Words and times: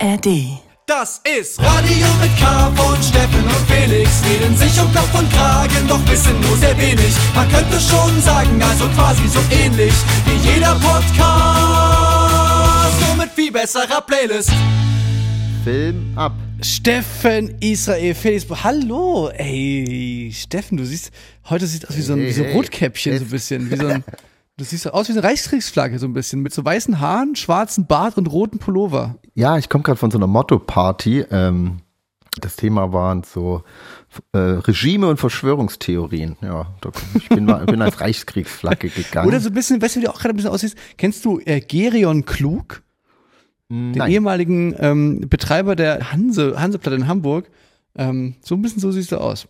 ARD. 0.00 0.60
Das 0.86 1.20
ist 1.38 1.58
Radio 1.60 2.06
mit 2.20 2.30
K 2.38 2.70
von 2.76 3.02
Steffen 3.02 3.44
und 3.44 3.66
Felix. 3.68 4.22
Reden 4.24 4.56
sich 4.56 4.80
um 4.80 4.92
Kopf 4.94 5.12
und 5.18 5.30
Kragen, 5.32 5.88
doch 5.88 6.00
wissen 6.08 6.40
nur 6.40 6.56
sehr 6.56 6.78
wenig. 6.78 7.14
Man 7.34 7.48
könnte 7.50 7.80
schon 7.80 8.20
sagen, 8.22 8.62
also 8.62 8.88
quasi 8.90 9.26
so 9.28 9.40
ähnlich 9.50 9.92
wie 10.24 10.36
jeder 10.48 10.74
Podcast. 10.76 11.18
Nur 13.06 13.16
mit 13.16 13.30
viel 13.32 13.50
besserer 13.52 14.00
Playlist. 14.06 14.52
Film 15.64 16.12
ab. 16.16 16.32
Steffen 16.62 17.56
Israel 17.60 18.14
Felix. 18.14 18.46
Hallo, 18.64 19.30
ey, 19.30 20.32
Steffen, 20.34 20.78
du 20.78 20.84
siehst, 20.84 21.10
heute 21.50 21.66
sieht 21.66 21.88
aus 21.88 21.96
wie 21.96 22.02
so 22.02 22.12
ein, 22.14 22.20
wie 22.20 22.32
so 22.32 22.44
ein. 22.44 22.52
Rotkäppchen, 22.52 23.18
so 23.18 23.24
ein 23.24 23.30
bisschen, 23.30 23.70
wie 23.70 23.76
so 23.76 23.86
ein, 23.88 24.04
du 24.58 24.64
siehst 24.64 24.82
so 24.82 24.90
aus 24.90 25.08
wie 25.08 25.12
eine 25.12 25.24
Reichskriegsflagge, 25.24 25.98
so 25.98 26.06
ein 26.06 26.12
bisschen, 26.12 26.40
mit 26.42 26.52
so 26.52 26.64
weißen 26.64 27.00
Haaren, 27.00 27.36
schwarzen 27.36 27.86
Bart 27.86 28.18
und 28.18 28.26
roten 28.26 28.58
Pullover. 28.58 29.16
Ja, 29.34 29.56
ich 29.56 29.68
komme 29.68 29.84
gerade 29.84 29.98
von 29.98 30.10
so 30.10 30.18
einer 30.18 30.26
Motto-Party. 30.26 31.24
Ähm, 31.30 31.78
das 32.40 32.56
Thema 32.56 32.92
waren 32.92 33.22
so 33.22 33.62
äh, 34.32 34.38
Regime 34.38 35.08
und 35.08 35.18
Verschwörungstheorien. 35.18 36.36
Ja, 36.42 36.74
da, 36.80 36.90
ich 37.14 37.28
bin, 37.28 37.46
mal, 37.46 37.64
bin 37.66 37.80
als 37.80 38.00
Reichskriegsflagge 38.00 38.90
gegangen. 38.90 39.28
Oder 39.28 39.40
so 39.40 39.48
ein 39.48 39.54
bisschen, 39.54 39.80
weißt 39.80 39.96
du, 39.96 40.00
wie 40.00 40.04
du 40.04 40.10
auch 40.10 40.18
gerade 40.18 40.34
ein 40.34 40.36
bisschen 40.36 40.52
aussiehst? 40.52 40.76
Kennst 40.98 41.24
du 41.24 41.40
äh, 41.40 41.60
Gerion 41.60 42.24
Klug? 42.24 42.82
Den 43.70 43.92
Nein. 43.92 44.10
ehemaligen 44.10 44.74
ähm, 44.78 45.28
Betreiber 45.28 45.76
der 45.76 46.10
Hanse, 46.10 46.58
Hanseplatte 46.58 46.96
in 46.96 47.06
Hamburg. 47.06 47.50
Ähm, 47.94 48.36
so 48.40 48.54
ein 48.54 48.62
bisschen 48.62 48.80
so 48.80 48.90
siehst 48.90 49.12
du 49.12 49.18
aus. 49.18 49.46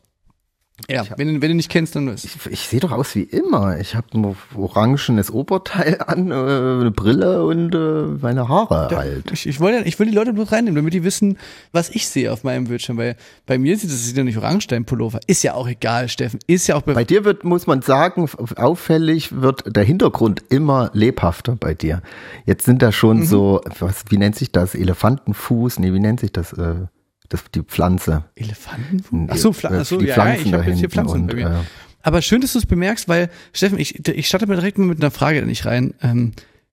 Ja, 0.89 1.05
wenn, 1.17 1.27
du- 1.35 1.43
wenn 1.43 1.49
du 1.51 1.55
nicht 1.57 1.71
kennst, 1.71 1.97
dann 1.97 2.07
ist. 2.09 2.25
Ich, 2.25 2.37
ich 2.51 2.61
sehe 2.69 2.79
doch 2.81 2.93
aus 2.93 3.15
wie 3.17 3.23
immer. 3.25 3.79
Ich 3.81 3.95
habe 3.97 4.07
ein 4.15 4.37
orangenes 4.57 5.31
Oberteil 5.31 5.99
an, 6.07 6.31
äh, 6.31 6.35
eine 6.35 6.91
Brille 6.93 7.45
und 7.45 7.75
äh, 7.75 8.23
meine 8.23 8.49
Haare 8.49 8.97
halt. 8.97 9.31
Ich, 9.33 9.47
ich, 9.47 9.59
wollte, 9.61 9.87
ich 9.89 9.99
will 9.99 10.07
die 10.07 10.15
Leute 10.15 10.33
bloß 10.33 10.53
reinnehmen, 10.53 10.77
damit 10.77 10.95
die 10.95 11.03
wissen, 11.03 11.37
was 11.73 11.91
ich 11.91 12.07
sehe 12.09 12.33
auf 12.33 12.45
meinem 12.45 12.65
Bildschirm. 12.69 12.97
Weil 12.97 13.17
bei 13.47 13.59
mir 13.59 13.77
sieht 13.77 13.91
das 13.91 14.05
sieht 14.05 14.17
ja 14.17 14.23
nicht 14.25 14.39
orange, 14.39 14.69
dein 14.69 14.85
Pullover. 14.85 15.19
Ist 15.27 15.43
ja 15.43 15.55
auch 15.55 15.67
egal, 15.69 16.09
Steffen. 16.09 16.39
Ist 16.47 16.69
ja 16.69 16.77
auch 16.77 16.83
bei, 16.83 16.95
Bei 16.95 17.05
dir 17.05 17.25
wird, 17.25 17.43
muss 17.45 17.67
man 17.67 17.83
sagen, 17.83 18.29
auffällig 18.57 19.41
wird 19.43 19.75
der 19.77 19.85
Hintergrund 19.85 20.43
immer 20.49 20.91
lebhafter 20.93 21.57
bei 21.57 21.75
dir. 21.75 22.03
Jetzt 22.47 22.65
sind 22.65 22.83
da 22.83 22.89
Mhm. 22.89 22.93
schon 22.93 23.27
so, 23.27 23.61
was, 23.81 24.05
wie 24.11 24.17
nennt 24.19 24.37
sich 24.37 24.53
das? 24.53 24.75
Elefantenfuß? 24.75 25.79
Nee, 25.81 25.93
wie 25.93 26.01
nennt 26.01 26.21
sich 26.21 26.33
das? 26.33 26.53
Äh, 26.53 26.87
das 27.29 27.45
die 27.55 27.63
Pflanze. 27.63 28.25
Elefanten. 28.35 29.29
Ach 29.31 29.37
so, 29.37 29.51
Äh, 29.51 29.67
ach 29.81 29.85
so 29.85 29.99
die 29.99 30.07
ja, 30.07 30.15
Pflanzen 30.15 30.41
ja, 30.41 30.47
ich 30.47 30.53
habe 30.55 30.71
jetzt 30.71 30.79
hier 30.81 30.91
Pflanzen 30.91 31.21
und, 31.23 31.27
bei 31.29 31.35
mir. 31.35 31.47
äh, 31.47 31.65
Aber 32.03 32.23
schön, 32.23 32.41
dass 32.41 32.53
du 32.55 32.59
es 32.59 32.67
bemerkst, 32.67 33.09
weil, 33.09 33.31
Steffen, 33.53 33.79
ich, 33.79 34.07
ich 34.09 34.27
starte 34.27 34.47
mal 34.47 34.55
direkt 34.57 34.79
mal 34.79 34.87
mit 34.87 35.01
einer 35.01 35.11
Frage 35.11 35.45
nicht 35.45 35.67
rein. 35.67 35.95
Ähm, 36.03 36.33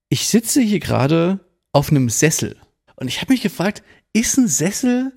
ich 0.09 0.27
sitze 0.27 0.61
hier 0.61 0.79
gerade 0.79 1.39
auf 1.71 1.89
einem 1.91 2.09
Sessel. 2.09 2.55
Und 2.95 3.07
ich 3.07 3.21
habe 3.21 3.33
mich 3.33 3.41
gefragt, 3.41 3.83
ist 4.13 4.37
ein 4.37 4.47
Sessel 4.47 5.11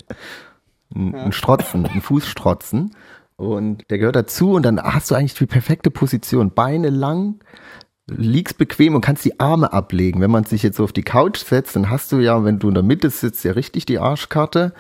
Ein, 0.95 1.15
ein 1.15 1.33
Strotzen, 1.33 1.87
ein 1.87 2.01
Fußstrotzen. 2.01 2.95
Und 3.37 3.91
der 3.91 3.99
gehört 3.99 4.17
dazu 4.17 4.53
und 4.53 4.63
dann 4.63 4.81
hast 4.81 5.11
du 5.11 5.15
eigentlich 5.15 5.35
die 5.35 5.47
perfekte 5.47 5.91
Position. 5.91 6.55
Beine 6.55 6.91
lang, 6.91 7.41
liegst 8.07 8.59
bequem 8.59 8.95
und 8.95 9.01
kannst 9.01 9.25
die 9.25 9.41
Arme 9.41 9.73
ablegen. 9.73 10.21
Wenn 10.21 10.31
man 10.31 10.45
sich 10.45 10.63
jetzt 10.63 10.77
so 10.77 10.85
auf 10.85 10.93
die 10.93 11.03
Couch 11.03 11.39
setzt, 11.39 11.77
dann 11.77 11.91
hast 11.91 12.13
du 12.13 12.19
ja, 12.19 12.45
wenn 12.45 12.59
du 12.59 12.69
in 12.69 12.75
der 12.75 12.83
Mitte 12.83 13.11
sitzt, 13.11 13.45
ja 13.45 13.53
richtig 13.53 13.87
die 13.87 13.99
Arschkarte 13.99 14.73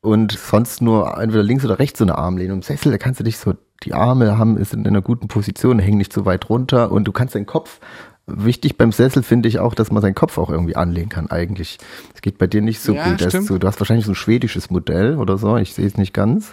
und 0.00 0.32
sonst 0.32 0.82
nur 0.82 1.18
entweder 1.18 1.42
links 1.42 1.64
oder 1.64 1.78
rechts 1.78 1.98
so 1.98 2.04
eine 2.04 2.16
Armlehne. 2.16 2.52
Im 2.52 2.62
Sessel, 2.62 2.92
da 2.92 2.98
kannst 2.98 3.20
du 3.20 3.24
dich 3.24 3.38
so, 3.38 3.54
die 3.82 3.94
Arme 3.94 4.38
haben, 4.38 4.56
ist 4.56 4.74
in 4.74 4.86
einer 4.86 5.02
guten 5.02 5.28
Position, 5.28 5.78
hängen 5.78 5.98
nicht 5.98 6.12
so 6.12 6.24
weit 6.24 6.48
runter 6.48 6.90
und 6.92 7.04
du 7.04 7.12
kannst 7.12 7.34
deinen 7.34 7.46
Kopf, 7.46 7.80
wichtig 8.26 8.76
beim 8.76 8.92
Sessel 8.92 9.22
finde 9.22 9.48
ich 9.48 9.58
auch, 9.58 9.74
dass 9.74 9.92
man 9.92 10.02
seinen 10.02 10.14
Kopf 10.14 10.38
auch 10.38 10.50
irgendwie 10.50 10.76
anlegen 10.76 11.08
kann 11.08 11.30
eigentlich. 11.30 11.78
Das 12.12 12.22
geht 12.22 12.38
bei 12.38 12.46
dir 12.46 12.60
nicht 12.60 12.80
so 12.80 12.92
Ja, 12.94 13.12
gut. 13.12 13.20
So, 13.30 13.58
du 13.58 13.66
hast 13.66 13.80
wahrscheinlich 13.80 14.06
so 14.06 14.12
ein 14.12 14.16
schwedisches 14.16 14.70
Modell 14.70 15.16
oder 15.16 15.38
so, 15.38 15.56
ich 15.56 15.74
sehe 15.74 15.86
es 15.86 15.96
nicht 15.96 16.12
ganz. 16.12 16.52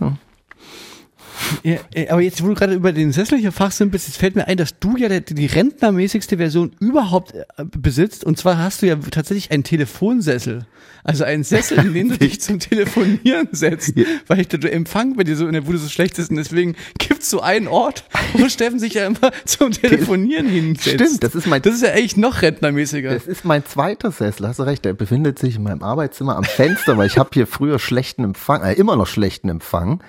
Ja, 1.64 1.78
äh, 1.94 2.10
aber 2.10 2.22
jetzt, 2.22 2.44
wo 2.44 2.48
du 2.48 2.54
gerade 2.54 2.74
über 2.74 2.92
den 2.92 3.12
Sessel 3.12 3.38
hier 3.38 3.52
fachsimpelst, 3.52 4.08
jetzt 4.08 4.18
fällt 4.18 4.36
mir 4.36 4.48
ein, 4.48 4.58
dass 4.58 4.80
du 4.80 4.98
ja 4.98 5.08
die 5.20 5.46
rentnermäßigste 5.46 6.38
Version 6.38 6.72
überhaupt 6.80 7.34
äh, 7.34 7.44
besitzt. 7.66 8.24
Und 8.24 8.38
zwar 8.38 8.58
hast 8.58 8.82
du 8.82 8.88
ja 8.88 8.96
tatsächlich 8.96 9.52
einen 9.52 9.64
Telefonsessel. 9.64 10.66
Also 11.06 11.26
einen 11.26 11.44
Sessel, 11.44 11.80
in 11.80 11.94
den 11.94 12.10
du 12.10 12.18
dich 12.18 12.40
zum 12.40 12.60
Telefonieren 12.60 13.50
setzt. 13.52 13.94
Weil 14.28 14.40
ich, 14.40 14.48
der 14.48 14.74
Empfang 14.74 15.18
bei 15.18 15.26
dir 15.26 15.36
so 15.36 15.48
in 15.48 15.54
der 15.54 15.62
Bude 15.62 15.78
so 15.78 15.90
schlecht 15.90 16.18
ist. 16.18 16.30
Und 16.30 16.38
deswegen 16.38 16.76
gibt's 16.98 17.30
so 17.30 17.42
einen 17.42 17.68
Ort, 17.68 18.06
wo 18.34 18.48
Steffen 18.48 18.80
sich 18.80 18.94
ja 18.94 19.08
immer 19.08 19.32
zum 19.46 19.72
Telefonieren 19.72 20.48
hinsetzt. 20.48 20.96
Stimmt, 20.96 21.24
das 21.24 21.36
ist 21.36 21.46
mein 21.46 21.62
Das 21.62 21.76
ist 21.76 21.82
ja 21.82 21.90
echt 21.90 22.16
noch 22.16 22.42
rentnermäßiger. 22.42 23.14
Das 23.14 23.28
ist 23.28 23.44
mein 23.44 23.66
zweiter 23.66 24.12
Sessel, 24.12 24.48
hast 24.48 24.60
du 24.60 24.64
recht. 24.64 24.86
Der 24.86 24.94
befindet 24.94 25.40
sich 25.40 25.58
in 25.58 25.64
meinem 25.64 25.84
Arbeitszimmer 25.84 26.38
am 26.38 26.46
Fenster, 26.46 26.98
weil 26.98 27.08
ich 27.08 27.18
habe 27.18 27.32
hier 27.34 27.48
früher 27.48 27.80
schlechten 27.80 28.24
Empfang, 28.24 28.64
äh, 28.64 28.74
immer 28.74 28.96
noch 28.96 29.08
schlechten 29.08 29.50
Empfang. 29.50 30.02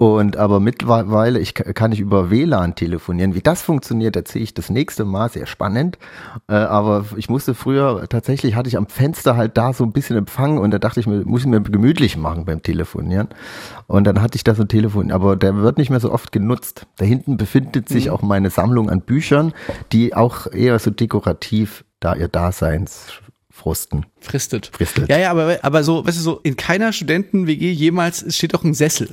Und 0.00 0.36
aber 0.36 0.60
mittlerweile 0.60 1.40
ich, 1.40 1.54
kann 1.54 1.90
ich 1.90 1.98
über 1.98 2.30
WLAN 2.30 2.76
telefonieren. 2.76 3.34
Wie 3.34 3.40
das 3.40 3.62
funktioniert, 3.62 4.14
erzähle 4.14 4.44
ich 4.44 4.54
das 4.54 4.70
nächste 4.70 5.04
Mal. 5.04 5.28
Sehr 5.28 5.46
spannend. 5.46 5.98
Äh, 6.46 6.52
aber 6.52 7.04
ich 7.16 7.28
musste 7.28 7.52
früher, 7.52 8.06
tatsächlich 8.08 8.54
hatte 8.54 8.68
ich 8.68 8.76
am 8.76 8.86
Fenster 8.86 9.36
halt 9.36 9.56
da 9.56 9.72
so 9.72 9.82
ein 9.82 9.90
bisschen 9.90 10.16
Empfang 10.16 10.58
und 10.58 10.70
da 10.70 10.78
dachte 10.78 11.00
ich 11.00 11.08
mir, 11.08 11.24
muss 11.24 11.40
ich 11.40 11.48
mir 11.48 11.60
gemütlich 11.60 12.16
machen 12.16 12.44
beim 12.44 12.62
Telefonieren. 12.62 13.26
Und 13.88 14.04
dann 14.04 14.22
hatte 14.22 14.36
ich 14.36 14.44
da 14.44 14.54
so 14.54 14.62
ein 14.62 14.68
Telefon, 14.68 15.10
aber 15.10 15.34
der 15.34 15.56
wird 15.56 15.78
nicht 15.78 15.90
mehr 15.90 15.98
so 15.98 16.12
oft 16.12 16.30
genutzt. 16.30 16.86
Da 16.98 17.04
hinten 17.04 17.36
befindet 17.36 17.88
sich 17.88 18.10
auch 18.10 18.22
meine 18.22 18.50
Sammlung 18.50 18.90
an 18.90 19.00
Büchern, 19.00 19.52
die 19.90 20.14
auch 20.14 20.46
eher 20.46 20.78
so 20.78 20.92
dekorativ 20.92 21.84
da 21.98 22.14
ihr 22.14 22.28
Daseins 22.28 23.08
frusten. 23.50 24.06
Fristet. 24.20 24.70
Fristet. 24.72 25.08
Ja, 25.08 25.18
ja, 25.18 25.32
aber, 25.32 25.58
aber 25.62 25.82
so, 25.82 26.06
weißt 26.06 26.18
du, 26.18 26.22
so 26.22 26.40
in 26.44 26.54
keiner 26.54 26.92
Studenten-WG 26.92 27.72
jemals 27.72 28.36
steht 28.36 28.54
doch 28.54 28.62
ein 28.62 28.74
Sessel. 28.74 29.08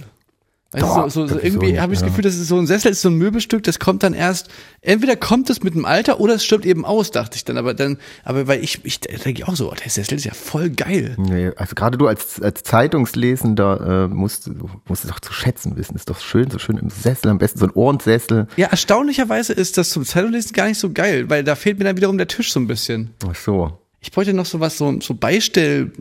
Doch, 0.79 1.09
so, 1.09 1.27
so, 1.27 1.27
so 1.27 1.39
irgendwie 1.39 1.79
habe 1.79 1.93
ich 1.93 1.99
das. 1.99 2.09
Gefühl, 2.09 2.23
das 2.23 2.35
ist 2.35 2.47
so 2.47 2.57
ein 2.57 2.67
Sessel, 2.67 2.91
ist 2.91 3.01
so 3.01 3.09
ein 3.09 3.15
Möbelstück, 3.15 3.63
das 3.63 3.79
kommt 3.79 4.03
dann 4.03 4.13
erst, 4.13 4.49
entweder 4.81 5.15
kommt 5.15 5.49
es 5.49 5.63
mit 5.63 5.75
dem 5.75 5.85
Alter 5.85 6.19
oder 6.19 6.35
es 6.35 6.43
stirbt 6.43 6.65
eben 6.65 6.85
aus, 6.85 7.11
dachte 7.11 7.35
ich 7.35 7.45
dann. 7.45 7.57
Aber 7.57 7.73
dann, 7.73 7.97
aber 8.23 8.47
weil 8.47 8.63
ich, 8.63 8.83
ich 8.83 8.99
denke 8.99 9.47
auch 9.47 9.55
so, 9.55 9.71
oh, 9.71 9.75
der 9.75 9.89
Sessel 9.89 10.15
ist 10.15 10.25
ja 10.25 10.33
voll 10.33 10.69
geil. 10.69 11.15
Nee, 11.17 11.51
also 11.55 11.75
gerade 11.75 11.97
du 11.97 12.07
als, 12.07 12.41
als 12.41 12.63
Zeitungslesender 12.63 14.05
äh, 14.05 14.13
musst, 14.13 14.49
musst 14.87 15.03
es 15.03 15.09
doch 15.09 15.19
zu 15.19 15.33
schätzen 15.33 15.75
wissen. 15.77 15.95
Ist 15.95 16.09
doch 16.09 16.19
schön, 16.19 16.49
so 16.49 16.59
schön 16.59 16.77
im 16.77 16.89
Sessel, 16.89 17.29
am 17.29 17.37
besten 17.37 17.59
so 17.59 17.65
ein 17.65 17.71
Ohrensessel. 17.71 18.47
Ja, 18.57 18.67
erstaunlicherweise 18.67 19.53
ist 19.53 19.77
das 19.77 19.89
zum 19.89 20.05
Zeitunglesen 20.05 20.53
gar 20.53 20.67
nicht 20.67 20.79
so 20.79 20.91
geil, 20.91 21.29
weil 21.29 21.43
da 21.43 21.55
fehlt 21.55 21.79
mir 21.79 21.85
dann 21.85 21.97
wiederum 21.97 22.17
der 22.17 22.27
Tisch 22.27 22.51
so 22.51 22.59
ein 22.59 22.67
bisschen. 22.67 23.11
Ach 23.27 23.35
so. 23.35 23.79
Ich 24.01 24.11
bräuchte 24.11 24.33
noch 24.33 24.45
so 24.45 24.59
was, 24.59 24.77
so, 24.77 24.99
so 25.01 25.15
Beistell, 25.15 25.91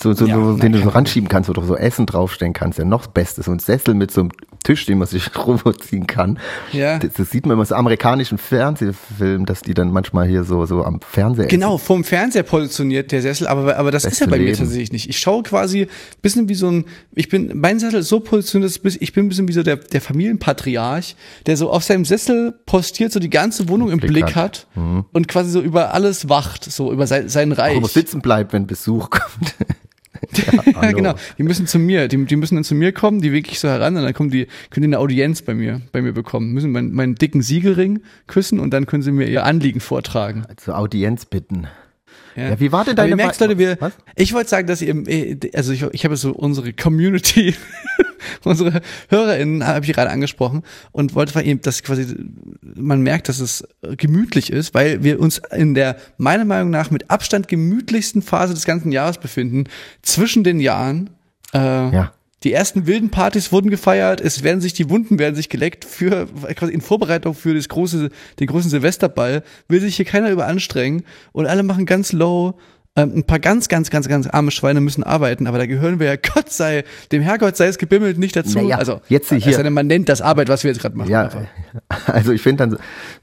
So, 0.00 0.12
so, 0.12 0.26
Ja, 0.26 0.34
so, 0.36 0.40
nein, 0.52 0.60
den 0.60 0.72
du 0.72 0.82
so 0.82 0.88
ranschieben 0.90 1.28
kannst, 1.28 1.48
wo 1.48 1.52
du 1.52 1.62
so 1.62 1.76
Essen 1.76 2.06
draufstellen 2.06 2.52
kannst. 2.52 2.78
Ja, 2.78 2.84
noch 2.84 3.06
das 3.06 3.12
Beste. 3.12 3.42
So 3.42 3.50
ein 3.50 3.58
Sessel 3.58 3.94
mit 3.94 4.10
so 4.10 4.20
einem 4.22 4.30
Tisch, 4.62 4.86
den 4.86 4.98
man 4.98 5.08
sich 5.08 5.30
rüberziehen 5.46 6.06
kann. 6.06 6.38
Ja. 6.72 6.98
Das, 6.98 7.14
das 7.14 7.30
sieht 7.30 7.44
man 7.44 7.54
immer 7.56 7.64
so 7.64 7.74
amerikanischen 7.74 8.38
Fernsehfilmen, 8.38 9.46
dass 9.46 9.62
die 9.62 9.74
dann 9.74 9.90
manchmal 9.90 10.26
hier 10.26 10.44
so, 10.44 10.64
so 10.64 10.84
am 10.84 11.00
Fernseher 11.00 11.46
Genau, 11.46 11.76
vom 11.78 12.04
Fernseher 12.04 12.44
positioniert 12.44 13.12
der 13.12 13.20
Sessel, 13.20 13.46
aber, 13.46 13.76
aber 13.76 13.90
das 13.90 14.04
ist 14.04 14.20
ja 14.20 14.26
Beste 14.26 14.30
bei 14.30 14.38
mir 14.38 14.44
Leben. 14.46 14.58
tatsächlich 14.58 14.92
nicht. 14.92 15.08
Ich 15.10 15.18
schaue 15.18 15.42
quasi 15.42 15.88
bisschen 16.22 16.48
wie 16.48 16.54
so 16.54 16.70
ein, 16.70 16.84
ich 17.14 17.28
bin, 17.28 17.50
mein 17.58 17.78
Sessel 17.78 18.00
ist 18.00 18.08
so 18.08 18.20
positioniert, 18.20 18.84
dass 18.84 18.96
ich 18.96 19.12
bin 19.12 19.26
ein 19.26 19.28
bisschen 19.28 19.48
wie 19.48 19.52
so 19.52 19.62
der, 19.62 19.76
der 19.76 20.00
Familienpatriarch, 20.00 21.16
der 21.46 21.56
so 21.56 21.70
auf 21.70 21.84
seinem 21.84 22.04
Sessel 22.04 22.54
postiert, 22.66 23.12
so 23.12 23.20
die 23.20 23.30
ganze 23.30 23.68
Wohnung 23.68 23.90
im 23.90 23.98
Blick 23.98 24.12
Blick, 24.12 24.36
hat. 24.36 24.66
Mhm. 24.76 25.04
und 25.12 25.28
quasi 25.28 25.50
so 25.50 25.60
über 25.60 25.92
alles 25.94 26.28
wacht, 26.28 26.64
so 26.64 26.92
über 26.92 27.06
sein, 27.06 27.28
sein 27.28 27.52
Auch 27.52 27.58
Reich. 27.58 27.76
immer 27.76 27.88
sitzen 27.88 28.20
bleibt, 28.20 28.52
wenn 28.52 28.66
Besuch 28.66 29.10
kommt. 29.10 29.54
Ja, 30.32 30.92
genau. 30.92 31.14
Die 31.38 31.42
müssen 31.42 31.66
zu 31.66 31.78
mir, 31.78 32.08
die, 32.08 32.24
die 32.24 32.36
müssen 32.36 32.54
dann 32.54 32.64
zu 32.64 32.74
mir 32.74 32.92
kommen, 32.92 33.20
die 33.20 33.32
wirklich 33.32 33.60
so 33.60 33.68
heran 33.68 33.96
und 33.96 34.02
dann 34.02 34.14
kommen 34.14 34.30
die, 34.30 34.46
können 34.70 34.82
die 34.82 34.96
eine 34.96 34.98
Audienz 34.98 35.42
bei 35.42 35.54
mir, 35.54 35.80
bei 35.92 36.02
mir 36.02 36.12
bekommen, 36.12 36.52
müssen 36.52 36.72
meinen, 36.72 36.92
meinen 36.92 37.14
dicken 37.14 37.42
Siegelring 37.42 38.00
küssen 38.26 38.60
und 38.60 38.72
dann 38.72 38.86
können 38.86 39.02
sie 39.02 39.12
mir 39.12 39.28
ihr 39.28 39.44
Anliegen 39.44 39.80
vortragen. 39.80 40.44
Zur 40.56 40.78
Audienz 40.78 41.26
bitten. 41.26 41.66
Ja, 42.36 42.58
wie 42.58 42.72
war 42.72 42.84
denn 42.84 42.96
deine 42.96 43.12
Aber 43.12 43.22
ihr 43.22 43.26
merkt, 43.26 43.40
Leute, 43.40 43.58
wir, 43.58 43.76
Was? 43.80 43.92
ich 44.16 44.32
wollte 44.32 44.50
sagen, 44.50 44.66
dass 44.66 44.82
ihr, 44.82 44.94
äh, 45.06 45.38
also 45.54 45.72
ich, 45.72 45.82
ich 45.92 46.04
habe 46.04 46.16
so 46.16 46.32
unsere 46.32 46.72
Community, 46.72 47.54
unsere 48.44 48.80
HörerInnen 49.08 49.66
habe 49.66 49.84
ich 49.84 49.92
gerade 49.92 50.10
angesprochen 50.10 50.62
und 50.92 51.14
wollte 51.14 51.34
mal 51.34 51.46
eben, 51.46 51.60
dass 51.60 51.82
quasi 51.82 52.14
man 52.74 53.02
merkt, 53.02 53.28
dass 53.28 53.40
es 53.40 53.66
gemütlich 53.96 54.50
ist, 54.50 54.74
weil 54.74 55.02
wir 55.02 55.20
uns 55.20 55.40
in 55.52 55.74
der 55.74 55.96
meiner 56.16 56.44
Meinung 56.44 56.70
nach 56.70 56.90
mit 56.90 57.10
Abstand 57.10 57.48
gemütlichsten 57.48 58.22
Phase 58.22 58.54
des 58.54 58.64
ganzen 58.64 58.92
Jahres 58.92 59.18
befinden, 59.18 59.64
zwischen 60.02 60.44
den 60.44 60.60
Jahren. 60.60 61.10
Äh, 61.52 61.58
Ja. 61.58 62.12
Die 62.44 62.52
ersten 62.52 62.86
wilden 62.86 63.08
Partys 63.08 63.52
wurden 63.52 63.70
gefeiert, 63.70 64.20
es 64.20 64.42
werden 64.42 64.60
sich 64.60 64.74
die 64.74 64.90
Wunden 64.90 65.18
werden 65.18 65.34
sich 65.34 65.48
geleckt 65.48 65.86
für 65.86 66.26
quasi 66.54 66.74
in 66.74 66.82
Vorbereitung 66.82 67.32
für 67.34 67.54
das 67.54 67.70
große 67.70 68.10
den 68.38 68.46
großen 68.46 68.68
Silvesterball 68.68 69.42
will 69.66 69.80
sich 69.80 69.96
hier 69.96 70.04
keiner 70.04 70.30
überanstrengen 70.30 71.04
und 71.32 71.46
alle 71.46 71.62
machen 71.62 71.86
ganz 71.86 72.12
low 72.12 72.58
ähm, 72.96 73.12
ein 73.16 73.24
paar 73.24 73.40
ganz 73.40 73.68
ganz 73.68 73.90
ganz 73.90 74.06
ganz 74.08 74.26
arme 74.28 74.50
Schweine 74.52 74.80
müssen 74.80 75.02
arbeiten, 75.02 75.46
aber 75.48 75.58
da 75.58 75.66
gehören 75.66 75.98
wir 75.98 76.06
ja 76.06 76.16
Gott 76.34 76.50
sei 76.50 76.84
dem 77.10 77.22
Herrgott 77.22 77.56
sei 77.56 77.66
es 77.66 77.78
gebimmelt 77.78 78.18
nicht 78.18 78.36
dazu. 78.36 78.58
Naja, 78.58 78.78
also 78.78 79.00
jetzt 79.08 79.32
hier- 79.32 79.62
denn, 79.62 79.72
man 79.72 79.86
nennt 79.88 80.08
das 80.08 80.20
Arbeit, 80.20 80.48
was 80.48 80.62
wir 80.62 80.70
jetzt 80.70 80.80
gerade 80.80 80.96
machen. 80.96 81.10
Ja, 81.10 81.22
einfach. 81.24 81.42
also 82.06 82.32
ich 82.32 82.42
finde 82.42 82.66
dann, 82.68 82.78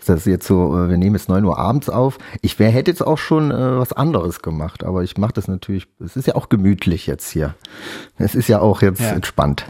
das 0.06 0.20
ist 0.20 0.26
jetzt 0.28 0.46
so, 0.48 0.78
äh, 0.78 0.90
wir 0.90 0.98
nehmen 0.98 1.16
jetzt 1.16 1.30
9 1.30 1.44
Uhr 1.46 1.58
abends 1.58 1.90
auf. 1.90 2.18
Ich 2.42 2.60
wär, 2.60 2.70
hätte 2.70 2.92
jetzt 2.92 3.02
auch 3.06 3.18
schon 3.18 3.52
äh, 3.52 3.78
was 3.80 3.94
anderes 3.94 4.42
gemacht, 4.42 4.84
aber 4.84 5.04
ich 5.04 5.18
mache 5.18 5.34
das 5.34 5.48
natürlich, 5.48 5.88
es 6.04 6.16
ist 6.18 6.28
ja 6.28 6.36
auch 6.36 6.50
gemütlich 6.50 7.08
jetzt 7.08 7.30
hier. 7.30 7.56
Es 8.18 8.36
ist 8.36 8.50
ja 8.50 8.60
auch 8.60 8.82
jetzt 8.82 9.00
Ja. 9.02 9.12
entspannt. 9.12 9.66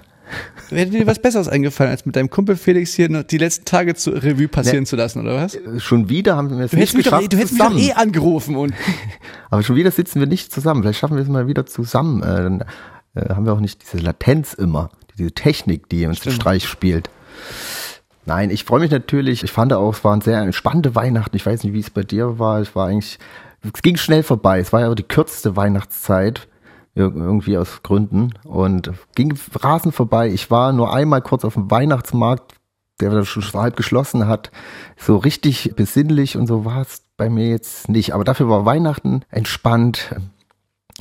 Wäre 0.69 0.85
dir 0.89 1.05
was 1.07 1.19
Besseres 1.19 1.47
eingefallen, 1.47 1.91
als 1.91 2.05
mit 2.05 2.15
deinem 2.15 2.29
Kumpel 2.29 2.55
Felix 2.55 2.93
hier 2.93 3.07
die 3.23 3.37
letzten 3.37 3.65
Tage 3.65 3.93
zu 3.95 4.11
Revue 4.11 4.47
passieren 4.47 4.79
Nee. 4.83 4.85
zu 4.85 4.95
lassen, 4.95 5.21
oder 5.21 5.35
was? 5.35 5.55
Äh, 5.55 5.79
Schon 5.79 6.07
wieder 6.09 6.35
haben 6.37 6.49
wir 6.49 6.59
es 6.65 6.71
nicht 6.73 6.93
mich 6.93 7.03
doch, 7.05 7.11
geschafft 7.11 7.33
du 7.33 7.37
hättest 7.37 7.53
mich 7.53 7.61
doch 7.61 7.69
zusammen. 7.71 7.83
eh 7.89 7.93
angerufen 7.93 8.55
und 8.55 8.73
Aber 9.49 9.63
schon 9.63 9.75
wieder 9.75 9.91
sitzen 9.91 10.19
wir 10.19 10.27
nicht 10.27 10.51
zusammen. 10.53 10.81
Vielleicht 10.83 10.99
schaffen 10.99 11.15
wir 11.17 11.23
es 11.23 11.29
mal 11.29 11.47
wieder 11.47 11.65
zusammen. 11.65 12.23
Äh, 12.23 12.25
dann 12.25 12.63
äh, 13.15 13.33
haben 13.33 13.45
wir 13.45 13.53
auch 13.53 13.59
nicht 13.59 13.81
diese 13.83 13.97
Latenz 14.03 14.53
immer, 14.53 14.89
diese 15.17 15.31
Technik, 15.31 15.89
die 15.89 16.05
uns 16.05 16.21
den 16.21 16.31
Streich 16.31 16.65
spielt. 16.67 17.09
Nein, 18.25 18.49
ich 18.51 18.63
freue 18.63 18.79
mich 18.79 18.91
natürlich. 18.91 19.43
Ich 19.43 19.51
fand 19.51 19.73
auch, 19.73 19.93
es 19.93 20.03
waren 20.03 20.21
sehr 20.21 20.39
entspannte 20.41 20.93
Weihnachten. 20.95 21.35
Ich 21.35 21.45
weiß 21.45 21.63
nicht, 21.63 21.73
wie 21.73 21.79
es 21.79 21.89
bei 21.89 22.03
dir 22.03 22.37
war. 22.39 22.59
Es 22.61 22.75
war 22.75 22.87
eigentlich, 22.87 23.17
es 23.63 23.81
ging 23.81 23.97
schnell 23.97 24.23
vorbei. 24.23 24.59
Es 24.59 24.71
war 24.71 24.81
ja 24.81 24.93
die 24.95 25.03
kürzeste 25.03 25.55
Weihnachtszeit. 25.55 26.47
Ir- 26.95 27.13
Irgendwie 27.15 27.57
aus 27.57 27.81
Gründen. 27.83 28.31
Und 28.43 28.91
ging 29.15 29.37
rasend 29.55 29.93
vorbei. 29.95 30.29
Ich 30.29 30.51
war 30.51 30.73
nur 30.73 30.93
einmal 30.93 31.21
kurz 31.21 31.43
auf 31.45 31.53
dem 31.55 31.69
Weihnachtsmarkt, 31.71 32.53
der 32.99 33.23
schon 33.25 33.43
halb 33.53 33.75
geschlossen 33.75 34.27
hat. 34.27 34.51
So 34.97 35.17
richtig 35.17 35.73
besinnlich 35.75 36.37
und 36.37 36.47
so 36.47 36.65
war 36.65 36.81
es 36.81 37.03
bei 37.17 37.29
mir 37.29 37.47
jetzt 37.49 37.89
nicht. 37.89 38.13
Aber 38.13 38.23
dafür 38.23 38.49
war 38.49 38.65
Weihnachten 38.65 39.21
entspannt. 39.29 40.15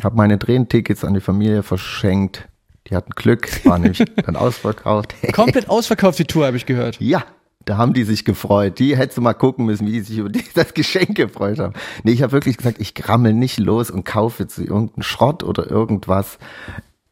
Hab 0.03 0.15
meine 0.15 0.39
Tränentickets 0.39 1.05
an 1.05 1.15
die 1.15 1.21
Familie 1.21 1.63
verschenkt. 1.63 2.49
Die 2.87 2.97
hatten 2.97 3.11
Glück, 3.11 3.65
war 3.67 3.79
nämlich 3.79 4.03
dann 4.25 4.37
ausverkauft. 4.37 5.15
komplett 5.33 5.69
ausverkauft 5.69 6.19
die 6.19 6.25
Tour, 6.25 6.47
habe 6.47 6.57
ich 6.57 6.65
gehört. 6.67 6.99
Ja, 7.01 7.23
da 7.65 7.77
haben 7.77 7.93
die 7.93 8.05
sich 8.05 8.25
gefreut. 8.25 8.79
Die 8.79 8.97
hättest 8.97 9.19
du 9.19 9.23
mal 9.23 9.35
gucken 9.35 9.67
müssen, 9.67 9.87
wie 9.87 9.93
die 9.93 10.01
sich 10.01 10.19
über 10.19 10.31
das 10.55 10.75
Geschenk 10.75 11.17
gefreut 11.17 11.59
haben. 11.59 11.75
Nee, 12.03 12.13
ich 12.13 12.23
habe 12.23 12.33
wirklich 12.33 12.57
gesagt, 12.57 12.81
ich 12.81 12.95
krammel 12.95 13.33
nicht 13.33 13.59
los 13.59 13.91
und 13.91 14.05
kaufe 14.05 14.43
jetzt 14.43 14.59
irgendeinen 14.59 15.03
Schrott 15.03 15.43
oder 15.43 15.71
irgendwas. 15.71 16.39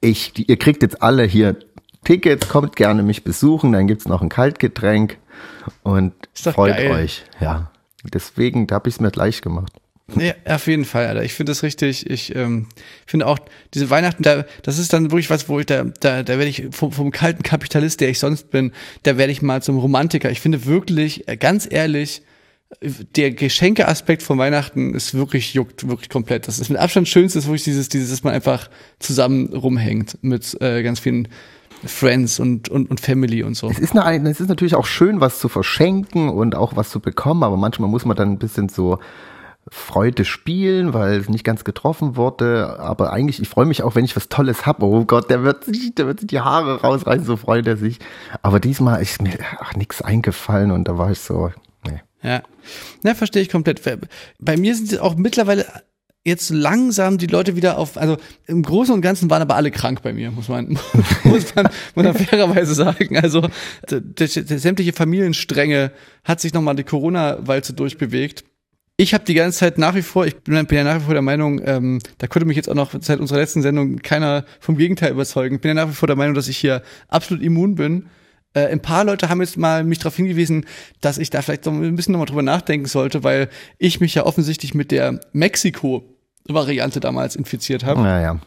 Ich, 0.01 0.49
ihr 0.49 0.59
kriegt 0.59 0.83
jetzt 0.83 1.03
alle 1.03 1.25
hier 1.25 1.57
Tickets, 2.05 2.49
kommt 2.49 2.77
gerne 2.77 3.03
mich 3.03 3.25
besuchen, 3.25 3.73
dann 3.73 3.87
gibt's 3.87 4.07
noch 4.07 4.23
ein 4.23 4.29
Kaltgetränk 4.29 5.19
und 5.83 6.15
freut 6.35 6.77
geil. 6.77 6.93
euch. 6.93 7.25
Ja, 7.41 7.71
deswegen, 8.05 8.67
da 8.67 8.77
habe 8.77 8.89
ich 8.89 8.95
es 8.95 9.01
mir 9.01 9.11
leicht 9.11 9.43
gemacht. 9.43 9.73
Ja, 10.17 10.33
auf 10.47 10.67
jeden 10.67 10.87
Fall, 10.87 11.07
Alter. 11.07 11.23
Ich 11.23 11.35
finde 11.35 11.51
das 11.51 11.63
richtig. 11.63 12.09
Ich 12.09 12.35
ähm, 12.35 12.67
finde 13.07 13.27
auch 13.27 13.39
diese 13.75 13.91
Weihnachten, 13.91 14.23
da, 14.23 14.47
das 14.63 14.79
ist 14.79 14.93
dann 14.93 15.11
wirklich 15.11 15.29
was, 15.29 15.49
wo 15.49 15.61
ich 15.61 15.67
da, 15.67 15.85
da, 16.01 16.23
da 16.23 16.39
werde 16.39 16.47
ich 16.47 16.69
vom, 16.71 16.93
vom 16.93 17.11
kalten 17.11 17.43
Kapitalist, 17.43 18.01
der 18.01 18.09
ich 18.09 18.19
sonst 18.19 18.51
bin, 18.51 18.73
da 19.03 19.19
werde 19.19 19.33
ich 19.33 19.43
mal 19.43 19.63
zum 19.63 19.79
Romantiker. 19.79 20.31
Ich 20.31 20.41
finde 20.41 20.65
wirklich, 20.65 21.29
äh, 21.29 21.37
ganz 21.37 21.69
ehrlich, 21.71 22.23
der 23.17 23.31
Geschenkeaspekt 23.31 24.23
von 24.23 24.39
Weihnachten 24.39 24.95
ist 24.95 25.15
wirklich 25.15 25.55
juckt 25.55 25.89
wirklich 25.89 26.11
komplett. 26.11 26.49
Das 26.49 26.59
ist 26.59 26.69
mit 26.69 26.79
Abstand 26.79 27.09
schönste, 27.09 27.39
ist 27.39 27.47
wirklich 27.47 27.65
dieses, 27.65 27.89
dieses, 27.89 28.11
dass 28.11 28.25
man 28.25 28.35
einfach 28.35 28.69
zusammen 28.99 29.55
rumhängt 29.55 30.19
mit 30.23 30.57
äh, 30.61 30.83
ganz 30.83 31.01
vielen 31.01 31.29
Friends 31.85 32.41
und, 32.41 32.69
und, 32.69 32.91
und 32.91 33.01
Family 33.01 33.43
und 33.43 33.55
so. 33.55 33.71
Es 33.71 33.79
ist, 33.79 33.97
eine, 33.97 34.31
es 34.31 34.41
ist 34.41 34.49
natürlich 34.49 34.75
auch 34.75 34.87
schön, 34.87 35.21
was 35.21 35.39
zu 35.39 35.49
verschenken 35.49 36.29
und 36.29 36.55
auch 36.55 36.77
was 36.77 36.91
zu 36.91 37.01
bekommen, 37.01 37.43
aber 37.43 37.57
manchmal 37.57 37.89
muss 37.89 38.05
man 38.05 38.17
dann 38.17 38.33
ein 38.33 38.39
bisschen 38.39 38.69
so 38.69 38.99
Freude 39.71 40.25
spielen, 40.25 40.95
weil 40.95 41.19
es 41.19 41.29
nicht 41.29 41.45
ganz 41.45 41.65
getroffen 41.65 42.17
wurde. 42.17 42.79
Aber 42.79 43.13
eigentlich, 43.13 43.41
ich 43.41 43.49
freue 43.49 43.67
mich 43.67 43.83
auch, 43.83 43.95
wenn 43.95 44.05
ich 44.05 44.17
was 44.17 44.29
Tolles 44.29 44.67
hab. 44.67 44.83
Oh 44.83 45.05
Gott, 45.05 45.31
der 45.31 45.43
wird 45.43 45.65
sich, 45.65 45.95
der 45.95 46.07
wird 46.07 46.21
sich 46.21 46.29
die 46.29 46.41
Haare 46.41 46.81
rausreißen, 46.81 47.25
so 47.25 47.37
freut 47.37 47.67
er 47.67 47.77
sich. 47.77 47.99
Aber 48.43 48.61
diesmal 48.61 49.03
ist 49.03 49.23
mir 49.23 49.39
nichts 49.77 50.03
eingefallen 50.03 50.71
und 50.71 50.89
da 50.89 50.99
war 50.99 51.11
ich 51.11 51.21
so, 51.21 51.51
nee. 51.87 52.01
Ja, 52.23 52.43
na, 53.03 53.15
verstehe 53.15 53.43
ich 53.43 53.49
komplett. 53.49 53.81
Bei 54.39 54.57
mir 54.57 54.75
sind 54.75 54.99
auch 55.01 55.17
mittlerweile 55.17 55.67
jetzt 56.25 56.51
langsam 56.51 57.19
die 57.19 57.27
Leute 57.27 57.57
wieder 57.57 57.79
auf, 57.79 57.97
also 57.97 58.17
im 58.47 58.63
Großen 58.63 58.95
und 58.95 59.01
Ganzen 59.01 59.31
waren 59.31 59.43
aber 59.43 59.57
alle 59.57 59.71
krank 59.71 60.03
bei 60.03 60.13
mir, 60.13 60.31
muss 60.31 60.49
man, 60.49 60.69
muss 61.25 61.55
man, 61.55 61.69
muss 61.95 62.05
man 62.05 62.15
fairerweise 62.15 62.75
sagen. 62.75 63.19
Also 63.19 63.49
sämtliche 63.87 64.93
Familienstränge 64.93 65.93
hat 66.25 66.41
sich 66.41 66.53
nochmal 66.53 66.77
die 66.77 66.85
Corona-Walze 66.85 67.73
durchbewegt. 67.73 68.45
Ich 69.01 69.15
habe 69.15 69.25
die 69.25 69.35
ganze 69.35 69.61
Zeit 69.61 69.79
nach 69.79 69.95
wie 69.95 70.03
vor, 70.03 70.27
ich 70.27 70.35
bin, 70.39 70.67
bin 70.67 70.77
ja 70.77 70.83
nach 70.83 70.97
wie 70.97 71.05
vor 71.05 71.15
der 71.15 71.23
Meinung, 71.23 71.61
ähm, 71.65 72.01
da 72.19 72.27
konnte 72.27 72.47
mich 72.47 72.57
jetzt 72.57 72.69
auch 72.69 72.75
noch 72.75 72.91
seit 73.01 73.21
unserer 73.21 73.39
letzten 73.39 73.63
Sendung 73.63 73.99
keiner 73.99 74.45
vom 74.59 74.77
Gegenteil 74.77 75.13
überzeugen. 75.13 75.55
Ich 75.55 75.61
bin 75.61 75.69
ja 75.69 75.75
nach 75.85 75.89
wie 75.89 75.95
vor 75.95 76.09
der 76.09 76.17
Meinung, 76.17 76.35
dass 76.35 76.49
ich 76.49 76.59
hier 76.59 76.83
absolut 77.07 77.41
immun 77.41 77.77
bin. 77.77 78.09
Äh, 78.55 78.67
ein 78.67 78.83
paar 78.83 79.05
Leute 79.05 79.29
haben 79.29 79.41
jetzt 79.41 79.57
mal 79.57 79.85
mich 79.85 80.01
darauf 80.01 80.17
hingewiesen, 80.17 80.67
dass 81.01 81.19
ich 81.19 81.31
da 81.31 81.43
vielleicht 81.43 81.63
so 81.63 81.71
ein 81.71 81.95
bisschen 81.95 82.11
nochmal 82.11 82.27
drüber 82.27 82.43
nachdenken 82.43 82.87
sollte, 82.87 83.23
weil 83.23 83.51
ich 83.79 84.01
mich 84.01 84.17
ja 84.17 84.27
offensichtlich 84.27 84.75
mit 84.75 84.91
der 84.91 85.21
Mexiko-Variante 85.33 86.99
damals 86.99 87.37
infiziert 87.37 87.85
habe 87.85 88.03
Naja. 88.03 88.41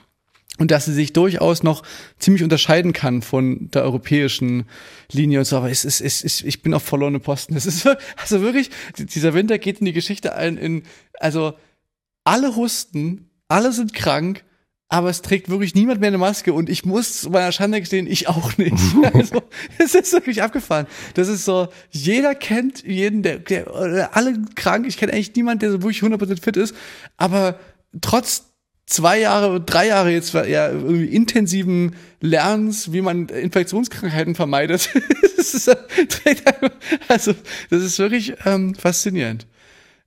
Und 0.58 0.70
dass 0.70 0.86
sie 0.86 0.94
sich 0.94 1.14
durchaus 1.14 1.64
noch 1.64 1.84
ziemlich 2.20 2.44
unterscheiden 2.44 2.94
kann 2.94 3.22
von 3.22 3.72
der 3.72 3.84
europäischen 3.84 4.66
Linie 5.12 5.40
und 5.40 5.46
so. 5.46 5.58
Aber 5.58 5.72
es 5.72 5.86
ist, 5.86 6.02
es 6.02 6.22
ist, 6.22 6.44
ich 6.44 6.62
bin 6.62 6.74
auf 6.74 6.84
verlorene 6.84 7.20
Posten. 7.20 7.56
Es 7.56 7.66
ist 7.66 7.88
also 8.18 8.42
wirklich, 8.42 8.70
dieser 8.98 9.34
Winter 9.34 9.58
geht 9.58 9.80
in 9.80 9.86
die 9.86 9.94
Geschichte 9.94 10.36
ein. 10.36 10.58
In 10.58 10.84
also 11.20 11.54
alle 12.24 12.56
husten, 12.56 13.30
alle 13.48 13.72
sind 13.72 13.94
krank. 13.94 14.44
Aber 14.94 15.10
es 15.10 15.22
trägt 15.22 15.48
wirklich 15.48 15.74
niemand 15.74 16.02
mehr 16.02 16.10
eine 16.10 16.18
Maske 16.18 16.52
und 16.52 16.70
ich 16.70 16.84
muss 16.84 17.22
zu 17.22 17.30
meiner 17.30 17.54
Schande 17.54 17.80
gestehen, 17.80 18.08
ich 18.08 18.28
auch 18.28 18.58
nicht. 18.58 18.76
Also, 19.14 19.42
es 19.78 19.96
ist 19.96 20.12
wirklich 20.12 20.44
abgefahren. 20.44 20.86
Das 21.14 21.30
ist 21.30 21.46
so, 21.46 21.70
jeder 21.92 22.36
kennt 22.36 22.84
jeden, 22.84 23.24
der, 23.24 23.40
der 23.40 24.18
alle 24.18 24.42
krank. 24.56 24.86
Ich 24.86 24.98
kenne 24.98 25.14
eigentlich 25.14 25.34
niemanden, 25.34 25.60
der 25.60 25.72
so 25.72 25.82
wirklich 25.82 26.04
100% 26.04 26.42
fit 26.42 26.58
ist. 26.58 26.76
Aber 27.16 27.58
trotz 28.02 28.51
zwei 28.92 29.20
Jahre, 29.20 29.62
drei 29.62 29.88
Jahre 29.88 30.12
jetzt 30.12 30.34
ja, 30.34 30.70
irgendwie 30.70 31.06
intensiven 31.06 31.96
Lernens, 32.20 32.92
wie 32.92 33.02
man 33.02 33.28
Infektionskrankheiten 33.28 34.36
vermeidet. 34.36 34.90
das 35.38 35.54
ist, 35.54 35.78
also, 37.08 37.34
das 37.70 37.82
ist 37.84 37.98
wirklich 38.00 38.34
ähm, 38.46 38.76
faszinierend. 38.76 39.48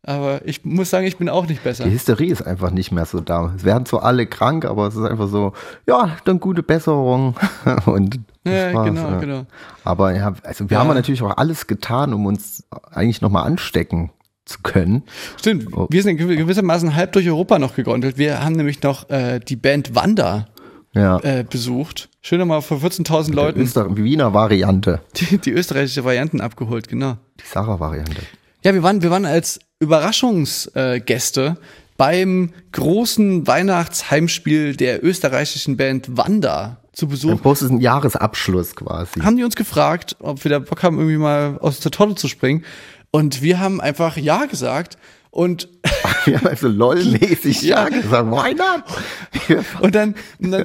Aber 0.06 0.42
ich 0.46 0.64
muss 0.66 0.90
sagen, 0.90 1.06
ich 1.06 1.16
bin 1.16 1.30
auch 1.30 1.46
nicht 1.46 1.64
besser. 1.64 1.84
Die 1.84 1.90
Hysterie 1.92 2.30
ist 2.30 2.42
einfach 2.42 2.70
nicht 2.70 2.92
mehr 2.92 3.06
so 3.06 3.20
da. 3.20 3.54
Es 3.56 3.64
werden 3.64 3.86
zwar 3.86 4.02
alle 4.04 4.26
krank, 4.26 4.66
aber 4.66 4.86
es 4.86 4.96
ist 4.96 5.04
einfach 5.04 5.28
so, 5.28 5.54
ja, 5.86 6.18
dann 6.26 6.40
gute 6.40 6.62
Besserung. 6.62 7.36
Und 7.86 8.20
Ja, 8.46 8.70
genau, 8.84 9.10
ja. 9.12 9.18
genau. 9.18 9.46
Aber 9.82 10.14
ja, 10.14 10.34
also 10.42 10.68
wir 10.68 10.74
Ja. 10.76 10.80
haben 10.84 10.88
natürlich 10.94 11.22
auch 11.22 11.34
alles 11.38 11.66
getan, 11.66 12.12
um 12.12 12.26
uns 12.26 12.64
eigentlich 12.92 13.22
nochmal 13.22 13.46
anstecken 13.46 14.10
zu 14.44 14.58
können. 14.62 15.02
Stimmt, 15.38 15.68
Oh. 15.72 15.86
wir 15.90 16.02
sind 16.02 16.16
gewissermaßen 16.18 16.94
halb 16.94 17.12
durch 17.12 17.26
Europa 17.28 17.58
noch 17.58 17.74
gegondelt. 17.76 18.18
Wir 18.18 18.44
haben 18.44 18.54
nämlich 18.56 18.82
noch 18.82 19.08
äh, 19.10 19.40
die 19.40 19.56
Band 19.56 19.94
Wanda 19.94 20.46
Ja. 20.94 21.18
äh, 21.20 21.44
besucht. 21.48 22.08
Schön 22.20 22.38
nochmal 22.40 22.62
vor 22.62 22.78
14.000 22.78 23.32
Leuten 23.34 23.60
Öster 23.60 23.96
Wiener 23.96 24.32
Variante. 24.34 25.00
die, 25.16 25.38
die 25.38 25.50
österreichische 25.50 26.04
Varianten 26.04 26.40
abgeholt, 26.40 26.88
genau. 26.88 27.16
Die 27.40 27.44
Sarah-Variante. 27.46 28.20
Ja, 28.62 28.72
wir 28.74 28.82
waren, 28.82 29.02
wir 29.02 29.10
waren 29.10 29.24
als 29.26 29.60
Überraschungsgäste 29.80 31.00
Gäste 31.04 31.56
beim 31.96 32.50
großen 32.72 33.46
Weihnachtsheimspiel 33.46 34.76
der 34.76 35.04
österreichischen 35.04 35.76
Band 35.76 36.16
Wanda 36.16 36.78
zu 36.92 37.06
Besuch. 37.08 37.30
Ein 37.32 37.40
großes 37.42 37.70
Jahresabschluss 37.80 38.74
quasi. 38.76 39.20
Haben 39.20 39.36
die 39.36 39.44
uns 39.44 39.54
gefragt, 39.56 40.16
ob 40.20 40.42
wir 40.44 40.50
da 40.50 40.58
Bock 40.60 40.82
haben, 40.82 40.98
irgendwie 40.98 41.16
mal 41.18 41.58
aus 41.60 41.80
der 41.80 41.90
Torte 41.90 42.14
zu 42.14 42.28
springen. 42.28 42.64
Und 43.14 43.42
wir 43.42 43.60
haben 43.60 43.80
einfach 43.80 44.16
Ja 44.16 44.46
gesagt. 44.46 44.98
Und 45.30 45.68
Wir 46.24 46.38
haben 46.38 46.48
also 46.48 46.66
LOL-mäßig 46.66 47.62
Ja. 47.62 47.88
ja 47.88 48.00
gesagt, 48.00 48.28
why 48.28 48.54
not? 48.54 49.62
Und 49.80 49.94
dann, 49.94 50.16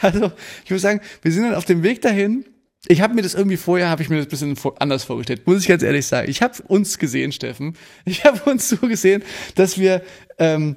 also 0.00 0.32
ich 0.64 0.70
muss 0.70 0.80
sagen, 0.80 1.02
wir 1.20 1.30
sind 1.30 1.42
dann 1.42 1.54
auf 1.54 1.66
dem 1.66 1.82
Weg 1.82 2.00
dahin. 2.00 2.46
Ich 2.86 3.02
habe 3.02 3.12
mir 3.12 3.20
das 3.20 3.34
irgendwie 3.34 3.58
vorher, 3.58 3.90
habe 3.90 4.00
ich 4.00 4.08
mir 4.08 4.16
das 4.16 4.24
ein 4.24 4.54
bisschen 4.54 4.74
anders 4.78 5.04
vorgestellt, 5.04 5.46
muss 5.46 5.60
ich 5.60 5.68
ganz 5.68 5.82
ehrlich 5.82 6.06
sagen. 6.06 6.30
Ich 6.30 6.40
habe 6.40 6.62
uns 6.62 6.96
gesehen, 6.98 7.30
Steffen. 7.30 7.76
Ich 8.06 8.24
habe 8.24 8.50
uns 8.50 8.66
so 8.66 8.78
gesehen, 8.78 9.22
dass 9.54 9.76
wir 9.76 10.00
ähm, 10.38 10.76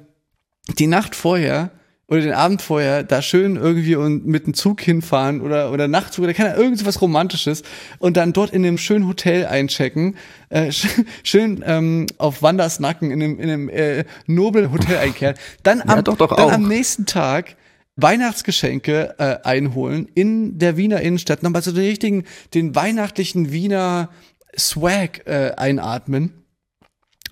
die 0.78 0.86
Nacht 0.86 1.14
vorher 1.14 1.70
oder 2.06 2.20
den 2.20 2.32
Abend 2.32 2.60
vorher 2.60 3.02
da 3.02 3.22
schön 3.22 3.56
irgendwie 3.56 3.96
und 3.96 4.26
mit 4.26 4.46
dem 4.46 4.52
Zug 4.54 4.80
hinfahren 4.82 5.40
oder 5.40 5.72
oder 5.72 5.88
Nachtzug 5.88 6.24
oder 6.24 6.34
keine 6.34 6.50
Ahnung, 6.50 6.62
irgend 6.64 6.78
so 6.80 6.86
was 6.86 7.00
Romantisches 7.00 7.62
und 7.98 8.16
dann 8.18 8.32
dort 8.34 8.50
in 8.50 8.64
einem 8.64 8.76
schönen 8.78 9.06
Hotel 9.08 9.46
einchecken, 9.46 10.16
äh, 10.50 10.62
sch- 10.68 11.04
schön 11.22 11.64
ähm, 11.66 12.06
auf 12.18 12.42
Wanders 12.42 12.78
Nacken 12.78 13.10
in 13.10 13.22
einem, 13.22 13.38
in 13.40 13.50
einem 13.50 13.68
äh, 13.70 14.04
noblen 14.26 14.70
Hotel 14.70 14.98
einkehren, 14.98 15.36
dann 15.62 15.80
am, 15.80 16.04
doch, 16.04 16.16
doch 16.18 16.36
dann 16.36 16.50
am 16.50 16.68
nächsten 16.68 17.06
Tag 17.06 17.56
Weihnachtsgeschenke 17.96 19.14
äh, 19.18 19.36
einholen 19.44 20.08
in 20.14 20.58
der 20.58 20.76
Wiener 20.76 21.00
Innenstadt, 21.00 21.42
nochmal 21.42 21.62
so 21.62 21.72
den 21.72 21.84
richtigen, 21.84 22.24
den 22.52 22.74
weihnachtlichen 22.74 23.50
Wiener 23.52 24.10
Swag 24.58 25.26
äh, 25.26 25.52
einatmen 25.56 26.43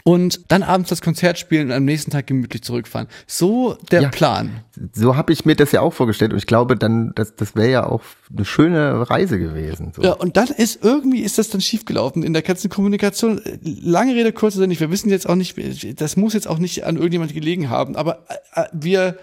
und 0.04 0.40
dann 0.49 0.62
abends 0.62 0.90
das 0.90 1.00
Konzert 1.00 1.38
spielen 1.38 1.68
und 1.68 1.73
am 1.73 1.85
nächsten 1.85 2.11
Tag 2.11 2.26
gemütlich 2.26 2.62
zurückfahren. 2.62 3.09
So 3.26 3.76
der 3.90 4.02
Ja. 4.02 4.09
Plan. 4.09 4.62
So 4.92 5.16
habe 5.16 5.32
ich 5.32 5.44
mir 5.44 5.54
das 5.54 5.73
ja 5.73 5.80
auch 5.80 5.92
vorgestellt 5.92 6.32
und 6.32 6.38
ich 6.38 6.47
glaube 6.47 6.76
dann, 6.76 7.12
das, 7.14 7.37
das 7.37 7.54
wäre 7.54 7.71
ja 7.71 7.87
auch 7.87 8.02
eine 8.35 8.44
schöne 8.44 9.09
Reise 9.09 9.38
gewesen. 9.38 9.92
So. 9.94 10.02
Ja, 10.02 10.12
und 10.12 10.37
dann 10.37 10.49
ist 10.49 10.82
irgendwie 10.85 11.21
ist 11.21 11.38
das 11.38 11.50
dann 11.50 11.61
schiefgelaufen 11.61 12.23
in 12.23 12.32
der 12.32 12.42
ganzen 12.42 12.68
Kommunikation. 12.71 13.40
Lange 13.62 14.14
Rede, 14.14 14.32
kurzer 14.32 14.59
Sinn, 14.59 14.71
wir 14.78 14.90
wissen 14.90 15.11
jetzt 15.11 15.28
auch 15.28 15.37
nicht, 15.37 15.56
das 16.00 16.16
muss 16.16 16.35
jetzt 16.35 16.49
auch 16.49 16.59
nicht 16.59 16.85
an 16.85 16.97
irgendjemand 16.97 17.32
gelegen 17.35 17.71
haben, 17.71 17.94
aber 17.94 18.26
äh, 18.54 18.64
wir 18.73 19.18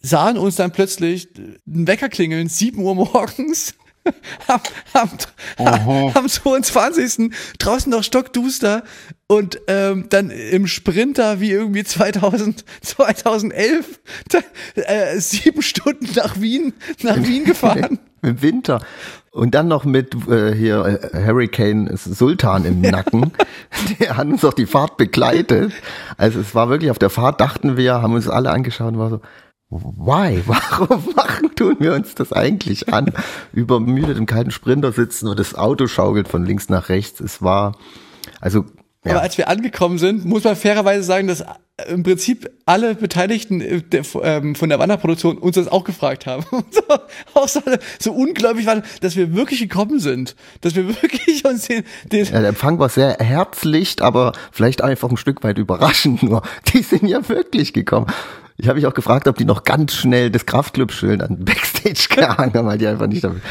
sahen 0.00 0.38
uns 0.38 0.56
dann 0.56 0.70
plötzlich 0.70 1.28
einen 1.66 1.86
Wecker 1.86 2.08
klingeln, 2.08 2.48
7 2.48 2.78
Uhr 2.78 2.94
morgens. 2.94 3.74
Am, 4.48 4.60
am, 5.56 6.10
am 6.14 6.28
22. 6.28 7.30
draußen 7.58 7.90
noch 7.90 8.02
stockduster 8.02 8.84
und 9.34 9.60
ähm, 9.66 10.06
dann 10.10 10.30
im 10.30 10.68
Sprinter 10.68 11.40
wie 11.40 11.50
irgendwie 11.50 11.82
2000, 11.82 12.64
2011 12.82 14.00
da, 14.28 14.38
äh, 14.80 15.18
sieben 15.18 15.62
Stunden 15.62 16.08
nach 16.14 16.40
Wien, 16.40 16.72
nach 17.02 17.16
Wien 17.16 17.44
gefahren. 17.44 17.98
Im 18.22 18.40
Winter. 18.40 18.80
Und 19.32 19.56
dann 19.56 19.66
noch 19.66 19.84
mit 19.84 20.14
äh, 20.28 20.54
hier 20.54 20.84
äh, 20.84 21.26
Hurricane 21.26 21.90
Sultan 21.96 22.64
im 22.64 22.80
Nacken. 22.82 23.32
Der 23.98 24.16
hat 24.16 24.28
uns 24.28 24.42
doch 24.42 24.54
die 24.54 24.66
Fahrt 24.66 24.96
begleitet. 24.96 25.72
Also 26.16 26.38
es 26.38 26.54
war 26.54 26.68
wirklich 26.68 26.92
auf 26.92 27.00
der 27.00 27.10
Fahrt, 27.10 27.40
dachten 27.40 27.76
wir, 27.76 28.00
haben 28.00 28.14
uns 28.14 28.28
alle 28.28 28.50
angeschaut 28.50 28.92
und 28.92 28.98
war 29.00 29.10
so, 29.10 29.20
why? 29.70 30.42
Warum 30.46 31.12
machen 31.16 31.54
tun 31.56 31.76
wir 31.80 31.94
uns 31.94 32.14
das 32.14 32.32
eigentlich 32.32 32.92
an? 32.92 33.12
Übermüdet 33.52 34.16
im 34.16 34.26
kalten 34.26 34.52
Sprinter 34.52 34.92
sitzen 34.92 35.26
und 35.26 35.40
das 35.40 35.56
Auto 35.56 35.88
schaukelt 35.88 36.28
von 36.28 36.46
links 36.46 36.68
nach 36.68 36.88
rechts. 36.88 37.20
Es 37.20 37.42
war, 37.42 37.76
also, 38.40 38.64
Aber 39.04 39.14
ja, 39.16 39.20
als 39.20 39.36
wir 39.38 39.48
angekommen 39.48 39.98
sind, 39.98 40.24
muss 40.24 40.44
man 40.44 40.56
fairerweise 40.56 41.02
sagen, 41.02 41.28
dass 41.28 41.44
im 41.88 42.04
Prinzip 42.04 42.48
alle 42.66 42.94
Beteiligten 42.94 43.60
äh, 43.60 43.82
ähm, 44.22 44.54
von 44.54 44.68
der 44.68 44.78
Wanderproduktion 44.78 45.38
uns 45.38 45.56
das 45.56 45.66
auch 45.66 45.82
gefragt 45.82 46.26
haben. 46.26 46.44
Und 46.50 46.72
so, 46.72 46.82
auch 47.34 47.48
so, 47.48 47.60
so 47.98 48.12
ungläubig 48.12 48.66
waren, 48.66 48.84
dass 49.00 49.16
wir 49.16 49.34
wirklich 49.34 49.60
gekommen 49.60 49.98
sind. 49.98 50.36
Dass 50.60 50.76
wir 50.76 50.88
wirklich 51.02 51.44
uns 51.44 51.66
den, 51.66 51.84
den 52.12 52.24
Ja, 52.26 52.40
der 52.40 52.50
Empfang 52.50 52.78
war 52.78 52.88
sehr 52.88 53.16
herzlich, 53.18 53.96
aber 54.00 54.32
vielleicht 54.52 54.82
einfach 54.82 55.10
ein 55.10 55.16
Stück 55.16 55.42
weit 55.42 55.58
überraschend 55.58 56.22
nur. 56.22 56.42
Die 56.72 56.82
sind 56.82 57.06
ja 57.06 57.28
wirklich 57.28 57.72
gekommen. 57.72 58.06
Ich 58.56 58.68
habe 58.68 58.76
mich 58.76 58.86
auch 58.86 58.94
gefragt, 58.94 59.26
ob 59.26 59.36
die 59.36 59.44
noch 59.44 59.64
ganz 59.64 59.94
schnell 59.94 60.30
das 60.30 60.46
Kraftclub-Schild 60.46 61.22
an 61.22 61.44
Backstage 61.44 62.06
gehangen 62.08 62.54
haben, 62.54 62.68
weil 62.68 62.78
die 62.78 62.86
einfach 62.86 63.08
nicht 63.08 63.24
damit. 63.24 63.42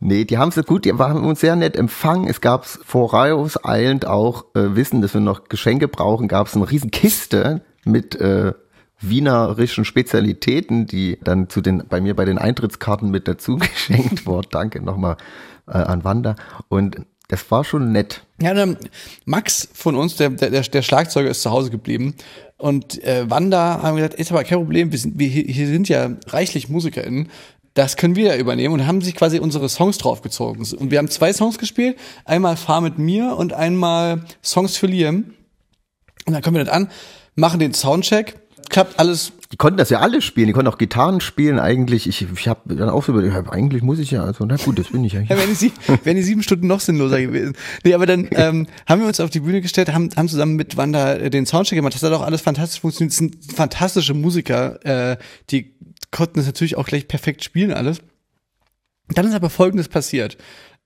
Nee, 0.00 0.26
die 0.26 0.36
haben 0.36 0.52
es 0.54 0.66
gut, 0.66 0.84
die 0.84 0.92
haben 0.92 1.24
uns 1.24 1.40
sehr 1.40 1.56
nett 1.56 1.76
empfangen. 1.76 2.28
Es 2.28 2.42
gab 2.42 2.66
vorauseilend 2.66 4.06
auch, 4.06 4.44
äh, 4.54 4.76
wissen, 4.76 5.00
dass 5.00 5.14
wir 5.14 5.22
noch 5.22 5.48
Geschenke 5.48 5.88
brauchen, 5.88 6.28
gab 6.28 6.46
es 6.46 6.54
eine 6.54 6.70
riesen 6.70 6.90
Kiste 6.90 7.62
mit 7.84 8.16
äh, 8.16 8.52
wienerischen 9.00 9.84
Spezialitäten, 9.84 10.86
die 10.86 11.18
dann 11.22 11.48
zu 11.48 11.60
den 11.60 11.84
bei 11.88 12.00
mir 12.00 12.14
bei 12.14 12.24
den 12.24 12.38
Eintrittskarten 12.38 13.10
mit 13.10 13.28
dazu 13.28 13.56
geschenkt 13.58 14.26
wurden. 14.26 14.48
Danke 14.50 14.82
nochmal 14.82 15.16
äh, 15.66 15.72
an 15.72 16.04
Wanda. 16.04 16.36
Und 16.68 16.96
das 17.28 17.48
war 17.50 17.64
schon 17.64 17.92
nett. 17.92 18.24
Ja, 18.42 18.54
dann 18.54 18.76
Max 19.24 19.68
von 19.72 19.94
uns, 19.94 20.16
der, 20.16 20.30
der, 20.30 20.50
der 20.62 20.82
Schlagzeuger, 20.82 21.30
ist 21.30 21.42
zu 21.42 21.50
Hause 21.50 21.70
geblieben. 21.70 22.14
Und 22.56 23.02
äh, 23.04 23.30
Wanda 23.30 23.82
haben 23.82 23.96
gesagt, 23.96 24.14
ist 24.14 24.32
aber 24.32 24.44
kein 24.44 24.58
Problem, 24.58 24.90
wir 24.90 24.98
sind, 24.98 25.18
wir, 25.18 25.28
hier 25.28 25.66
sind 25.68 25.88
ja 25.88 26.10
reichlich 26.26 26.68
MusikerInnen. 26.68 27.28
Das 27.74 27.96
können 27.96 28.16
wir 28.16 28.34
ja 28.34 28.36
übernehmen 28.36 28.74
und 28.74 28.86
haben 28.86 29.00
sich 29.00 29.14
quasi 29.14 29.38
unsere 29.38 29.68
Songs 29.68 29.96
draufgezogen. 29.98 30.66
Und 30.76 30.90
wir 30.90 30.98
haben 30.98 31.08
zwei 31.08 31.32
Songs 31.32 31.56
gespielt. 31.56 31.96
Einmal 32.24 32.56
Fahr 32.56 32.80
mit 32.80 32.98
mir 32.98 33.36
und 33.36 33.52
einmal 33.52 34.24
Songs 34.42 34.76
für 34.76 34.88
Liam. 34.88 35.34
Und 36.26 36.34
dann 36.34 36.42
kommen 36.42 36.56
wir 36.56 36.64
dann 36.64 36.86
an, 36.86 36.90
machen 37.40 37.58
den 37.58 37.74
Soundcheck. 37.74 38.36
Klappt 38.68 39.00
alles 39.00 39.32
Die 39.50 39.56
konnten 39.56 39.78
das 39.78 39.90
ja 39.90 39.98
alle 39.98 40.22
spielen, 40.22 40.46
die 40.46 40.52
konnten 40.52 40.68
auch 40.68 40.78
Gitarren 40.78 41.20
spielen 41.20 41.58
eigentlich. 41.58 42.06
Ich, 42.06 42.22
ich 42.22 42.46
habe 42.46 42.76
dann 42.76 42.88
auch 42.88 43.02
so 43.02 43.10
überlegt, 43.10 43.34
eigentlich 43.50 43.82
muss 43.82 43.98
ich 43.98 44.12
ja, 44.12 44.22
also 44.22 44.44
na 44.44 44.54
gut, 44.56 44.78
das 44.78 44.88
bin 44.88 45.02
ich 45.02 45.14
ja. 45.14 45.22
Ja, 45.22 45.30
wären 45.30 45.56
die, 45.58 45.72
wären 46.04 46.16
die 46.16 46.22
sieben 46.22 46.44
Stunden 46.44 46.68
noch 46.68 46.78
sinnloser 46.78 47.20
gewesen. 47.20 47.56
Nee, 47.82 47.94
aber 47.94 48.06
dann 48.06 48.28
ähm, 48.30 48.68
haben 48.86 49.00
wir 49.00 49.08
uns 49.08 49.18
auf 49.18 49.30
die 49.30 49.40
Bühne 49.40 49.60
gestellt, 49.60 49.92
haben, 49.92 50.10
haben 50.16 50.28
zusammen 50.28 50.54
mit 50.54 50.76
Wanda 50.76 51.14
äh, 51.14 51.30
den 51.30 51.46
Soundcheck 51.46 51.76
gemacht. 51.76 51.94
Das 51.94 52.02
hat 52.04 52.12
auch 52.12 52.22
alles 52.22 52.42
fantastisch 52.42 52.80
funktioniert. 52.80 53.12
Das 53.12 53.18
sind 53.18 53.52
fantastische 53.52 54.14
Musiker, 54.14 54.84
äh, 54.84 55.16
die 55.50 55.74
konnten 56.12 56.36
das 56.36 56.46
natürlich 56.46 56.76
auch 56.76 56.86
gleich 56.86 57.08
perfekt 57.08 57.42
spielen 57.42 57.72
alles. 57.72 57.98
Dann 59.08 59.26
ist 59.26 59.34
aber 59.34 59.50
Folgendes 59.50 59.88
passiert. 59.88 60.36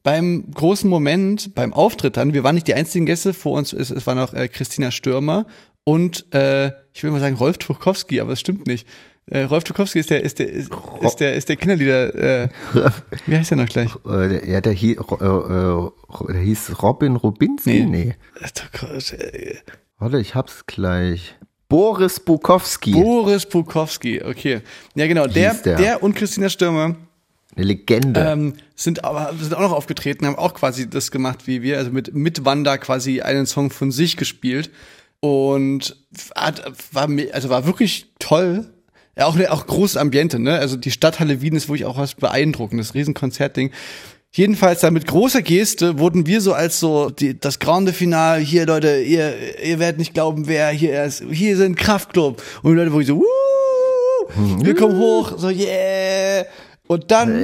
Beim 0.02 0.50
großen 0.52 0.88
Moment, 0.88 1.54
beim 1.54 1.72
Auftritt 1.72 2.16
dann, 2.16 2.34
wir 2.34 2.44
waren 2.44 2.54
nicht 2.54 2.68
die 2.68 2.74
einzigen 2.74 3.06
Gäste, 3.06 3.32
vor 3.32 3.52
uns 3.52 3.72
es, 3.72 3.90
es 3.90 4.06
war 4.06 4.14
noch 4.14 4.32
äh, 4.34 4.48
Christina 4.48 4.90
Stürmer 4.90 5.46
und 5.84 6.32
äh, 6.34 6.72
ich 6.92 7.02
will 7.02 7.10
mal 7.10 7.20
sagen 7.20 7.36
Rolf 7.36 7.58
Tuchowski, 7.58 8.20
aber 8.20 8.32
es 8.32 8.40
stimmt 8.40 8.66
nicht. 8.66 8.86
Äh, 9.26 9.42
Rolf 9.42 9.64
Tuchowski 9.64 10.00
ist 10.00 10.10
der 10.10 10.22
ist 10.22 10.38
der 10.38 10.50
ist, 10.50 10.70
ist 11.00 11.16
der 11.16 11.34
ist 11.34 11.48
der 11.48 11.56
Kinderlieder. 11.56 12.14
Äh, 12.42 12.48
wie 13.26 13.36
heißt 13.36 13.50
der 13.50 13.58
noch 13.58 13.68
gleich? 13.68 13.90
Äh, 14.06 14.50
ja, 14.50 14.60
der, 14.60 14.72
hie, 14.72 14.92
äh, 14.92 14.96
äh, 14.96 15.90
der 16.28 16.40
hieß 16.40 16.82
Robin 16.82 17.16
Rubinski? 17.16 17.86
Nee. 17.86 18.16
Äh, 18.40 19.54
Warte, 19.98 20.18
ich 20.18 20.34
hab's 20.34 20.66
gleich. 20.66 21.36
Boris 21.68 22.20
Bukowski, 22.20 22.92
Boris 22.92 23.46
Bukowski, 23.46 24.22
okay. 24.22 24.60
Ja, 24.94 25.06
genau, 25.06 25.26
der, 25.26 25.54
der. 25.54 25.76
der 25.76 26.02
und 26.02 26.14
Christina 26.14 26.48
Stürmer 26.50 26.94
eine 27.56 27.66
Legende. 27.66 28.20
ähm, 28.20 28.54
sind 28.74 29.04
aber 29.04 29.32
sind 29.38 29.54
auch 29.54 29.60
noch 29.60 29.72
aufgetreten, 29.72 30.26
haben 30.26 30.36
auch 30.36 30.54
quasi 30.54 30.88
das 30.88 31.10
gemacht 31.10 31.46
wie 31.46 31.62
wir, 31.62 31.78
also 31.78 31.90
mit, 31.90 32.14
mit 32.14 32.44
Wanda 32.44 32.76
quasi 32.78 33.20
einen 33.22 33.46
Song 33.46 33.70
von 33.70 33.90
sich 33.90 34.16
gespielt. 34.16 34.70
Und 35.24 35.96
war, 36.92 37.08
also 37.32 37.48
war 37.48 37.64
wirklich 37.64 38.12
toll. 38.18 38.66
Ja, 39.16 39.24
auch, 39.24 39.40
auch 39.48 39.66
großes 39.66 39.96
Ambiente, 39.96 40.38
ne? 40.38 40.58
Also 40.58 40.76
die 40.76 40.90
Stadthalle 40.90 41.40
Wien 41.40 41.56
ist 41.56 41.66
wirklich 41.66 41.86
auch 41.86 41.96
was 41.96 42.14
beeindruckendes, 42.14 42.92
Riesenkonzertding. 42.92 43.70
Jedenfalls 44.32 44.82
da 44.82 44.90
mit 44.90 45.06
großer 45.06 45.40
Geste 45.40 45.98
wurden 45.98 46.26
wir 46.26 46.42
so 46.42 46.52
als 46.52 46.78
so 46.78 47.08
die, 47.08 47.40
das 47.40 47.58
Grande 47.58 47.94
Finale, 47.94 48.42
hier 48.42 48.66
Leute, 48.66 49.00
ihr, 49.00 49.32
ihr 49.64 49.78
werdet 49.78 49.98
nicht 49.98 50.12
glauben, 50.12 50.46
wer 50.46 50.68
hier 50.68 51.02
ist, 51.04 51.24
hier 51.30 51.56
sind 51.56 51.76
Kraftclub. 51.76 52.42
Und 52.62 52.72
die 52.72 52.76
Leute 52.76 52.92
wo 52.92 53.00
ich 53.00 53.06
so, 53.06 53.16
Wuh, 53.16 54.62
wir 54.62 54.74
kommen 54.74 54.98
hoch, 54.98 55.38
so 55.38 55.48
yeah. 55.48 56.44
Und 56.86 57.10
dann, 57.10 57.42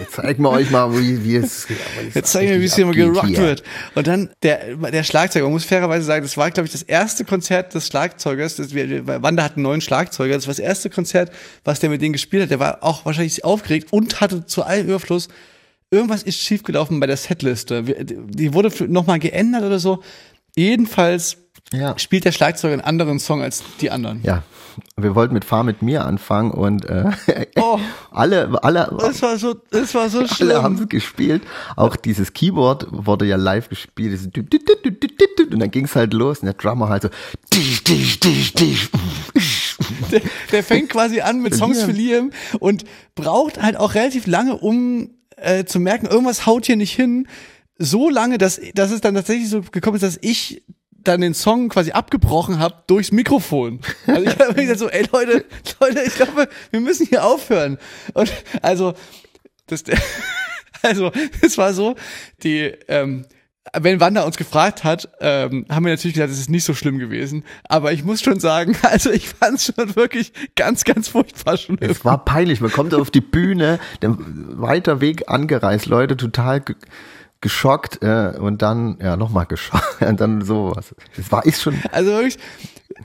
jetzt 0.00 0.12
zeigen 0.12 0.42
wir 0.42 0.50
euch 0.50 0.70
mal, 0.70 0.92
wie, 0.98 1.24
wie 1.24 1.36
es. 1.36 1.66
Jetzt 2.14 2.32
zeigen 2.32 2.50
wir, 2.50 2.60
wie 2.60 2.64
es 2.64 2.74
hier 2.74 2.86
mal 2.86 2.94
gerockt 2.94 3.36
wird. 3.36 3.62
Und 3.94 4.06
dann 4.06 4.30
der, 4.42 4.76
der 4.76 5.02
Schlagzeuger, 5.02 5.44
man 5.44 5.52
muss 5.52 5.64
fairerweise 5.64 6.04
sagen, 6.04 6.22
das 6.22 6.36
war, 6.36 6.50
glaube 6.50 6.66
ich, 6.66 6.72
das 6.72 6.82
erste 6.82 7.24
Konzert 7.24 7.74
des 7.74 7.86
Schlagzeugers. 7.86 8.56
Das, 8.56 8.74
wir, 8.74 9.06
Wanda 9.06 9.42
hat 9.42 9.56
einen 9.56 9.64
neuen 9.64 9.80
Schlagzeuger. 9.80 10.34
Das 10.34 10.46
war 10.46 10.52
das 10.52 10.58
erste 10.58 10.90
Konzert, 10.90 11.32
was 11.64 11.80
der 11.80 11.90
mit 11.90 12.02
denen 12.02 12.12
gespielt 12.12 12.44
hat. 12.44 12.50
Der 12.50 12.60
war 12.60 12.78
auch 12.82 13.04
wahrscheinlich 13.04 13.44
aufgeregt 13.44 13.92
und 13.92 14.20
hatte 14.20 14.46
zu 14.46 14.62
allem 14.62 14.86
Überfluss. 14.86 15.28
Irgendwas 15.90 16.22
ist 16.22 16.40
schiefgelaufen 16.40 17.00
bei 17.00 17.06
der 17.06 17.16
Setliste. 17.16 17.82
Die 17.82 18.54
wurde 18.54 18.70
nochmal 18.88 19.18
geändert 19.18 19.62
oder 19.62 19.78
so. 19.78 20.02
Jedenfalls 20.56 21.41
Ja. 21.72 21.98
spielt 21.98 22.24
der 22.26 22.32
Schlagzeuger 22.32 22.74
einen 22.74 22.82
anderen 22.82 23.18
Song 23.18 23.40
als 23.42 23.62
die 23.80 23.90
anderen. 23.90 24.20
Ja, 24.22 24.42
wir 24.96 25.14
wollten 25.14 25.32
mit 25.34 25.44
Fahr 25.44 25.64
mit 25.64 25.80
mir 25.82 26.04
anfangen 26.04 26.50
und 26.50 26.84
äh, 26.84 27.10
Oh. 27.56 27.78
alle, 28.10 28.62
alle, 28.62 28.94
Das 29.00 29.22
war 29.22 29.38
so, 29.38 29.54
das 29.70 29.94
war 29.94 30.10
so 30.10 30.18
alle 30.20 30.28
schlimm. 30.28 30.62
haben 30.62 30.74
es 30.76 30.88
gespielt. 30.88 31.42
Auch 31.76 31.96
dieses 31.96 32.32
Keyboard 32.34 32.86
wurde 32.90 33.24
ja 33.26 33.36
live 33.36 33.68
gespielt. 33.70 34.20
Und 35.50 35.58
dann 35.60 35.70
ging 35.70 35.84
es 35.86 35.96
halt 35.96 36.12
los 36.12 36.40
und 36.40 36.46
der 36.46 36.54
Drummer 36.54 36.88
halt 36.90 37.02
so. 37.04 37.08
der, 40.10 40.20
der 40.50 40.62
fängt 40.62 40.90
quasi 40.90 41.20
an 41.20 41.40
mit 41.42 41.54
Songs 41.54 41.82
für 41.82 41.92
Liam 41.92 42.30
und 42.60 42.84
braucht 43.14 43.60
halt 43.62 43.76
auch 43.76 43.94
relativ 43.94 44.26
lange, 44.26 44.56
um 44.56 45.10
äh, 45.36 45.64
zu 45.64 45.80
merken, 45.80 46.06
irgendwas 46.06 46.46
haut 46.46 46.66
hier 46.66 46.76
nicht 46.76 46.92
hin. 46.94 47.26
So 47.78 48.10
lange, 48.10 48.38
dass, 48.38 48.60
dass 48.74 48.90
es 48.90 49.00
dann 49.00 49.14
tatsächlich 49.14 49.48
so 49.48 49.62
gekommen 49.62 49.96
ist, 49.96 50.02
dass 50.02 50.18
ich 50.20 50.62
dann 51.04 51.20
den 51.20 51.34
Song 51.34 51.68
quasi 51.68 51.92
abgebrochen 51.92 52.58
habe 52.58 52.82
durchs 52.86 53.12
Mikrofon. 53.12 53.80
Also 54.06 54.22
ich 54.22 54.38
habe 54.38 54.54
gesagt 54.54 54.78
so, 54.78 54.88
ey 54.88 55.06
Leute, 55.12 55.44
Leute, 55.80 56.02
ich 56.06 56.14
glaube, 56.14 56.48
wir 56.70 56.80
müssen 56.80 57.06
hier 57.06 57.24
aufhören. 57.24 57.78
Und 58.14 58.32
also 58.62 58.94
das, 59.66 59.84
also 60.82 61.12
es 61.40 61.58
war 61.58 61.74
so, 61.74 61.96
die 62.42 62.72
ähm, 62.88 63.24
wenn 63.78 64.00
Wanda 64.00 64.22
uns 64.22 64.36
gefragt 64.36 64.82
hat, 64.82 65.08
ähm, 65.20 65.66
haben 65.70 65.84
wir 65.84 65.92
natürlich 65.92 66.14
gesagt, 66.14 66.32
es 66.32 66.40
ist 66.40 66.50
nicht 66.50 66.64
so 66.64 66.74
schlimm 66.74 66.98
gewesen. 66.98 67.44
Aber 67.68 67.92
ich 67.92 68.04
muss 68.04 68.20
schon 68.20 68.40
sagen, 68.40 68.76
also 68.82 69.10
ich 69.10 69.28
fand 69.28 69.58
es 69.58 69.66
schon 69.66 69.96
wirklich 69.96 70.32
ganz, 70.56 70.84
ganz 70.84 71.08
furchtbar 71.08 71.56
schon. 71.56 71.78
Es 71.80 72.04
war 72.04 72.24
peinlich. 72.24 72.60
Man 72.60 72.72
kommt 72.72 72.92
auf 72.94 73.10
die 73.10 73.20
Bühne, 73.20 73.78
der 74.02 74.16
weiter 74.18 75.00
Weg 75.00 75.28
angereist, 75.28 75.86
Leute 75.86 76.16
total 76.16 76.62
geschockt 77.42 78.02
äh, 78.02 78.32
und 78.38 78.62
dann 78.62 78.96
ja 79.02 79.16
nochmal 79.18 79.44
geschockt 79.44 80.00
und 80.00 80.20
dann 80.20 80.42
sowas. 80.42 80.94
Es 81.18 81.30
war 81.30 81.44
ist 81.44 81.60
schon. 81.60 81.74
Also 81.92 82.12
wirklich, 82.12 82.38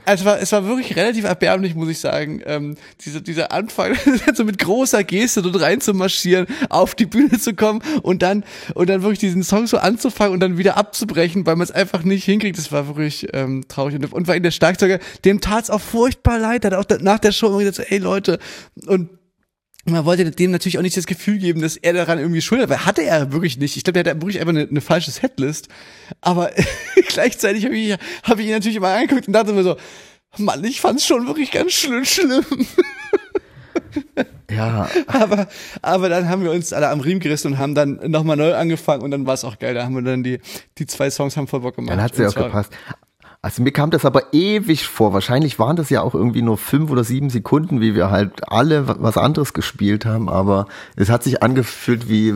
also 0.04 0.22
es 0.22 0.24
war, 0.24 0.40
es 0.40 0.52
war 0.52 0.64
wirklich 0.66 0.96
relativ 0.96 1.24
erbärmlich, 1.24 1.74
muss 1.74 1.88
ich 1.88 1.98
sagen. 1.98 2.40
Ähm, 2.46 2.76
dieser, 3.04 3.20
dieser 3.20 3.52
Anfang, 3.52 3.94
so 4.34 4.44
mit 4.44 4.58
großer 4.58 5.04
Geste 5.04 5.42
dort 5.42 5.60
rein 5.60 5.80
zu 5.80 5.92
marschieren, 5.92 6.46
auf 6.70 6.94
die 6.94 7.06
Bühne 7.06 7.38
zu 7.38 7.54
kommen 7.54 7.82
und 8.02 8.22
dann, 8.22 8.44
und 8.74 8.88
dann 8.88 9.02
wirklich 9.02 9.18
diesen 9.18 9.42
Song 9.42 9.66
so 9.66 9.78
anzufangen 9.78 10.32
und 10.32 10.40
dann 10.40 10.56
wieder 10.56 10.76
abzubrechen, 10.76 11.44
weil 11.44 11.56
man 11.56 11.64
es 11.64 11.70
einfach 11.70 12.04
nicht 12.04 12.24
hinkriegt. 12.24 12.58
Das 12.58 12.72
war 12.72 12.86
wirklich 12.86 13.28
ähm, 13.32 13.64
traurig. 13.68 13.96
Und, 13.96 14.12
und 14.12 14.28
war 14.28 14.36
in 14.36 14.42
der 14.42 14.50
Schlagzeuger, 14.50 14.98
dem 15.24 15.40
tat 15.40 15.64
es 15.64 15.70
auch 15.70 15.80
furchtbar 15.80 16.38
leid. 16.38 16.64
Hat 16.64 16.74
auch 16.74 16.84
nach 17.00 17.18
der 17.18 17.32
Show 17.32 17.56
gesagt, 17.58 17.76
so, 17.76 17.82
ey 17.82 17.98
Leute, 17.98 18.38
und 18.86 19.10
man 19.90 20.04
wollte 20.04 20.30
dem 20.30 20.50
natürlich 20.50 20.78
auch 20.78 20.82
nicht 20.82 20.96
das 20.96 21.06
Gefühl 21.06 21.38
geben, 21.38 21.60
dass 21.60 21.76
er 21.76 21.92
daran 21.92 22.18
irgendwie 22.18 22.40
schuld 22.40 22.60
hat, 22.60 22.68
weil 22.68 22.84
hatte 22.84 23.02
er 23.02 23.32
wirklich 23.32 23.58
nicht. 23.58 23.76
Ich 23.76 23.84
glaube, 23.84 24.02
der 24.02 24.12
hatte 24.12 24.22
wirklich 24.22 24.40
einfach 24.40 24.50
eine, 24.50 24.68
eine 24.68 24.80
falsche 24.80 25.10
Setlist. 25.10 25.68
Aber 26.20 26.50
gleichzeitig 27.08 27.64
habe 27.64 27.76
ich, 27.76 27.96
hab 28.22 28.38
ich 28.38 28.46
ihn 28.46 28.52
natürlich 28.52 28.76
immer 28.76 28.88
angeguckt 28.88 29.26
und 29.26 29.32
dachte 29.32 29.52
mir 29.52 29.62
so, 29.62 29.76
Mann, 30.36 30.62
ich 30.64 30.80
fand's 30.80 31.06
schon 31.06 31.26
wirklich 31.26 31.50
ganz 31.50 31.72
schlimm, 31.72 32.04
schlimm. 32.04 32.44
Ja. 34.50 34.88
Aber, 35.06 35.46
aber 35.82 36.08
dann 36.08 36.28
haben 36.28 36.42
wir 36.42 36.50
uns 36.50 36.72
alle 36.72 36.88
am 36.88 37.00
Riemen 37.00 37.20
gerissen 37.20 37.52
und 37.52 37.58
haben 37.58 37.74
dann 37.74 38.00
nochmal 38.10 38.36
neu 38.36 38.54
angefangen 38.54 39.02
und 39.02 39.10
dann 39.10 39.26
war 39.26 39.34
es 39.34 39.44
auch 39.44 39.58
geil. 39.58 39.74
Da 39.74 39.84
haben 39.84 39.94
wir 39.94 40.02
dann 40.02 40.22
die, 40.22 40.40
die 40.78 40.86
zwei 40.86 41.10
Songs 41.10 41.36
haben 41.36 41.46
voll 41.46 41.60
Bock 41.60 41.76
gemacht. 41.76 41.92
Dann 41.92 42.02
hat 42.02 42.14
sie 42.14 42.26
auch 42.26 42.34
gepasst. 42.34 42.72
Also 43.40 43.62
mir 43.62 43.70
kam 43.72 43.90
das 43.90 44.04
aber 44.04 44.32
ewig 44.34 44.86
vor. 44.88 45.12
Wahrscheinlich 45.12 45.58
waren 45.58 45.76
das 45.76 45.90
ja 45.90 46.02
auch 46.02 46.14
irgendwie 46.14 46.42
nur 46.42 46.58
fünf 46.58 46.90
oder 46.90 47.04
sieben 47.04 47.30
Sekunden, 47.30 47.80
wie 47.80 47.94
wir 47.94 48.10
halt 48.10 48.50
alle 48.50 48.88
wa- 48.88 48.96
was 48.98 49.16
anderes 49.16 49.52
gespielt 49.52 50.04
haben, 50.04 50.28
aber 50.28 50.66
es 50.96 51.08
hat 51.08 51.22
sich 51.22 51.40
angefühlt 51.42 52.08
wie 52.08 52.34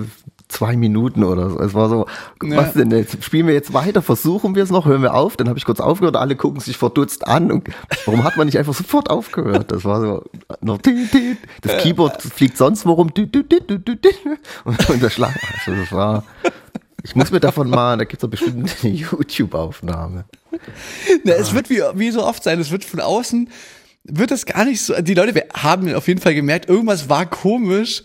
zwei 0.49 0.77
Minuten 0.77 1.25
oder 1.25 1.51
so. 1.51 1.59
Es 1.61 1.75
war 1.75 1.89
so, 1.89 2.07
Ja. 2.43 2.59
was 2.59 2.75
denn 2.75 2.91
jetzt? 2.93 3.25
Spielen 3.25 3.47
wir 3.47 3.55
jetzt 3.55 3.73
weiter? 3.73 4.01
Versuchen 4.03 4.55
wir 4.55 4.63
es 4.63 4.71
noch? 4.71 4.85
Hören 4.87 5.03
wir 5.03 5.15
auf? 5.15 5.37
Dann 5.37 5.49
habe 5.49 5.59
ich 5.59 5.65
kurz 5.65 5.81
aufgehört, 5.81 6.15
alle 6.17 6.37
gucken 6.37 6.61
sich 6.61 6.77
verdutzt 6.77 7.27
an. 7.27 7.51
Und 7.51 7.69
warum 8.05 8.23
hat 8.23 8.37
man 8.37 8.47
nicht 8.47 8.59
einfach 8.59 8.75
sofort 8.75 9.11
aufgehört? 9.11 9.73
Das 9.73 9.85
war 9.85 10.01
so 10.01 10.25
noch 10.61 10.79
das 11.63 11.79
Keyboard 11.79 12.23
fliegt 12.23 12.57
sonst 12.59 12.85
worum 12.87 13.09
und, 13.09 14.91
und 14.91 15.03
der 15.03 15.11
Schlag. 15.11 15.35
Also 15.67 15.81
das 15.81 15.91
war. 15.91 16.23
Ich 17.05 17.17
muss 17.17 17.31
mir 17.31 17.41
davon 17.41 17.69
mal, 17.69 17.99
da 17.99 18.05
gibt's 18.05 18.23
doch 18.23 18.29
bestimmt 18.29 18.75
eine 18.83 18.93
YouTube-Aufnahme. 18.93 20.25
Na, 21.25 21.33
es 21.33 21.53
wird 21.53 21.69
wie, 21.71 21.81
wie 21.95 22.11
so 22.11 22.25
oft 22.25 22.45
sein, 22.45 22.61
es 22.61 22.71
wird 22.71 22.85
von 22.85 23.01
außen, 23.01 23.49
wird 24.05 24.31
das 24.31 24.47
gar 24.47 24.65
nicht 24.65 24.81
so, 24.81 24.95
die 25.01 25.15
Leute 25.15 25.47
haben 25.55 25.93
auf 25.95 26.09
jeden 26.09 26.21
Fall 26.21 26.35
gemerkt, 26.35 26.69
irgendwas 26.69 27.09
war 27.09 27.27
komisch, 27.27 28.03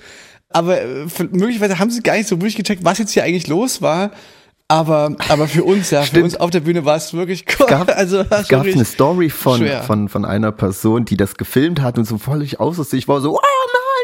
aber 0.49 0.81
äh, 0.81 1.05
möglicherweise 1.31 1.79
haben 1.79 1.91
sie 1.91 2.01
gar 2.01 2.15
nicht 2.15 2.27
so 2.27 2.37
wirklich 2.37 2.55
gecheckt, 2.55 2.83
was 2.83 2.97
jetzt 2.97 3.11
hier 3.11 3.23
eigentlich 3.23 3.47
los 3.47 3.81
war. 3.81 4.11
Aber, 4.69 5.15
aber 5.29 5.47
für 5.47 5.63
uns, 5.63 5.91
ja, 5.91 6.01
für 6.01 6.07
Stimmt. 6.07 6.23
uns 6.25 6.35
auf 6.35 6.49
der 6.49 6.59
Bühne 6.59 6.83
war 6.85 6.97
es 6.97 7.13
wirklich, 7.13 7.45
gab, 7.45 7.89
also, 7.95 8.25
es 8.29 8.47
gab 8.49 8.65
eine 8.65 8.83
Story 8.83 9.29
von, 9.29 9.59
schwer. 9.59 9.83
von, 9.83 10.09
von 10.09 10.25
einer 10.25 10.51
Person, 10.51 11.05
die 11.05 11.15
das 11.15 11.35
gefilmt 11.35 11.81
hat 11.81 11.97
und 11.97 12.05
so 12.05 12.17
völlig 12.17 12.59
aussieht. 12.59 12.93
Ich 12.93 13.07
war 13.07 13.21
so, 13.21 13.35
oh 13.35 13.41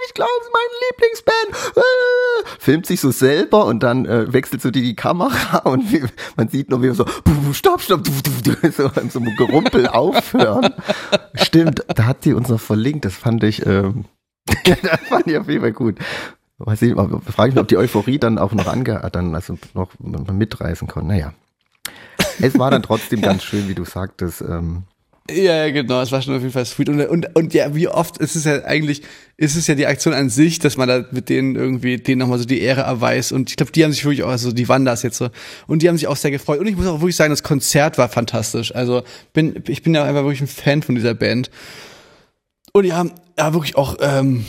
nein, 0.04 0.08
ich 0.08 0.14
glaube, 0.14 0.32
es 0.42 0.48
ist 0.48 0.54
meine 0.54 0.76
Lieblingsband. 0.90 1.78
Äh, 1.78 2.60
filmt 2.60 2.86
sich 2.86 3.00
so 3.00 3.12
selber 3.12 3.66
und 3.66 3.82
dann 3.84 4.06
äh, 4.06 4.32
wechselt 4.32 4.62
so 4.62 4.72
die, 4.72 4.82
die 4.82 4.96
Kamera 4.96 5.58
und 5.70 5.92
wie, 5.92 6.04
man 6.36 6.50
sieht 6.50 6.70
nur, 6.70 6.82
wie 6.82 6.88
er 6.88 6.96
so, 6.96 7.06
"Puh, 7.06 7.54
stopp, 7.54 7.82
stopp, 7.82 8.08
so 8.76 8.90
in 9.00 9.10
so 9.10 9.20
einem 9.20 9.36
Gerumpel 9.36 9.88
aufhören. 9.88 10.74
Stimmt, 11.36 11.84
da 11.88 12.06
hat 12.06 12.26
die 12.26 12.34
uns 12.34 12.50
noch 12.50 12.62
verlinkt. 12.62 13.06
Das 13.06 13.16
fand 13.16 13.44
ich, 13.44 13.66
ähm, 13.66 14.06
das 14.66 15.00
fand 15.08 15.28
ich 15.28 15.38
auf 15.38 15.48
jeden 15.48 15.62
Fall 15.62 15.74
gut. 15.74 15.98
Weiß 16.60 16.82
ich, 16.84 16.94
frage 16.94 17.20
ich 17.50 17.56
mich, 17.56 17.58
ob 17.58 17.68
die 17.68 17.78
Euphorie 17.78 18.20
dann 18.20 18.38
auch 18.38 18.54
noch 18.54 18.68
ange, 18.68 19.08
dann 19.12 19.36
also 19.36 19.58
noch 19.74 19.90
mitreißen 20.00 20.88
konnte. 20.88 21.10
Naja. 21.10 21.34
Es 22.40 22.58
war 22.58 22.72
dann 22.72 22.84
trotzdem 22.84 23.22
ganz 23.22 23.44
schön, 23.44 23.68
wie 23.68 23.76
du 23.76 23.84
sagtest. 23.84 24.42
Ähm, 24.42 24.84
Ja, 25.32 25.70
genau, 25.70 26.02
es 26.02 26.12
war 26.12 26.22
schon 26.22 26.36
auf 26.36 26.42
jeden 26.42 26.52
Fall 26.52 26.66
sweet. 26.66 26.90
Und, 26.90 27.00
und, 27.06 27.34
und 27.34 27.54
ja, 27.54 27.74
wie 27.74 27.88
oft 27.88 28.18
ist 28.18 28.36
es 28.36 28.44
ja 28.44 28.66
eigentlich, 28.66 29.04
ist 29.38 29.56
es 29.56 29.68
ja 29.68 29.76
die 29.76 29.88
Aktion 29.88 30.14
an 30.14 30.30
sich, 30.30 30.60
dass 30.60 30.76
man 30.76 30.90
da 30.90 31.06
mit 31.12 31.30
denen 31.30 31.56
irgendwie, 31.56 31.98
denen 31.98 32.20
nochmal 32.20 32.40
so 32.40 32.46
die 32.46 32.60
Ehre 32.60 32.82
erweist. 32.82 33.32
Und 33.32 33.50
ich 33.50 33.56
glaube, 33.56 33.72
die 33.72 33.86
haben 33.86 33.94
sich 33.94 34.04
wirklich 34.04 34.24
auch, 34.24 34.30
also 34.30 34.52
die 34.52 34.68
Wandas 34.68 35.02
jetzt 35.02 35.18
so, 35.18 35.30
und 35.66 35.82
die 35.82 35.88
haben 35.88 35.96
sich 35.96 36.08
auch 36.08 36.18
sehr 36.18 36.32
gefreut. 36.32 36.60
Und 36.60 36.68
ich 36.68 36.76
muss 36.76 36.88
auch 36.88 37.00
wirklich 37.00 37.16
sagen, 37.16 37.30
das 37.30 37.42
Konzert 37.42 37.98
war 37.98 38.10
fantastisch. 38.10 38.76
Also 38.76 39.04
bin, 39.32 39.64
ich 39.68 39.82
bin 39.82 39.96
ja 39.96 40.04
einfach 40.04 40.24
wirklich 40.24 40.42
ein 40.42 40.48
Fan 40.48 40.84
von 40.84 40.96
dieser 40.96 41.14
Band. 41.14 41.50
Und 42.74 42.84
die 42.84 42.92
haben 42.92 43.14
ja 43.38 43.54
wirklich 43.54 43.78
auch 43.78 43.96
ähm, 44.02 44.46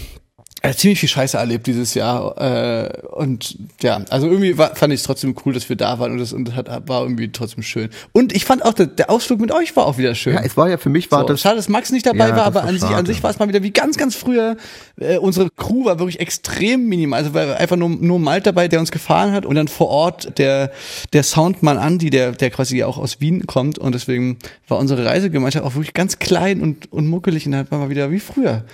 äh, 0.64 0.74
ziemlich 0.74 0.98
viel 1.00 1.08
Scheiße 1.10 1.36
erlebt 1.36 1.66
dieses 1.66 1.92
Jahr. 1.92 2.38
Äh, 2.40 3.06
und 3.08 3.56
ja, 3.82 4.02
also 4.08 4.26
irgendwie 4.28 4.56
war, 4.56 4.74
fand 4.74 4.94
ich 4.94 5.00
es 5.00 5.06
trotzdem 5.06 5.34
cool, 5.44 5.52
dass 5.52 5.68
wir 5.68 5.76
da 5.76 5.98
waren 5.98 6.12
und 6.12 6.18
das, 6.18 6.32
und 6.32 6.46
das 6.46 6.54
hat, 6.54 6.88
war 6.88 7.02
irgendwie 7.02 7.30
trotzdem 7.30 7.62
schön. 7.62 7.90
Und 8.12 8.34
ich 8.34 8.46
fand 8.46 8.64
auch, 8.64 8.72
der, 8.72 8.86
der 8.86 9.10
Ausflug 9.10 9.40
mit 9.40 9.52
euch 9.52 9.76
war 9.76 9.86
auch 9.86 9.98
wieder 9.98 10.14
schön. 10.14 10.34
ja, 10.34 10.40
es 10.42 10.56
war 10.56 10.70
ja 10.70 10.78
für 10.78 10.88
mich 10.88 11.10
war 11.10 11.20
So, 11.20 11.26
das. 11.26 11.42
schade, 11.42 11.56
dass 11.56 11.68
Max 11.68 11.92
nicht 11.92 12.06
dabei 12.06 12.28
Ja, 12.28 12.36
war, 12.36 12.44
aber 12.46 12.64
an 12.64 12.78
sich, 12.78 12.88
an 12.88 13.04
sich 13.04 13.22
war 13.22 13.30
es 13.30 13.38
mal 13.38 13.46
wieder 13.48 13.62
wie 13.62 13.72
ganz, 13.72 13.98
ganz 13.98 14.14
früher. 14.16 14.56
Äh, 14.98 15.18
unsere 15.18 15.50
Crew 15.50 15.84
war 15.84 15.98
wirklich 15.98 16.20
extrem 16.20 16.88
minimal. 16.88 17.18
Also 17.18 17.34
war 17.34 17.56
einfach 17.58 17.76
nur, 17.76 17.90
nur 17.90 18.18
Malt 18.18 18.46
dabei, 18.46 18.66
der 18.66 18.80
uns 18.80 18.90
gefahren 18.90 19.32
hat 19.32 19.44
und 19.44 19.56
dann 19.56 19.68
vor 19.68 19.88
Ort 19.88 20.38
der, 20.38 20.72
der 21.12 21.24
Soundmann 21.24 21.76
Andi, 21.76 22.08
der, 22.08 22.32
der 22.32 22.50
quasi 22.50 22.82
auch 22.84 22.96
aus 22.96 23.20
Wien 23.20 23.46
kommt 23.46 23.78
und 23.78 23.94
deswegen 23.94 24.38
war 24.66 24.78
unsere 24.78 25.04
Reisegemeinschaft 25.04 25.64
auch 25.64 25.74
wirklich 25.74 25.92
ganz 25.92 26.18
klein 26.18 26.62
und, 26.62 26.90
und 26.90 27.06
muckelig 27.06 27.44
und 27.44 27.52
dann 27.52 27.70
war 27.70 27.80
mal 27.80 27.90
wieder 27.90 28.10
wie 28.10 28.20
früher. 28.20 28.64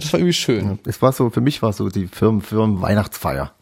Das 0.00 0.12
war 0.12 0.20
irgendwie 0.20 0.32
schön. 0.32 0.78
Es 0.86 1.02
war 1.02 1.12
so, 1.12 1.30
für 1.30 1.40
mich 1.40 1.62
war 1.62 1.72
so 1.72 1.88
die 1.88 2.06
Firmen, 2.06 2.40
Firmen 2.40 2.80
Weihnachtsfeier 2.80 3.52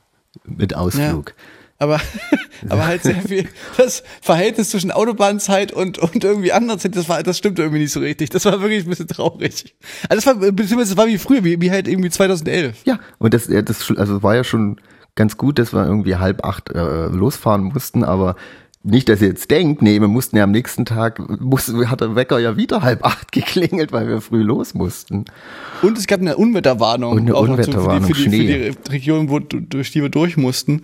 mit 0.45 0.75
Ausflug. 0.75 1.35
Aber, 1.79 1.99
aber 2.69 2.87
halt 2.87 3.03
sehr 3.03 3.23
viel, 3.23 3.49
das 3.79 4.03
Verhältnis 4.21 4.71
zwischen 4.71 4.91
Autobahnzeit 4.93 5.73
und, 5.73 5.99
und 5.99 6.23
irgendwie 6.23 6.51
Zeit, 6.79 6.95
das 6.95 7.09
war, 7.09 7.23
das 7.23 7.39
stimmt 7.39 7.59
irgendwie 7.59 7.81
nicht 7.81 7.93
so 7.93 8.01
richtig. 8.01 8.29
Das 8.31 8.45
war 8.45 8.61
wirklich 8.61 8.85
ein 8.85 8.91
bisschen 8.91 9.09
traurig. 9.09 9.75
Also 10.09 10.17
das 10.17 10.27
war, 10.27 10.53
beziehungsweise 10.53 10.95
das 10.95 10.97
war 10.99 11.07
wie 11.07 11.17
früher, 11.19 11.43
wie, 11.43 11.61
wie 11.61 11.71
halt 11.71 11.89
irgendwie 11.89 12.11
2011. 12.11 12.83
Ja, 12.85 13.01
und 13.19 13.33
das, 13.33 13.49
ja, 13.49 13.63
das 13.63 13.91
also 13.97 14.23
war 14.23 14.37
ja 14.37 14.45
schon 14.45 14.79
ganz 15.15 15.39
gut, 15.39 15.59
dass 15.59 15.73
wir 15.73 15.85
irgendwie 15.85 16.17
halb 16.17 16.45
acht 16.45 16.71
äh, 16.71 17.07
losfahren 17.07 17.65
mussten, 17.65 18.05
aber 18.05 18.37
nicht, 18.83 19.09
dass 19.11 19.21
ihr 19.21 19.29
jetzt 19.29 19.51
denkt, 19.51 19.83
nee, 19.83 20.01
wir 20.01 20.09
mussten 20.09 20.37
ja 20.37 20.45
am 20.45 20.53
nächsten 20.53 20.87
Tag, 20.87 21.19
musste, 21.41 21.91
hat 21.91 22.01
der 22.01 22.15
Wecker 22.17 22.39
ja 22.39 22.57
wieder 22.57 22.83
halb 22.83 23.05
acht 23.05 23.31
geklingelt, 23.33 23.93
weil 23.93 24.09
wir 24.09 24.21
früh 24.21 24.43
los 24.43 24.73
mussten. 24.75 25.27
Und 25.83 25.99
es 25.99 26.07
gab 26.07 26.21
eine 26.21 26.37
Unwetterwarnung. 26.37 27.13
Und 27.13 27.21
eine 27.23 27.37
Unwetterwarnung, 27.37 28.05
für 28.09 28.15
die, 28.15 28.23
für 28.25 28.31
die, 28.31 28.37
Schnee. 28.37 28.73
für 28.73 28.79
die 28.83 28.91
Region, 28.93 29.29
wo, 29.29 29.39
durch 29.39 29.91
die 29.93 30.01
wir 30.03 30.09
durch 30.09 30.37
mussten. 30.37 30.83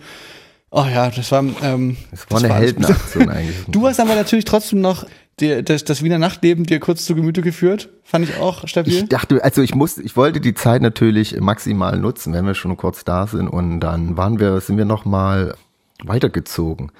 Oh 0.69 0.85
ja, 0.91 1.09
das 1.09 1.31
war, 1.31 1.43
ähm, 1.63 1.97
Es 2.11 2.29
war 2.29 2.39
das 2.39 2.43
eine 2.43 2.53
alles- 2.53 2.65
Heldenaktion 2.73 3.29
eigentlich. 3.31 3.55
Du 3.67 3.87
hast 3.87 3.99
aber 3.99 4.15
natürlich 4.15 4.45
trotzdem 4.45 4.81
noch 4.81 5.05
die, 5.39 5.63
das, 5.63 5.83
das 5.83 6.03
Wiener 6.03 6.17
Nachtleben 6.19 6.65
dir 6.65 6.79
kurz 6.79 7.05
zu 7.05 7.15
Gemüte 7.15 7.41
geführt. 7.41 7.89
Fand 8.03 8.27
ich 8.29 8.37
auch 8.37 8.67
stabil. 8.67 8.93
Ich 8.93 9.09
dachte, 9.09 9.43
also 9.43 9.61
ich 9.61 9.73
musste, 9.75 10.01
ich 10.03 10.15
wollte 10.15 10.41
die 10.41 10.53
Zeit 10.53 10.81
natürlich 10.81 11.39
maximal 11.39 11.97
nutzen, 11.97 12.33
wenn 12.33 12.45
wir 12.45 12.53
schon 12.53 12.75
kurz 12.75 13.05
da 13.05 13.27
sind 13.27 13.47
und 13.47 13.79
dann 13.79 14.17
waren 14.17 14.39
wir, 14.39 14.59
sind 14.61 14.77
wir 14.77 14.85
noch 14.85 15.05
mal 15.05 15.55
weitergezogen. 16.03 16.91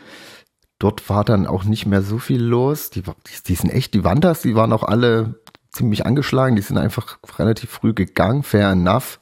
Dort 0.80 1.10
war 1.10 1.24
dann 1.24 1.48
auch 1.48 1.64
nicht 1.64 1.86
mehr 1.86 2.02
so 2.02 2.20
viel 2.20 2.42
los. 2.42 2.90
Die, 2.90 3.02
die, 3.02 3.44
die 3.48 3.56
sind 3.56 3.72
echt, 3.72 3.94
die 3.94 4.04
Wanders, 4.04 4.42
die 4.42 4.56
waren 4.56 4.74
auch 4.74 4.84
alle 4.84 5.36
ziemlich 5.72 6.06
angeschlagen. 6.06 6.56
Die 6.56 6.62
sind 6.62 6.78
einfach 6.78 7.18
relativ 7.40 7.70
früh 7.70 7.94
gegangen, 7.94 8.44
fair 8.44 8.70
enough. 8.70 9.20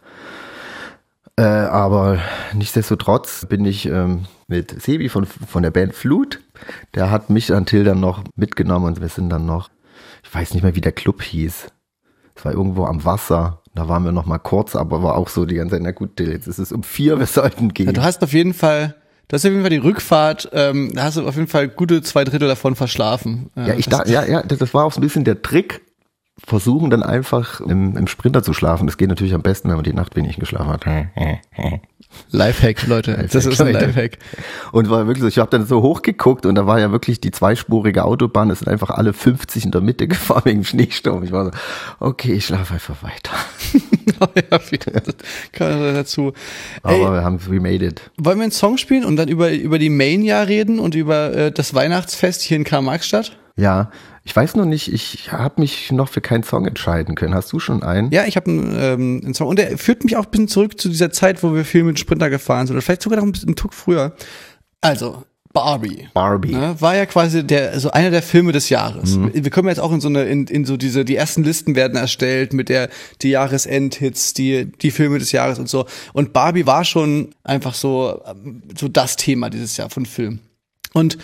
Äh, 1.37 1.43
aber 1.43 2.19
nichtsdestotrotz 2.53 3.45
bin 3.45 3.65
ich 3.65 3.85
ähm, 3.87 4.25
mit 4.47 4.81
Sebi 4.81 5.09
von, 5.09 5.25
von 5.25 5.63
der 5.63 5.71
Band 5.71 5.93
Flut. 5.93 6.41
Der 6.93 7.11
hat 7.11 7.29
mich 7.29 7.53
an 7.53 7.65
Till 7.65 7.83
dann 7.83 7.99
noch 7.99 8.23
mitgenommen 8.35 8.85
und 8.85 9.01
wir 9.01 9.09
sind 9.09 9.29
dann 9.29 9.45
noch, 9.45 9.69
ich 10.23 10.33
weiß 10.33 10.53
nicht 10.53 10.63
mehr, 10.63 10.75
wie 10.75 10.81
der 10.81 10.93
Club 10.93 11.21
hieß. 11.21 11.67
Es 12.35 12.45
war 12.45 12.53
irgendwo 12.53 12.85
am 12.85 13.03
Wasser. 13.03 13.61
Da 13.73 13.89
waren 13.89 14.05
wir 14.05 14.13
noch 14.13 14.25
mal 14.25 14.37
kurz, 14.37 14.75
aber 14.75 15.03
war 15.03 15.17
auch 15.17 15.27
so 15.27 15.45
die 15.45 15.55
ganze 15.55 15.75
Zeit, 15.75 15.83
na 15.83 15.91
gut, 15.91 16.15
Till, 16.15 16.31
jetzt 16.31 16.47
ist 16.47 16.59
es 16.59 16.71
um 16.71 16.83
vier, 16.83 17.19
wir 17.19 17.25
sollten 17.25 17.73
gehen. 17.73 17.87
Ja, 17.87 17.91
du 17.91 18.03
hast 18.03 18.23
auf 18.23 18.31
jeden 18.31 18.53
Fall, 18.53 18.95
du 19.27 19.33
hast 19.33 19.45
auf 19.45 19.51
jeden 19.51 19.61
Fall 19.61 19.69
die 19.69 19.77
Rückfahrt, 19.77 20.49
ähm, 20.53 20.91
da 20.93 21.03
hast 21.03 21.17
du 21.17 21.27
auf 21.27 21.35
jeden 21.35 21.47
Fall 21.47 21.67
gute 21.67 22.01
zwei 22.01 22.23
Drittel 22.23 22.47
davon 22.47 22.75
verschlafen. 22.75 23.49
ja, 23.55 23.73
ich 23.75 23.87
das- 23.87 24.03
da, 24.03 24.09
ja, 24.11 24.25
ja, 24.25 24.43
das, 24.43 24.59
das 24.59 24.73
war 24.73 24.85
auch 24.85 24.91
so 24.91 24.99
ein 24.99 25.03
bisschen 25.03 25.23
der 25.23 25.41
Trick. 25.41 25.81
Versuchen 26.45 26.89
dann 26.89 27.01
einfach 27.01 27.61
im, 27.61 27.95
im 27.95 28.07
Sprinter 28.07 28.43
zu 28.43 28.51
schlafen. 28.53 28.87
Das 28.87 28.97
geht 28.97 29.07
natürlich 29.07 29.33
am 29.33 29.41
besten, 29.41 29.69
wenn 29.69 29.75
man 29.77 29.85
die 29.85 29.93
Nacht 29.93 30.17
wenig 30.17 30.35
geschlafen 30.37 30.67
hat. 30.69 30.85
Lifehack, 32.31 32.87
Leute. 32.87 33.27
Das 33.31 33.45
ist 33.45 33.61
ein 33.61 33.73
Lifehack. 33.73 34.17
Und 34.71 34.89
war 34.89 35.07
wirklich 35.07 35.21
so, 35.21 35.27
ich 35.27 35.37
habe 35.39 35.49
dann 35.49 35.65
so 35.65 35.81
hochgeguckt 35.81 36.45
und 36.45 36.55
da 36.55 36.67
war 36.67 36.79
ja 36.79 36.91
wirklich 36.91 37.21
die 37.21 37.31
zweispurige 37.31 38.05
Autobahn, 38.05 38.49
es 38.49 38.59
sind 38.59 38.67
einfach 38.67 38.89
alle 38.89 39.13
50 39.13 39.65
in 39.65 39.71
der 39.71 39.81
Mitte 39.81 40.07
gefahren 40.09 40.43
wegen 40.45 40.63
Schneesturm. 40.63 41.23
Ich 41.23 41.31
war 41.31 41.45
so, 41.45 41.51
okay, 41.99 42.33
ich 42.33 42.45
schlafe 42.45 42.73
einfach 42.73 42.95
weiter. 43.03 43.31
ja, 44.35 44.59
kann 45.51 45.93
dazu. 45.93 46.33
Aber 46.83 46.93
Ey, 46.93 47.01
wir 47.01 47.23
haben, 47.23 47.39
we 47.47 47.59
made 47.59 47.85
it. 47.85 48.01
Wollen 48.17 48.37
wir 48.37 48.43
einen 48.43 48.51
Song 48.51 48.77
spielen 48.77 49.05
und 49.05 49.15
dann 49.15 49.27
über, 49.27 49.51
über 49.51 49.79
die 49.79 49.89
Mania 49.89 50.41
reden 50.41 50.79
und 50.79 50.95
über 50.95 51.33
äh, 51.33 51.51
das 51.51 51.73
Weihnachtsfest 51.73 52.41
hier 52.41 52.57
in 52.57 52.63
Karl-Marx-Stadt? 52.63 53.37
Ja, 53.57 53.89
ich 54.25 54.35
weiß 54.35 54.55
noch 54.55 54.65
nicht, 54.65 54.91
ich 54.91 55.31
habe 55.31 55.61
mich 55.61 55.91
noch 55.91 56.09
für 56.09 56.19
keinen 56.19 56.41
Song 56.41 56.65
entscheiden 56.65 57.13
können. 57.13 57.35
Hast 57.35 57.53
du 57.53 57.59
schon 57.59 57.83
einen? 57.83 58.11
Ja, 58.11 58.25
ich 58.25 58.35
habe 58.35 58.49
einen, 58.49 58.75
ähm, 58.75 59.21
einen 59.23 59.33
Song 59.35 59.47
und 59.47 59.59
der 59.59 59.77
führt 59.77 60.03
mich 60.03 60.17
auch 60.17 60.25
ein 60.25 60.31
bisschen 60.31 60.47
zurück 60.47 60.81
zu 60.81 60.89
dieser 60.89 61.11
Zeit, 61.11 61.43
wo 61.43 61.53
wir 61.53 61.63
viel 61.63 61.83
mit 61.83 61.99
Sprinter 61.99 62.31
gefahren 62.31 62.65
sind 62.65 62.75
oder 62.75 62.81
vielleicht 62.81 63.03
sogar 63.03 63.19
noch 63.19 63.25
ein 63.25 63.31
bisschen 63.31 63.49
einen 63.49 63.55
Tuck 63.55 63.75
früher. 63.75 64.15
Also, 64.81 65.23
Barbie. 65.53 66.09
Barbie. 66.15 66.53
Ne, 66.53 66.75
war 66.79 66.95
ja 66.95 67.05
quasi 67.05 67.45
der, 67.45 67.79
so 67.79 67.91
einer 67.91 68.09
der 68.09 68.23
Filme 68.23 68.51
des 68.51 68.69
Jahres. 68.69 69.15
Mhm. 69.15 69.31
Wir 69.35 69.51
kommen 69.51 69.69
jetzt 69.69 69.79
auch 69.79 69.91
in 69.91 70.01
so 70.01 70.07
eine, 70.07 70.23
in, 70.23 70.47
in 70.47 70.65
so 70.65 70.75
diese, 70.75 71.05
die 71.05 71.15
ersten 71.15 71.43
Listen 71.43 71.75
werden 71.75 71.95
erstellt 71.95 72.51
mit 72.51 72.67
der, 72.67 72.89
die 73.21 73.29
Jahresendhits, 73.29 74.33
die, 74.33 74.65
die 74.65 74.89
Filme 74.89 75.19
des 75.19 75.31
Jahres 75.33 75.59
und 75.59 75.69
so. 75.69 75.85
Und 76.13 76.33
Barbie 76.33 76.65
war 76.65 76.83
schon 76.83 77.29
einfach 77.43 77.75
so, 77.75 78.21
so 78.75 78.87
das 78.87 79.17
Thema 79.17 79.51
dieses 79.51 79.77
Jahr 79.77 79.91
von 79.91 80.07
Film. 80.07 80.39
Und 80.93 81.19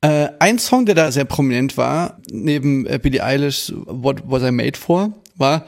äh, 0.00 0.28
ein 0.38 0.58
Song, 0.58 0.86
der 0.86 0.94
da 0.94 1.10
sehr 1.10 1.24
prominent 1.24 1.76
war, 1.76 2.18
neben 2.30 2.86
äh, 2.86 2.98
Billie 3.02 3.22
Eilish 3.22 3.72
What 3.86 4.22
Was 4.24 4.42
I 4.42 4.52
Made 4.52 4.78
For, 4.78 5.12
war 5.36 5.66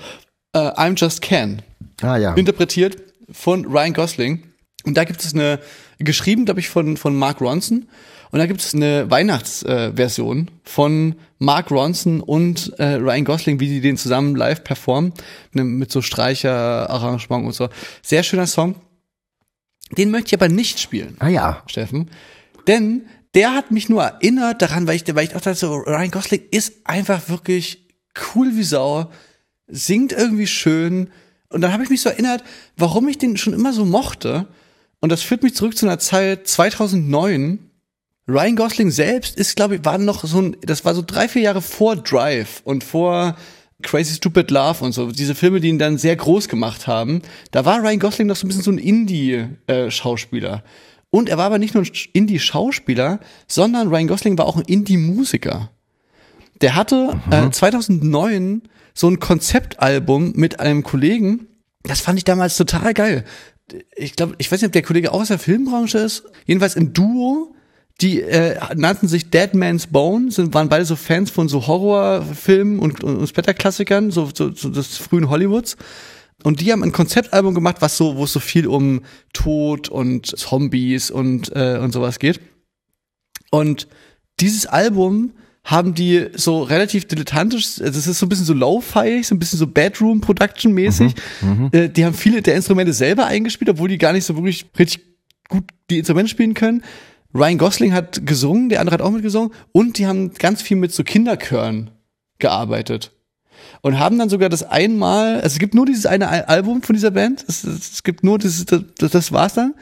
äh, 0.53 0.59
I'm 0.59 0.97
Just 0.97 1.23
Ken. 1.23 1.63
Ah 2.03 2.17
ja. 2.17 2.35
Interpretiert 2.35 2.97
von 3.31 3.65
Ryan 3.65 3.93
Gosling. 3.93 4.43
Und 4.85 4.97
da 4.97 5.05
gibt 5.05 5.23
es 5.23 5.35
eine, 5.35 5.61
geschrieben, 5.99 6.45
glaube 6.45 6.61
ich, 6.61 6.69
von, 6.69 6.97
von 6.97 7.15
Mark 7.15 7.41
Ronson. 7.41 7.89
Und 8.31 8.39
da 8.39 8.47
gibt 8.47 8.61
es 8.61 8.75
eine 8.75 9.11
Weihnachtsversion 9.11 10.47
äh, 10.47 10.51
von 10.63 11.17
Mark 11.39 11.71
Ronson 11.71 12.21
und 12.21 12.73
äh, 12.79 12.95
Ryan 12.95 13.25
Gosling, 13.25 13.61
wie 13.61 13.67
die 13.67 13.81
den 13.81 13.97
zusammen 13.97 14.37
live 14.37 14.63
performen, 14.63 15.13
ne, 15.53 15.65
mit 15.65 15.91
so 15.91 16.01
Streicherarrangement 16.01 17.47
und 17.47 17.53
so. 17.53 17.69
Sehr 18.03 18.23
schöner 18.23 18.47
Song. 18.47 18.77
Den 19.99 20.13
möchte 20.13 20.29
ich 20.29 20.35
aber 20.35 20.49
nicht 20.49 20.79
spielen. 20.79 21.17
Ah 21.19 21.29
ja. 21.29 21.63
Steffen. 21.67 22.11
Denn 22.69 23.07
der 23.35 23.55
hat 23.55 23.71
mich 23.71 23.89
nur 23.89 24.03
erinnert 24.03 24.63
daran, 24.63 24.87
weil 24.87 24.97
ich, 24.97 25.15
weil 25.15 25.25
ich 25.25 25.35
auch 25.35 25.41
dachte, 25.41 25.55
so, 25.55 25.75
Ryan 25.75 26.11
Gosling 26.11 26.43
ist 26.51 26.75
einfach 26.85 27.29
wirklich 27.29 27.87
cool 28.35 28.57
wie 28.57 28.65
Sau, 28.65 29.11
singt 29.69 30.13
irgendwie 30.13 30.47
schön. 30.47 31.11
Und 31.49 31.61
dann 31.61 31.73
habe 31.73 31.83
ich 31.83 31.91
mich 31.91 32.01
so 32.01 32.09
erinnert, 32.09 32.45
warum 32.77 33.09
ich 33.09 33.19
den 33.19 33.37
schon 33.37 33.53
immer 33.53 33.73
so 33.73 33.85
mochte. 33.85 34.49
Und 35.01 35.11
das 35.11 35.23
führt 35.23 35.43
mich 35.43 35.55
zurück 35.55 35.77
zu 35.77 35.87
einer 35.87 35.99
Zeit 35.99 36.47
2009. 36.47 37.71
Ryan 38.29 38.57
Gosling 38.57 38.91
selbst 38.91 39.37
ist, 39.37 39.57
glaube 39.57 39.77
ich, 39.77 39.85
war 39.85 39.99
noch 39.99 40.25
so 40.25 40.41
ein, 40.41 40.57
das 40.63 40.85
war 40.85 40.95
so 40.95 41.03
drei, 41.05 41.29
vier 41.29 41.43
Jahre 41.43 41.63
vor 41.63 41.97
Drive 41.97 42.61
und 42.65 42.85
vor 42.85 43.37
Crazy 43.83 44.15
Stupid 44.15 44.51
Love 44.51 44.85
und 44.85 44.93
so, 44.93 45.11
diese 45.11 45.35
Filme, 45.35 45.61
die 45.61 45.69
ihn 45.69 45.79
dann 45.79 45.99
sehr 45.99 46.15
groß 46.15 46.49
gemacht 46.49 46.87
haben. 46.87 47.23
Da 47.51 47.65
war 47.65 47.81
Ryan 47.81 47.99
Gosling 47.99 48.27
noch 48.27 48.37
so 48.37 48.47
ein 48.47 48.49
bisschen 48.49 48.63
so 48.63 48.71
ein 48.71 48.79
Indie-Schauspieler. 48.79 50.55
Äh, 50.55 50.69
und 51.11 51.29
er 51.29 51.39
war 51.39 51.47
aber 51.47 51.59
nicht 51.59 51.75
nur 51.75 51.85
ein 51.85 51.91
Indie-Schauspieler, 52.13 53.21
sondern 53.49 53.89
Ryan 53.89 54.07
Gosling 54.07 54.39
war 54.39 54.47
auch 54.47 54.57
ein 54.57 54.65
Indie-Musiker. 54.65 55.71
Der 56.61 56.77
hatte 56.77 57.19
mhm. 57.27 57.33
äh, 57.33 57.51
2009 57.51 58.63
so 58.95 59.09
ein 59.09 59.19
Konzeptalbum 59.19 60.33
mit 60.37 60.61
einem 60.61 60.83
Kollegen. 60.83 61.47
Das 61.83 62.01
fand 62.01 62.19
ich 62.19 62.25
damals 62.25 62.57
total 62.57 62.95
geil. 62.95 63.25
Ich 63.97 64.15
glaube, 64.17 64.35
ich 64.39 64.51
weiß 64.51 64.61
nicht, 64.61 64.69
ob 64.69 64.73
der 64.73 64.83
Kollege 64.83 65.13
auch 65.13 65.21
aus 65.21 65.29
der 65.29 65.39
Filmbranche 65.39 65.99
ist. 65.99 66.25
Jedenfalls 66.47 66.77
im 66.77 66.93
Duo. 66.93 67.55
Die 68.01 68.23
äh, 68.23 68.59
nannten 68.77 69.09
sich 69.09 69.29
Dead 69.29 69.53
Man's 69.53 69.87
Bone, 69.87 70.31
sind, 70.31 70.55
waren 70.55 70.71
beide 70.71 70.87
so 70.87 70.97
Fans 70.97 71.31
von 71.31 71.51
so 71.51 71.67
Horrorfilmen 71.67 72.79
und, 72.79 73.05
und, 73.05 73.19
und 73.19 73.27
Splatter-Klassikern, 73.27 74.11
so, 74.11 74.31
so, 74.35 74.55
so 74.55 74.71
des 74.71 74.97
frühen 74.97 75.29
Hollywoods. 75.29 75.77
Und 76.43 76.61
die 76.61 76.73
haben 76.73 76.83
ein 76.83 76.93
Konzeptalbum 76.93 77.55
gemacht, 77.55 77.77
was 77.81 77.97
so, 77.97 78.17
wo 78.17 78.25
es 78.25 78.33
so 78.33 78.41
viel 78.41 78.67
um 78.67 79.03
Tod 79.33 79.89
und 79.89 80.27
Zombies 80.27 81.11
und, 81.11 81.55
äh, 81.55 81.79
und 81.79 81.93
sowas 81.93 82.19
geht. 82.19 82.41
Und 83.51 83.89
dieses 84.41 84.67
Album 84.67 85.33
haben 85.65 85.95
die 85.95 86.29
so 86.35 86.63
relativ 86.63 87.07
dilettantisch, 87.07 87.77
das 87.77 88.07
ist 88.07 88.19
so 88.19 88.27
ein 88.27 88.29
bisschen 88.29 88.47
so 88.47 88.55
low-fi, 88.55 89.23
so 89.23 89.35
ein 89.35 89.39
bisschen 89.39 89.59
so 89.59 89.67
Bedroom-Production-mäßig. 89.67 91.15
Mhm, 91.43 91.49
mhm, 91.49 91.69
äh, 91.73 91.89
die 91.89 92.05
haben 92.05 92.15
viele 92.15 92.41
der 92.41 92.55
Instrumente 92.55 92.93
selber 92.93 93.27
eingespielt, 93.27 93.69
obwohl 93.69 93.89
die 93.89 93.99
gar 93.99 94.13
nicht 94.13 94.25
so 94.25 94.35
wirklich 94.37 94.67
richtig 94.79 95.05
gut 95.49 95.65
die 95.91 95.99
Instrumente 95.99 96.31
spielen 96.31 96.55
können. 96.55 96.83
Ryan 97.35 97.59
Gosling 97.59 97.93
hat 97.93 98.27
gesungen, 98.27 98.71
der 98.71 98.81
andere 98.81 98.95
hat 98.95 99.03
auch 99.03 99.11
mitgesungen 99.11 99.53
und 99.73 99.99
die 99.99 100.07
haben 100.07 100.33
ganz 100.35 100.63
viel 100.63 100.77
mit 100.77 100.93
so 100.93 101.05
Kinderchören 101.05 101.91
gearbeitet 102.39 103.13
und 103.83 103.99
haben 103.99 104.19
dann 104.19 104.29
sogar 104.29 104.49
das 104.49 104.63
einmal, 104.63 105.37
also 105.37 105.47
es 105.47 105.59
gibt 105.59 105.75
nur 105.75 105.87
dieses 105.87 106.07
eine 106.07 106.49
Album 106.49 106.83
von 106.83 106.95
dieser 106.95 107.11
Band, 107.11 107.45
es, 107.49 107.65
es 107.65 108.03
gibt 108.03 108.25
nur 108.25 108.39
dieses, 108.39 108.67
das, 108.67 108.83
das 108.99 109.33
war's 109.33 109.55
dann. 109.55 109.75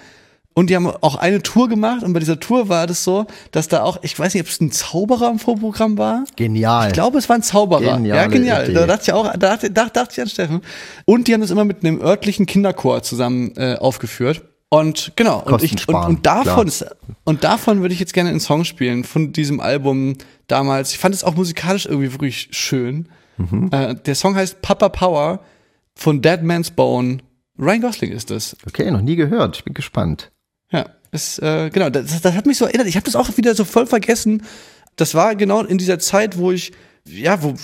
Und 0.54 0.70
die 0.70 0.74
haben 0.74 0.88
auch 0.88 1.14
eine 1.14 1.40
Tour 1.40 1.68
gemacht 1.68 2.02
und 2.02 2.12
bei 2.14 2.18
dieser 2.18 2.40
Tour 2.40 2.68
war 2.68 2.88
das 2.88 3.04
so, 3.04 3.26
dass 3.52 3.68
da 3.68 3.84
auch, 3.84 4.00
ich 4.02 4.18
weiß 4.18 4.34
nicht, 4.34 4.42
ob 4.42 4.48
es 4.48 4.60
ein 4.60 4.72
Zauberer 4.72 5.30
im 5.30 5.38
Vorprogramm 5.38 5.96
war. 5.98 6.24
Genial. 6.34 6.88
Ich 6.88 6.94
glaube, 6.94 7.18
es 7.18 7.28
war 7.28 7.36
ein 7.36 7.44
Zauberer. 7.44 7.96
Geniale 7.96 8.22
ja, 8.22 8.26
genial. 8.26 8.64
Idee. 8.64 8.72
Da 8.74 8.86
dachte 8.86 9.02
ich 9.04 9.12
auch, 9.12 9.32
da 9.36 9.56
dachte, 9.56 9.70
dachte 9.70 10.08
ich 10.10 10.20
an 10.20 10.28
Steffen. 10.28 10.62
Und 11.04 11.28
die 11.28 11.34
haben 11.34 11.42
das 11.42 11.52
immer 11.52 11.64
mit 11.64 11.84
einem 11.84 12.00
örtlichen 12.00 12.46
Kinderchor 12.46 13.04
zusammen 13.04 13.52
äh, 13.56 13.76
aufgeführt. 13.76 14.42
Und 14.68 15.12
genau, 15.14 15.44
und, 15.44 15.62
ich, 15.62 15.86
und, 15.86 15.94
und 15.94 16.26
davon 16.26 16.66
ist, 16.66 16.84
und 17.22 17.44
davon 17.44 17.80
würde 17.80 17.94
ich 17.94 18.00
jetzt 18.00 18.12
gerne 18.12 18.30
einen 18.30 18.40
Song 18.40 18.64
spielen, 18.64 19.04
von 19.04 19.32
diesem 19.32 19.60
Album 19.60 20.14
damals. 20.48 20.90
Ich 20.90 20.98
fand 20.98 21.14
es 21.14 21.22
auch 21.22 21.36
musikalisch 21.36 21.86
irgendwie 21.86 22.12
wirklich 22.12 22.48
schön. 22.50 23.08
Mhm. 23.38 23.70
Äh, 23.72 23.94
der 23.94 24.14
Song 24.14 24.34
heißt 24.34 24.62
Papa 24.62 24.88
Power 24.88 25.40
von 25.94 26.20
Dead 26.20 26.42
Man's 26.42 26.70
Bone. 26.70 27.18
Ryan 27.58 27.80
Gosling 27.80 28.12
ist 28.12 28.30
es. 28.30 28.56
Okay, 28.66 28.90
noch 28.90 29.00
nie 29.00 29.16
gehört. 29.16 29.56
Ich 29.56 29.64
bin 29.64 29.74
gespannt. 29.74 30.30
Ja, 30.70 30.90
ist, 31.10 31.38
äh, 31.40 31.70
genau, 31.70 31.90
das, 31.90 32.20
das 32.20 32.34
hat 32.34 32.46
mich 32.46 32.58
so 32.58 32.66
erinnert. 32.66 32.86
Ich 32.86 32.96
habe 32.96 33.04
das 33.04 33.16
auch 33.16 33.36
wieder 33.36 33.54
so 33.54 33.64
voll 33.64 33.86
vergessen. 33.86 34.42
Das 34.96 35.14
war 35.14 35.34
genau 35.34 35.62
in 35.62 35.78
dieser 35.78 35.98
Zeit, 35.98 36.38
wo 36.38 36.52
ich, 36.52 36.72
ja, 37.06 37.42
wo, 37.42 37.54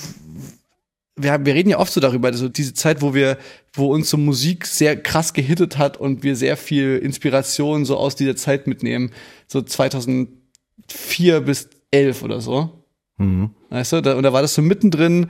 wir, 1.17 1.45
wir 1.45 1.55
reden 1.55 1.69
ja 1.71 1.79
oft 1.79 1.93
so 1.93 2.01
darüber, 2.01 2.29
also 2.29 2.49
diese 2.49 2.75
Zeit, 2.75 3.03
wo 3.03 3.15
wir, 3.15 3.39
wo 3.73 3.93
uns 3.93 4.11
so 4.11 4.17
Musik 4.17 4.67
sehr 4.67 5.01
krass 5.01 5.33
gehittet 5.33 5.79
hat 5.79 5.97
und 5.97 6.23
wir 6.23 6.37
sehr 6.37 6.57
viel 6.57 6.99
Inspiration 6.99 7.85
so 7.85 7.97
aus 7.97 8.17
dieser 8.17 8.37
Zeit 8.37 8.67
mitnehmen. 8.67 9.11
So 9.47 9.63
2004 9.63 11.41
bis 11.41 11.69
11 11.91 12.23
oder 12.23 12.41
so. 12.41 12.85
Mhm. 13.19 13.51
Weißt 13.71 13.93
du, 13.93 14.01
da, 14.01 14.15
und 14.15 14.23
da 14.23 14.33
war 14.33 14.43
das 14.43 14.55
so 14.55 14.63
mittendrin 14.63 15.29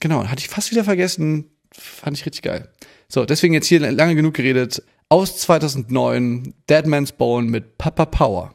Genau, 0.00 0.26
hatte 0.26 0.40
ich 0.40 0.48
fast 0.48 0.70
wieder 0.70 0.84
vergessen. 0.84 1.50
Fand 1.72 2.16
ich 2.16 2.26
richtig 2.26 2.42
geil. 2.42 2.68
So, 3.08 3.24
deswegen 3.24 3.54
jetzt 3.54 3.66
hier 3.66 3.80
lange 3.92 4.14
genug 4.14 4.34
geredet. 4.34 4.82
Aus 5.08 5.38
2009, 5.38 6.54
Dead 6.68 6.86
Man's 6.86 7.12
Bone 7.12 7.48
mit 7.48 7.78
Papa 7.78 8.06
Power. 8.06 8.54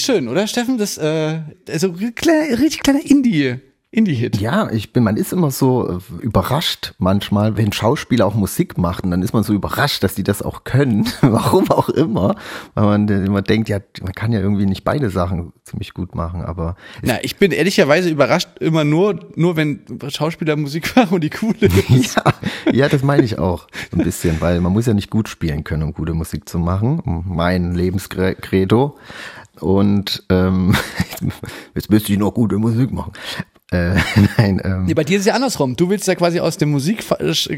Richtig 0.00 0.16
schön, 0.16 0.28
oder 0.28 0.46
Steffen? 0.46 0.78
Das, 0.78 0.96
äh, 0.96 1.40
also 1.68 1.92
kleiner, 1.92 2.58
richtig 2.58 2.80
kleiner 2.80 3.04
Indie. 3.04 3.56
Indie-Hit. 3.92 4.40
Ja, 4.40 4.70
ich 4.70 4.92
bin, 4.92 5.02
man 5.02 5.16
ist 5.16 5.32
immer 5.32 5.50
so 5.50 5.98
äh, 5.98 6.22
überrascht 6.22 6.94
manchmal, 6.98 7.56
wenn 7.56 7.72
Schauspieler 7.72 8.24
auch 8.24 8.34
Musik 8.34 8.78
machen, 8.78 9.10
dann 9.10 9.20
ist 9.20 9.34
man 9.34 9.42
so 9.42 9.52
überrascht, 9.52 10.04
dass 10.04 10.14
die 10.14 10.22
das 10.22 10.42
auch 10.42 10.64
können, 10.64 11.06
warum 11.20 11.70
auch 11.70 11.88
immer, 11.88 12.36
weil 12.74 12.84
man 12.84 13.08
immer 13.08 13.42
denkt, 13.42 13.68
ja, 13.68 13.80
man 14.00 14.12
kann 14.12 14.32
ja 14.32 14.40
irgendwie 14.40 14.64
nicht 14.64 14.84
beide 14.84 15.10
Sachen 15.10 15.52
ziemlich 15.64 15.92
gut 15.92 16.14
machen, 16.14 16.40
aber. 16.42 16.76
Na, 17.02 17.18
ich 17.22 17.36
bin 17.36 17.50
ehrlicherweise 17.50 18.08
überrascht 18.08 18.48
immer 18.60 18.84
nur, 18.84 19.18
nur 19.34 19.56
wenn 19.56 19.80
Schauspieler 20.08 20.56
Musik 20.56 20.92
machen 20.96 21.16
und 21.16 21.24
die 21.24 21.30
cool 21.42 21.56
ist. 21.58 22.14
ja, 22.16 22.22
ja, 22.72 22.88
das 22.88 23.02
meine 23.02 23.24
ich 23.24 23.38
auch 23.38 23.66
so 23.90 23.98
ein 23.98 24.04
bisschen, 24.04 24.40
weil 24.40 24.60
man 24.60 24.72
muss 24.72 24.86
ja 24.86 24.94
nicht 24.94 25.10
gut 25.10 25.28
spielen 25.28 25.64
können, 25.64 25.82
um 25.82 25.92
gute 25.92 26.14
Musik 26.14 26.48
zu 26.48 26.60
machen. 26.60 27.24
Mein 27.26 27.74
Lebenskredo. 27.74 28.96
Und 29.60 30.24
ähm, 30.28 30.74
jetzt 31.74 31.90
müsste 31.90 32.12
ich 32.12 32.18
noch 32.18 32.32
gute 32.34 32.58
Musik 32.58 32.92
machen. 32.92 33.12
Äh, 33.70 33.94
nein, 34.36 34.60
ähm, 34.64 34.84
nee, 34.86 34.94
bei 34.94 35.04
dir 35.04 35.16
ist 35.16 35.20
es 35.20 35.26
ja 35.26 35.34
andersrum. 35.34 35.76
Du 35.76 35.88
willst 35.90 36.06
ja 36.08 36.14
quasi 36.14 36.40
aus 36.40 36.56
dem 36.56 36.70
Musik 36.70 37.04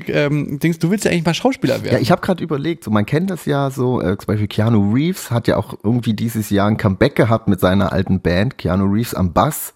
ähm, 0.09 0.59
Dings, 0.59 0.79
du 0.79 0.91
willst 0.91 1.05
ja 1.05 1.11
eigentlich 1.11 1.25
mal 1.25 1.35
Schauspieler 1.35 1.83
werden. 1.83 1.95
Ja, 1.95 2.01
ich 2.01 2.11
habe 2.11 2.21
gerade 2.21 2.43
überlegt, 2.45 2.85
so 2.85 2.91
man 2.91 3.07
kennt 3.07 3.31
das 3.31 3.47
ja 3.47 3.71
so, 3.71 4.01
äh, 4.01 4.19
zum 4.19 4.27
Beispiel 4.27 4.49
Keanu 4.49 4.93
Reeves 4.93 5.31
hat 5.31 5.49
ja 5.49 5.57
auch 5.57 5.75
irgendwie 5.83 6.15
dieses 6.15 6.51
Jahr 6.51 6.69
ein 6.69 6.77
Comeback 6.77 7.15
gehabt 7.15 7.49
mit 7.49 7.61
seiner 7.61 7.93
alten 7.93 8.21
Band, 8.21 8.59
Keanu 8.59 8.85
Reeves 8.85 9.15
am 9.15 9.33
Bass. 9.33 9.75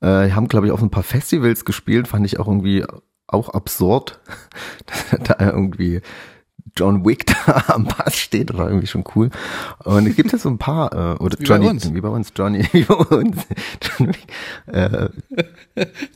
Äh, 0.00 0.30
haben, 0.30 0.48
glaube 0.48 0.66
ich, 0.66 0.72
auf 0.72 0.80
ein 0.80 0.90
paar 0.90 1.02
Festivals 1.02 1.64
gespielt, 1.64 2.08
fand 2.08 2.24
ich 2.24 2.38
auch 2.38 2.46
irgendwie 2.46 2.84
auch 3.26 3.50
absurd. 3.50 4.20
da 5.24 5.36
irgendwie 5.38 6.00
John 6.76 7.04
Wick 7.04 7.26
da 7.26 7.64
am 7.74 7.84
Bass 7.84 8.16
steht, 8.16 8.56
war 8.56 8.68
irgendwie 8.68 8.86
schon 8.86 9.04
cool. 9.14 9.30
Und 9.84 10.06
es 10.06 10.16
gibt 10.16 10.32
ja 10.32 10.38
so 10.38 10.48
ein 10.48 10.58
paar, 10.58 10.92
äh, 10.92 11.22
oder 11.22 11.38
wie 11.38 11.44
Johnny, 11.44 11.64
bei 11.64 11.70
uns. 11.70 11.94
wie 11.94 12.00
bei 12.00 12.08
uns, 12.08 12.32
Johnny, 12.34 12.66
wie 12.72 12.84
bei 12.84 12.94
uns. 12.94 13.36
John 13.82 14.08
Wick, 14.08 14.26
äh, 14.66 15.08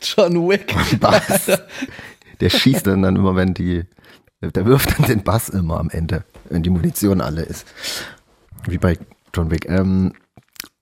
John 0.00 0.48
Wick. 0.48 0.74
am 0.76 0.98
Bass. 0.98 1.50
Der 2.40 2.50
schießt 2.50 2.86
dann, 2.86 3.02
dann 3.02 3.16
immer, 3.16 3.36
wenn 3.36 3.54
die, 3.54 3.84
der 4.40 4.66
wirft 4.66 4.98
dann 4.98 5.06
den 5.06 5.22
Bass 5.22 5.48
immer 5.48 5.78
am 5.78 5.90
Ende, 5.90 6.24
wenn 6.48 6.62
die 6.62 6.70
Munition 6.70 7.20
alle 7.20 7.42
ist. 7.42 7.66
Wie 8.66 8.78
bei 8.78 8.98
John 9.34 9.50
Wick. 9.50 9.68
Ähm, 9.68 10.12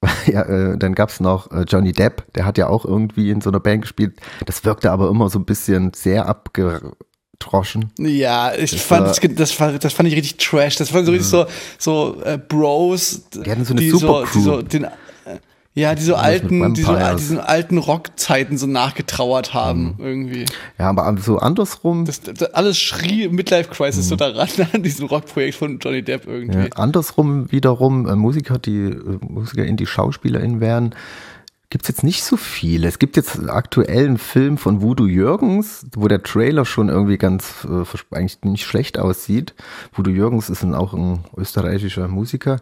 ja, 0.26 0.42
äh, 0.42 0.78
dann 0.78 0.94
gab's 0.94 1.20
noch 1.20 1.50
äh, 1.50 1.62
Johnny 1.62 1.92
Depp, 1.92 2.32
der 2.34 2.46
hat 2.46 2.58
ja 2.58 2.68
auch 2.68 2.84
irgendwie 2.84 3.30
in 3.30 3.40
so 3.40 3.50
einer 3.50 3.60
Band 3.60 3.82
gespielt. 3.82 4.18
Das 4.46 4.64
wirkte 4.64 4.92
aber 4.92 5.10
immer 5.10 5.28
so 5.28 5.38
ein 5.38 5.44
bisschen 5.44 5.92
sehr 5.92 6.26
abgedroschen. 7.40 7.90
Ja, 7.98 8.54
ich 8.54 8.70
Das 8.72 8.82
fand 8.82 9.06
das, 9.06 9.20
das, 9.20 9.56
das 9.80 9.92
fand 9.92 10.08
ich 10.08 10.14
richtig 10.16 10.36
trash. 10.36 10.76
Das 10.76 10.92
waren 10.92 11.04
so 11.04 11.12
richtig 11.12 11.28
so, 11.28 11.46
so 11.78 12.20
äh, 12.24 12.38
Bros, 12.38 13.22
Die 13.34 13.50
hatten 13.50 13.64
so 13.64 13.74
eine 13.74 13.80
die 13.80 13.90
so, 13.90 13.98
Supercrew. 13.98 14.38
die 14.38 14.40
so 14.44 14.62
den, 14.62 14.84
äh, 14.84 14.88
ja, 15.74 15.94
die 15.94 16.02
so 16.02 16.16
alten, 16.16 16.74
die 16.74 16.82
so, 16.82 16.96
diesen 17.16 17.38
alten 17.38 17.78
Rockzeiten 17.78 18.58
so 18.58 18.66
nachgetrauert 18.66 19.54
haben, 19.54 19.94
irgendwie. 19.98 20.44
Ja, 20.78 20.90
aber 20.90 21.16
so 21.20 21.38
andersrum, 21.38 22.04
Das, 22.04 22.20
das 22.20 22.42
alles 22.54 22.78
schrie 22.78 23.28
Midlife 23.28 23.70
Crisis 23.70 24.08
so 24.08 24.16
daran, 24.16 24.48
an 24.72 24.82
diesem 24.82 25.06
Rockprojekt 25.06 25.56
von 25.56 25.78
Johnny 25.78 26.02
Depp 26.02 26.26
irgendwie. 26.26 26.58
Ja, 26.58 26.66
andersrum 26.74 27.50
wiederum, 27.52 28.06
äh, 28.08 28.16
Musiker, 28.16 28.58
die 28.58 28.78
äh, 28.90 29.18
MusikerInnen, 29.20 29.76
die 29.76 29.86
SchauspielerInnen 29.86 30.60
werden, 31.70 31.80
gibt's 31.80 31.88
jetzt 31.88 32.02
nicht 32.02 32.24
so 32.24 32.36
viele. 32.36 32.88
Es 32.88 32.98
gibt 32.98 33.16
jetzt 33.16 33.48
aktuell 33.48 34.06
einen 34.06 34.18
Film 34.18 34.58
von 34.58 34.82
Voodoo 34.82 35.06
Jürgens, 35.06 35.86
wo 35.94 36.08
der 36.08 36.22
Trailer 36.22 36.64
schon 36.64 36.88
irgendwie 36.88 37.16
ganz 37.18 37.66
äh, 37.68 37.84
eigentlich 38.16 38.38
nicht 38.42 38.64
schlecht 38.64 38.98
aussieht. 38.98 39.54
Voodoo 39.92 40.10
Jürgens 40.12 40.50
ist 40.50 40.62
ein, 40.62 40.74
auch 40.74 40.92
ein 40.94 41.24
österreichischer 41.36 42.08
Musiker, 42.08 42.60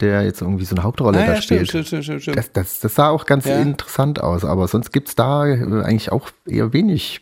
der 0.00 0.22
jetzt 0.24 0.42
irgendwie 0.42 0.64
so 0.64 0.74
eine 0.74 0.84
Hauptrolle 0.84 1.18
Ah, 1.18 1.26
da 1.26 1.34
ja, 1.34 1.42
stimmt, 1.42 1.68
spielt. 1.68 1.86
stimmt, 1.86 2.04
stimmt, 2.04 2.22
stimmt. 2.22 2.36
Das, 2.36 2.52
das, 2.52 2.80
das 2.80 2.94
sah 2.94 3.08
auch 3.10 3.26
ganz 3.26 3.44
Ja. 3.46 3.60
interessant 3.62 4.20
aus, 4.20 4.44
aber 4.44 4.68
sonst 4.68 4.92
gibt's 4.92 5.14
da 5.14 5.46
äh, 5.46 5.82
eigentlich 5.84 6.12
auch 6.12 6.30
eher 6.46 6.72
wenig 6.72 7.20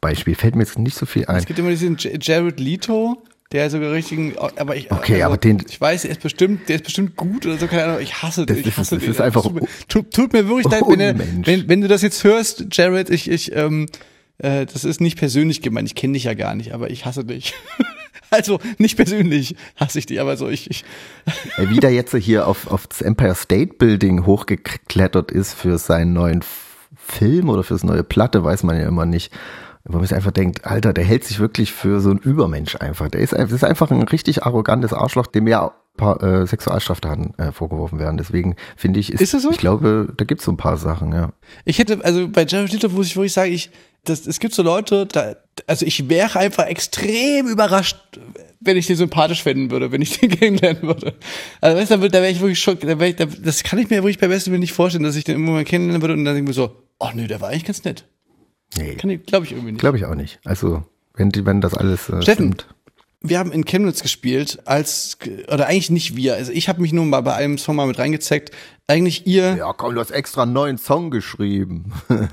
Beispiel. 0.00 0.34
Fällt 0.34 0.54
mir 0.54 0.62
jetzt 0.64 0.78
nicht 0.78 0.96
so 0.96 1.06
viel 1.06 1.26
ein. 1.26 1.36
Es 1.36 1.46
gibt 1.46 1.58
immer 1.58 1.70
diesen 1.70 1.96
Jared 1.98 2.60
Leto, 2.60 3.22
der 3.52 3.70
sogar 3.70 3.92
richtigen, 3.92 4.34
aber 4.38 4.74
ich, 4.76 4.90
Okay, 4.90 5.22
aber 5.22 5.36
den- 5.36 5.62
ich 5.68 5.80
weiß, 5.80 6.02
der 6.02 6.10
ist 6.12 6.20
bestimmt, 6.22 6.68
der 6.68 6.76
ist 6.76 6.84
bestimmt 6.84 7.14
gut 7.16 7.46
oder 7.46 7.56
so, 7.58 7.66
keine 7.66 7.84
Ahnung, 7.84 8.00
ich 8.00 8.22
hasse 8.22 8.46
Das 8.46 8.56
ist- 8.58 8.66
ich 8.66 8.76
hasse 8.76 8.96
das 8.96 9.04
den. 9.04 9.12
ist 9.12 9.20
einfach 9.20 9.42
tut, 9.42 9.54
mir, 9.54 9.68
tut, 9.88 10.10
tut 10.12 10.32
mir 10.32 10.48
wirklich 10.48 10.70
leid, 10.72 10.82
wenn, 10.88 11.46
wenn, 11.46 11.68
wenn 11.68 11.80
du 11.80 11.88
das 11.88 12.02
jetzt 12.02 12.24
hörst, 12.24 12.66
Jared, 12.72 13.10
ich, 13.10 13.30
ich, 13.30 13.54
ähm, 13.54 13.86
äh, 14.38 14.66
das 14.66 14.84
ist 14.84 15.00
nicht 15.00 15.18
persönlich 15.18 15.62
gemeint, 15.62 15.86
ich 15.88 15.94
kenne 15.94 16.14
dich 16.14 16.24
ja 16.24 16.34
gar 16.34 16.54
nicht, 16.56 16.72
aber 16.72 16.90
ich 16.90 17.04
hasse 17.06 17.24
dich. 17.24 17.54
also, 18.30 18.58
nicht 18.78 18.96
persönlich 18.96 19.54
hasse 19.76 20.00
ich 20.00 20.06
dich, 20.06 20.20
aber 20.20 20.36
so, 20.36 20.48
ich, 20.48 20.68
ich 20.70 20.84
Wie 21.58 21.78
der 21.78 21.92
jetzt 21.92 22.14
hier 22.16 22.48
auf, 22.48 22.66
auf 22.66 22.86
das 22.88 23.02
Empire 23.02 23.36
State 23.36 23.74
Building 23.78 24.26
hochgeklettert 24.26 25.30
ist 25.30 25.54
für 25.54 25.78
seinen 25.78 26.12
neuen 26.14 26.40
Film 26.96 27.48
oder 27.50 27.62
fürs 27.62 27.84
neue 27.84 28.02
Platte, 28.02 28.42
weiß 28.42 28.62
man 28.64 28.76
ja 28.80 28.88
immer 28.88 29.04
nicht. 29.06 29.30
Wo 29.86 29.98
man 29.98 30.06
sich 30.06 30.14
einfach 30.14 30.30
denkt, 30.30 30.64
Alter, 30.64 30.92
der 30.94 31.04
hält 31.04 31.24
sich 31.24 31.40
wirklich 31.40 31.72
für 31.72 32.00
so 32.00 32.10
ein 32.10 32.18
Übermensch 32.18 32.76
einfach. 32.76 33.08
Der 33.10 33.20
ist, 33.20 33.32
das 33.34 33.52
ist 33.52 33.64
einfach 33.64 33.90
ein 33.90 34.02
richtig 34.02 34.42
arrogantes 34.44 34.92
Arschloch, 34.94 35.26
dem 35.26 35.46
ja 35.46 35.72
paar 35.96 36.22
äh, 36.22 36.46
Sexualstraftaten 36.46 37.38
äh, 37.38 37.52
vorgeworfen 37.52 37.98
werden. 37.98 38.16
Deswegen 38.16 38.56
finde 38.76 38.98
ich, 38.98 39.12
ist, 39.12 39.20
Ist 39.20 39.34
das 39.34 39.42
so? 39.42 39.50
ich 39.50 39.58
glaube, 39.58 40.12
da 40.16 40.24
gibt 40.24 40.40
es 40.40 40.44
so 40.46 40.50
ein 40.52 40.56
paar 40.56 40.76
Sachen, 40.78 41.12
ja. 41.12 41.32
Ich 41.64 41.78
hätte, 41.78 42.04
also 42.04 42.26
bei 42.28 42.44
Jared 42.46 42.72
Leto 42.72 42.88
muss 42.88 43.06
ich 43.06 43.16
wirklich 43.16 43.32
sagen, 43.32 43.52
ich, 43.52 43.70
das, 44.04 44.26
es 44.26 44.40
gibt 44.40 44.54
so 44.54 44.62
Leute, 44.62 45.06
da, 45.06 45.36
also 45.68 45.86
ich 45.86 46.08
wäre 46.08 46.38
einfach 46.38 46.66
extrem 46.66 47.46
überrascht, 47.46 47.96
wenn 48.60 48.76
ich 48.76 48.86
den 48.86 48.96
sympathisch 48.96 49.42
finden 49.44 49.70
würde, 49.70 49.92
wenn 49.92 50.02
ich 50.02 50.18
den 50.18 50.30
kennenlernen 50.36 50.82
würde. 50.82 51.14
Also 51.60 51.78
weißt 51.78 51.90
du, 51.92 51.96
da, 51.96 52.02
wär- 52.02 52.08
da 52.08 52.18
wäre 52.22 52.32
ich 52.32 52.40
wirklich 52.40 52.60
schon, 52.60 52.78
da 52.80 52.98
wär 52.98 53.08
ich, 53.08 53.16
da, 53.16 53.26
das 53.26 53.62
kann 53.62 53.78
ich 53.78 53.88
mir 53.90 53.96
wirklich 54.02 54.18
beim 54.18 54.30
besten 54.30 54.50
Willen 54.50 54.60
nicht 54.62 54.72
vorstellen, 54.72 55.04
dass 55.04 55.14
ich 55.14 55.24
den 55.24 55.34
irgendwann 55.34 55.54
mal 55.54 55.64
kennenlernen 55.64 56.02
würde 56.02 56.14
und 56.14 56.24
dann 56.24 56.34
denke 56.34 56.50
ich 56.50 56.56
mir 56.56 56.60
so, 56.62 56.74
ach 56.98 57.14
nee, 57.14 57.26
der 57.28 57.40
war 57.40 57.50
eigentlich 57.50 57.66
ganz 57.66 57.84
nett. 57.84 58.04
Nee, 58.76 58.94
glaube 59.18 59.46
ich 59.46 59.52
irgendwie 59.52 59.72
nicht. 59.72 59.80
glaube 59.80 59.96
ich 59.98 60.04
auch 60.06 60.14
nicht. 60.14 60.40
Also, 60.44 60.82
wenn, 61.14 61.30
die, 61.30 61.46
wenn 61.46 61.60
das 61.60 61.74
alles 61.74 62.08
äh, 62.08 62.22
Steffen, 62.22 62.52
stimmt. 62.54 62.66
wir 63.20 63.38
haben 63.38 63.52
in 63.52 63.64
Chemnitz 63.64 64.02
gespielt, 64.02 64.58
als, 64.64 65.16
oder 65.52 65.66
eigentlich 65.66 65.90
nicht 65.90 66.16
wir, 66.16 66.34
also 66.34 66.50
ich 66.52 66.68
habe 66.68 66.80
mich 66.82 66.92
nur 66.92 67.04
mal 67.04 67.20
bei 67.20 67.34
einem 67.34 67.58
Song 67.58 67.76
mal 67.76 67.86
mit 67.86 67.98
reingezeckt. 67.98 68.50
Eigentlich 68.86 69.26
ihr, 69.26 69.56
Ja, 69.56 69.72
komm, 69.72 69.94
du 69.94 70.00
hast 70.00 70.10
extra 70.10 70.42
einen 70.42 70.52
neuen 70.52 70.78
Song 70.78 71.10
geschrieben. 71.10 71.92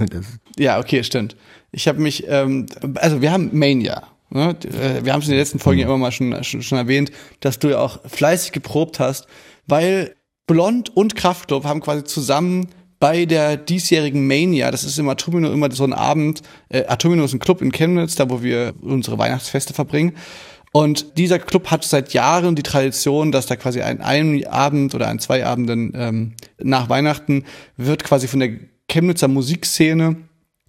Ja, 0.57 0.79
okay, 0.79 1.03
stimmt. 1.03 1.35
Ich 1.71 1.87
habe 1.87 2.01
mich, 2.01 2.25
ähm, 2.27 2.65
also 2.95 3.21
wir 3.21 3.31
haben 3.31 3.49
Mania. 3.57 4.03
Ne? 4.29 4.55
Äh, 4.65 5.03
Wir 5.05 5.13
haben 5.13 5.21
es 5.21 5.27
in 5.27 5.31
der 5.31 5.39
letzten 5.39 5.59
Folge 5.59 5.81
ja 5.81 5.87
immer 5.87 5.97
mal 5.97 6.11
schon, 6.11 6.43
schon, 6.43 6.61
schon 6.61 6.77
erwähnt, 6.77 7.11
dass 7.39 7.59
du 7.59 7.69
ja 7.69 7.79
auch 7.79 7.99
fleißig 8.05 8.51
geprobt 8.51 8.99
hast, 8.99 9.27
weil 9.67 10.15
Blond 10.47 10.95
und 10.95 11.15
Kraftklub 11.15 11.63
haben 11.63 11.79
quasi 11.79 12.03
zusammen 12.03 12.67
bei 13.01 13.25
der 13.25 13.57
diesjährigen 13.57 14.27
Mania, 14.27 14.69
das 14.69 14.83
ist 14.83 14.99
im 14.99 15.09
Atomino 15.09 15.51
immer 15.51 15.71
so 15.71 15.83
ein 15.83 15.91
Abend, 15.91 16.43
äh, 16.69 16.85
Atomino 16.85 17.23
ist 17.23 17.33
ein 17.33 17.39
Club 17.39 17.61
in 17.63 17.71
Chemnitz, 17.71 18.13
da 18.13 18.29
wo 18.29 18.43
wir 18.43 18.73
unsere 18.79 19.17
Weihnachtsfeste 19.17 19.73
verbringen. 19.73 20.13
Und 20.71 21.17
dieser 21.17 21.39
Club 21.39 21.71
hat 21.71 21.83
seit 21.83 22.13
Jahren 22.13 22.55
die 22.55 22.61
Tradition, 22.61 23.31
dass 23.31 23.47
da 23.47 23.55
quasi 23.55 23.81
ein, 23.81 24.01
ein 24.01 24.45
Abend 24.45 24.93
oder 24.93 25.07
ein 25.07 25.17
zwei 25.17 25.43
Abenden 25.43 25.93
ähm, 25.95 26.33
nach 26.59 26.89
Weihnachten 26.89 27.43
wird 27.75 28.03
quasi 28.03 28.27
von 28.27 28.39
der 28.39 28.51
Chemnitzer 28.87 29.27
Musikszene 29.27 30.17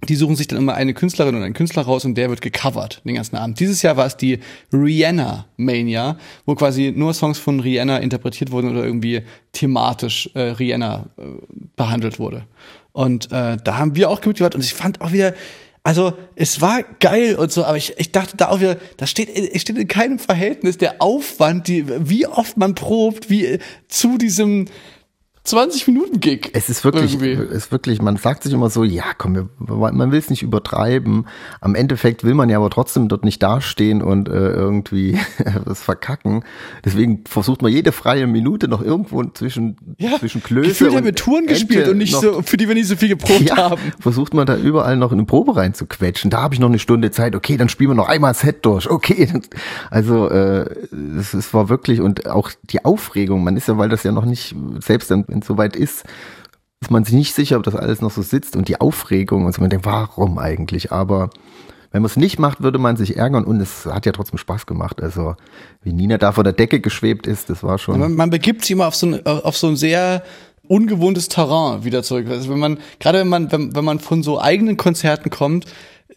die 0.09 0.17
suchen 0.17 0.35
sich 0.35 0.49
dann 0.49 0.59
immer 0.59 0.75
eine 0.75 0.95
Künstlerin 0.95 1.37
oder 1.37 1.45
einen 1.45 1.55
Künstler 1.55 1.83
raus 1.83 2.05
und 2.05 2.17
der 2.17 2.29
wird 2.29 2.43
gecovert 2.43 3.01
den 3.05 3.15
ganzen 3.15 3.37
Abend. 3.37 3.61
Dieses 3.61 3.83
Jahr 3.83 3.97
war 3.97 4.07
es 4.07 4.17
die 4.17 4.41
Rihanna 4.73 5.47
Mania, 5.57 6.19
wo 6.45 6.55
quasi 6.55 6.93
nur 6.95 7.15
Songs 7.15 7.39
von 7.39 7.61
Rihanna 7.61 7.99
interpretiert 7.99 8.51
wurden 8.51 8.71
oder 8.71 8.85
irgendwie 8.85 9.23
thematisch 9.53 10.29
äh, 10.35 10.41
Rihanna 10.41 11.07
äh, 11.17 11.23
behandelt 11.77 12.19
wurde. 12.19 12.45
Und 12.93 13.31
äh, 13.33 13.57
da 13.63 13.79
haben 13.79 13.95
wir 13.95 14.11
auch 14.11 14.25
mitgehört 14.25 14.55
und 14.55 14.65
ich 14.65 14.75
fand 14.75 15.01
auch 15.01 15.13
wieder, 15.13 15.35
also 15.85 16.13
es 16.37 16.61
war 16.61 16.83
geil 17.01 17.37
und 17.37 17.51
so, 17.53 17.65
aber 17.65 17.77
ich, 17.77 17.95
ich 17.97 18.13
dachte 18.13 18.37
da 18.37 18.49
auch 18.49 18.61
wieder, 18.61 18.77
das 18.97 19.11
steht, 19.11 19.31
steht 19.61 19.79
in 19.79 19.89
keinem 19.89 20.19
Verhältnis 20.19 20.79
der 20.79 21.01
Aufwand, 21.01 21.69
die, 21.69 21.87
wie 22.09 22.27
oft 22.27 22.57
man 22.57 22.75
probt, 22.75 23.31
wie 23.31 23.59
zu 23.89 24.19
diesem 24.19 24.67
20 25.45 25.89
Minuten 25.89 26.21
Gig. 26.21 26.51
Es 26.53 26.69
ist 26.69 26.85
wirklich, 26.85 27.15
Irgendwie. 27.21 27.55
ist 27.55 27.73
wirklich, 27.73 28.01
man 28.01 28.17
sagt 28.17 28.45
sich 28.45 28.53
immer 28.53 28.71
so, 28.71 28.85
ja, 28.85 29.03
komm, 29.19 29.49
man 29.59 30.13
will 30.13 30.19
es 30.19 30.31
nicht 30.31 30.43
übertreiben. 30.45 31.27
Am 31.61 31.75
Endeffekt 31.75 32.23
will 32.23 32.35
man 32.35 32.49
ja 32.49 32.59
aber 32.59 32.71
trotzdem 32.71 33.09
dort 33.09 33.25
nicht 33.25 33.43
dastehen 33.43 34.03
und 34.03 34.29
äh, 34.29 34.33
irgendwie 34.33 35.19
was 35.65 35.83
verkacken. 35.83 36.45
Deswegen 36.85 37.25
versucht 37.27 37.61
man 37.61 37.73
jede 37.73 37.91
freie 37.91 38.29
Minute 38.29 38.69
noch 38.69 38.83
irgendwo 38.83 39.25
zwischen, 39.25 39.77
Ja, 39.99 40.17
zwischen 40.21 40.45
Klöße 40.45 40.69
Gefühlt 40.69 40.91
und 40.93 40.97
haben 40.99 41.05
wir 41.07 41.15
Touren 41.17 41.41
Ente 41.43 41.55
gespielt 41.55 41.89
und 41.89 41.99
nicht 41.99 42.13
noch- 42.13 42.23
so, 42.23 42.43
für 42.43 42.57
die 42.57 42.69
wir 42.69 42.77
nicht 42.77 42.87
so 42.87 42.95
viel 42.95 43.09
geprobt 43.09 43.41
ja, 43.49 43.57
haben. 43.57 43.81
versucht 43.99 44.35
man 44.35 44.47
da 44.47 44.57
überall 44.57 44.97
noch 44.97 45.11
in 45.11 45.19
eine 45.19 45.27
Probe 45.27 45.57
reinzuquetschen. 45.57 46.31
Da 46.31 46.41
habe 46.43 46.55
ich 46.55 46.61
noch 46.61 46.69
eine 46.69 46.79
Stunde 46.79 47.11
Zeit. 47.11 47.35
Okay, 47.35 47.57
dann 47.57 47.69
spielen 47.69 47.91
wir 47.91 47.95
noch 47.97 48.09
einmal 48.09 48.31
das 48.33 48.41
Set 48.43 48.65
durch. 48.65 48.89
Okay, 48.89 49.29
also 49.91 50.29
äh, 50.31 50.67
es, 51.19 51.35
es 51.35 51.53
war 51.53 51.69
wirklich 51.69 52.01
und 52.01 52.29
auch 52.29 52.51
die 52.63 52.85
Aufregung. 52.85 53.43
Man 53.43 53.57
ist 53.57 53.67
ja, 53.67 53.77
weil 53.77 53.89
das 53.89 54.05
ja 54.05 54.13
noch 54.13 54.25
nicht 54.25 54.55
selbst 54.79 55.11
dann, 55.11 55.25
wenn 55.33 55.41
es 55.41 55.47
soweit 55.47 55.77
ist, 55.77 56.05
ist 56.81 56.91
man 56.91 57.05
sich 57.05 57.15
nicht 57.15 57.35
sicher, 57.35 57.57
ob 57.57 57.63
das 57.63 57.77
alles 57.77 58.01
noch 58.01 58.11
so 58.11 58.23
sitzt 58.23 58.57
und 58.57 58.69
die 58.69 58.81
Aufregung 58.81 59.47
und 59.47 59.55
so. 59.55 59.61
Man 59.61 59.71
denkt, 59.71 59.87
warum 59.87 60.39
eigentlich? 60.39 60.93
Aber 60.93 61.31
wenn 61.93 62.03
man 62.03 62.11
es 62.11 62.17
nicht 62.17 62.39
macht, 62.39 62.63
würde 62.63 62.79
man 62.79 62.97
sich 62.97 63.17
ärgern 63.17 63.45
und 63.45 63.61
es 63.61 63.87
hat 63.87 64.07
ja 64.07 64.13
trotzdem 64.13 64.39
Spaß 64.39 64.67
gemacht. 64.67 65.01
Also 65.01 65.37
wie 65.83 65.93
Nina 65.93 66.19
da 66.19 66.33
vor 66.33 66.45
der 66.45 66.53
Decke 66.53 66.81
geschwebt 66.81 67.27
ist, 67.27 67.51
das 67.51 67.63
war 67.63 67.79
schon. 67.79 68.01
Man, 68.01 68.15
man 68.15 68.31
begibt 68.31 68.63
sich 68.63 68.73
immer 68.73 68.89
auf 68.89 68.97
so, 68.97 69.07
ein, 69.07 69.27
auf 69.27 69.57
so 69.57 69.69
ein 69.69 69.77
sehr 69.77 70.23
ungewohntes 70.67 71.29
Terrain 71.29 71.85
wieder 71.85 72.03
zurück. 72.03 72.27
Also 72.29 72.51
wenn 72.51 72.59
man, 72.59 72.79
gerade 72.99 73.19
wenn 73.21 73.29
man, 73.29 73.53
wenn, 73.53 73.75
wenn 73.77 73.85
man 73.85 74.01
von 74.01 74.23
so 74.23 74.41
eigenen 74.41 74.77
Konzerten 74.77 75.31
kommt, 75.31 75.67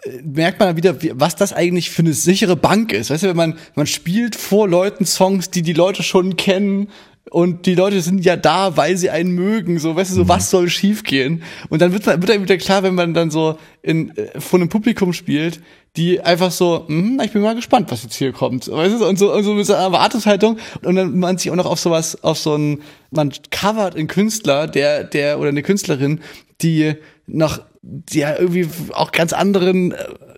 äh, 0.03 0.21
merkt 0.23 0.59
man 0.59 0.77
wieder, 0.77 1.01
wie, 1.03 1.11
was 1.13 1.35
das 1.35 1.53
eigentlich 1.53 1.89
für 1.89 2.01
eine 2.01 2.13
sichere 2.13 2.55
Bank 2.55 2.93
ist. 2.93 3.09
Weißt 3.09 3.23
du, 3.23 3.27
wenn 3.27 3.37
man, 3.37 3.57
man 3.75 3.87
spielt 3.87 4.35
vor 4.35 4.67
Leuten 4.67 5.05
Songs, 5.05 5.51
die 5.51 5.61
die 5.61 5.73
Leute 5.73 6.03
schon 6.03 6.37
kennen 6.37 6.87
und 7.31 7.65
die 7.65 7.75
Leute 7.75 8.01
sind 8.01 8.23
ja 8.23 8.35
da, 8.35 8.77
weil 8.77 8.97
sie 8.97 9.09
einen 9.09 9.31
mögen, 9.31 9.79
so, 9.79 9.95
weißt 9.95 10.11
du, 10.11 10.15
so, 10.15 10.27
was 10.27 10.51
soll 10.51 10.69
schiefgehen? 10.69 11.43
Und 11.69 11.81
dann 11.81 11.91
wird, 11.91 12.05
man, 12.05 12.21
wird 12.21 12.31
einem 12.31 12.43
wieder 12.43 12.57
klar, 12.57 12.83
wenn 12.83 12.93
man 12.93 13.13
dann 13.13 13.31
so 13.31 13.57
in, 13.81 14.15
äh, 14.15 14.39
vor 14.39 14.59
einem 14.59 14.69
Publikum 14.69 15.11
spielt, 15.11 15.59
die 15.97 16.21
einfach 16.21 16.51
so, 16.51 16.85
hm, 16.87 17.19
ich 17.23 17.31
bin 17.31 17.41
mal 17.41 17.55
gespannt, 17.55 17.89
was 17.89 18.03
jetzt 18.03 18.15
hier 18.15 18.31
kommt, 18.31 18.67
weißt 18.67 19.01
du, 19.01 19.07
und 19.07 19.17
so, 19.17 19.33
und 19.33 19.43
so 19.43 19.53
mit 19.53 19.65
so 19.65 19.73
einer 19.73 19.83
Erwartungshaltung. 19.83 20.57
Und 20.83 20.95
dann 20.95 21.17
man 21.17 21.37
sich 21.37 21.49
auch 21.49 21.55
noch 21.55 21.65
auf 21.65 21.79
sowas, 21.79 22.23
auf 22.23 22.37
so 22.37 22.55
ein, 22.55 22.81
man 23.11 23.31
covert 23.49 23.95
einen 23.95 24.07
Künstler, 24.07 24.67
der, 24.67 25.03
der, 25.03 25.39
oder 25.39 25.49
eine 25.49 25.63
Künstlerin, 25.63 26.19
die 26.61 26.95
nach 27.27 27.61
die 27.87 28.19
ja 28.19 28.35
irgendwie 28.37 28.67
auch 28.93 29.11
ganz 29.11 29.31
anderen 29.31 29.91
äh, 29.91 29.97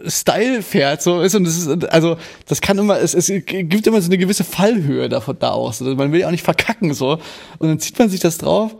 Style 0.09 0.61
fährt, 0.61 1.01
so 1.01 1.21
ist 1.21 1.33
und 1.33 1.45
das 1.45 1.57
ist 1.57 1.85
also 1.93 2.17
das 2.45 2.59
kann 2.59 2.77
immer 2.77 2.99
es, 2.99 3.13
es 3.13 3.27
gibt 3.45 3.87
immer 3.87 4.01
so 4.01 4.07
eine 4.09 4.17
gewisse 4.17 4.43
Fallhöhe 4.43 5.07
davon 5.07 5.37
da 5.39 5.51
aus. 5.51 5.81
Also 5.81 5.95
man 5.95 6.11
will 6.11 6.19
ja 6.19 6.27
auch 6.27 6.31
nicht 6.31 6.43
verkacken 6.43 6.93
so 6.93 7.19
und 7.59 7.67
dann 7.69 7.79
zieht 7.79 7.97
man 7.99 8.09
sich 8.09 8.19
das 8.19 8.37
drauf 8.37 8.75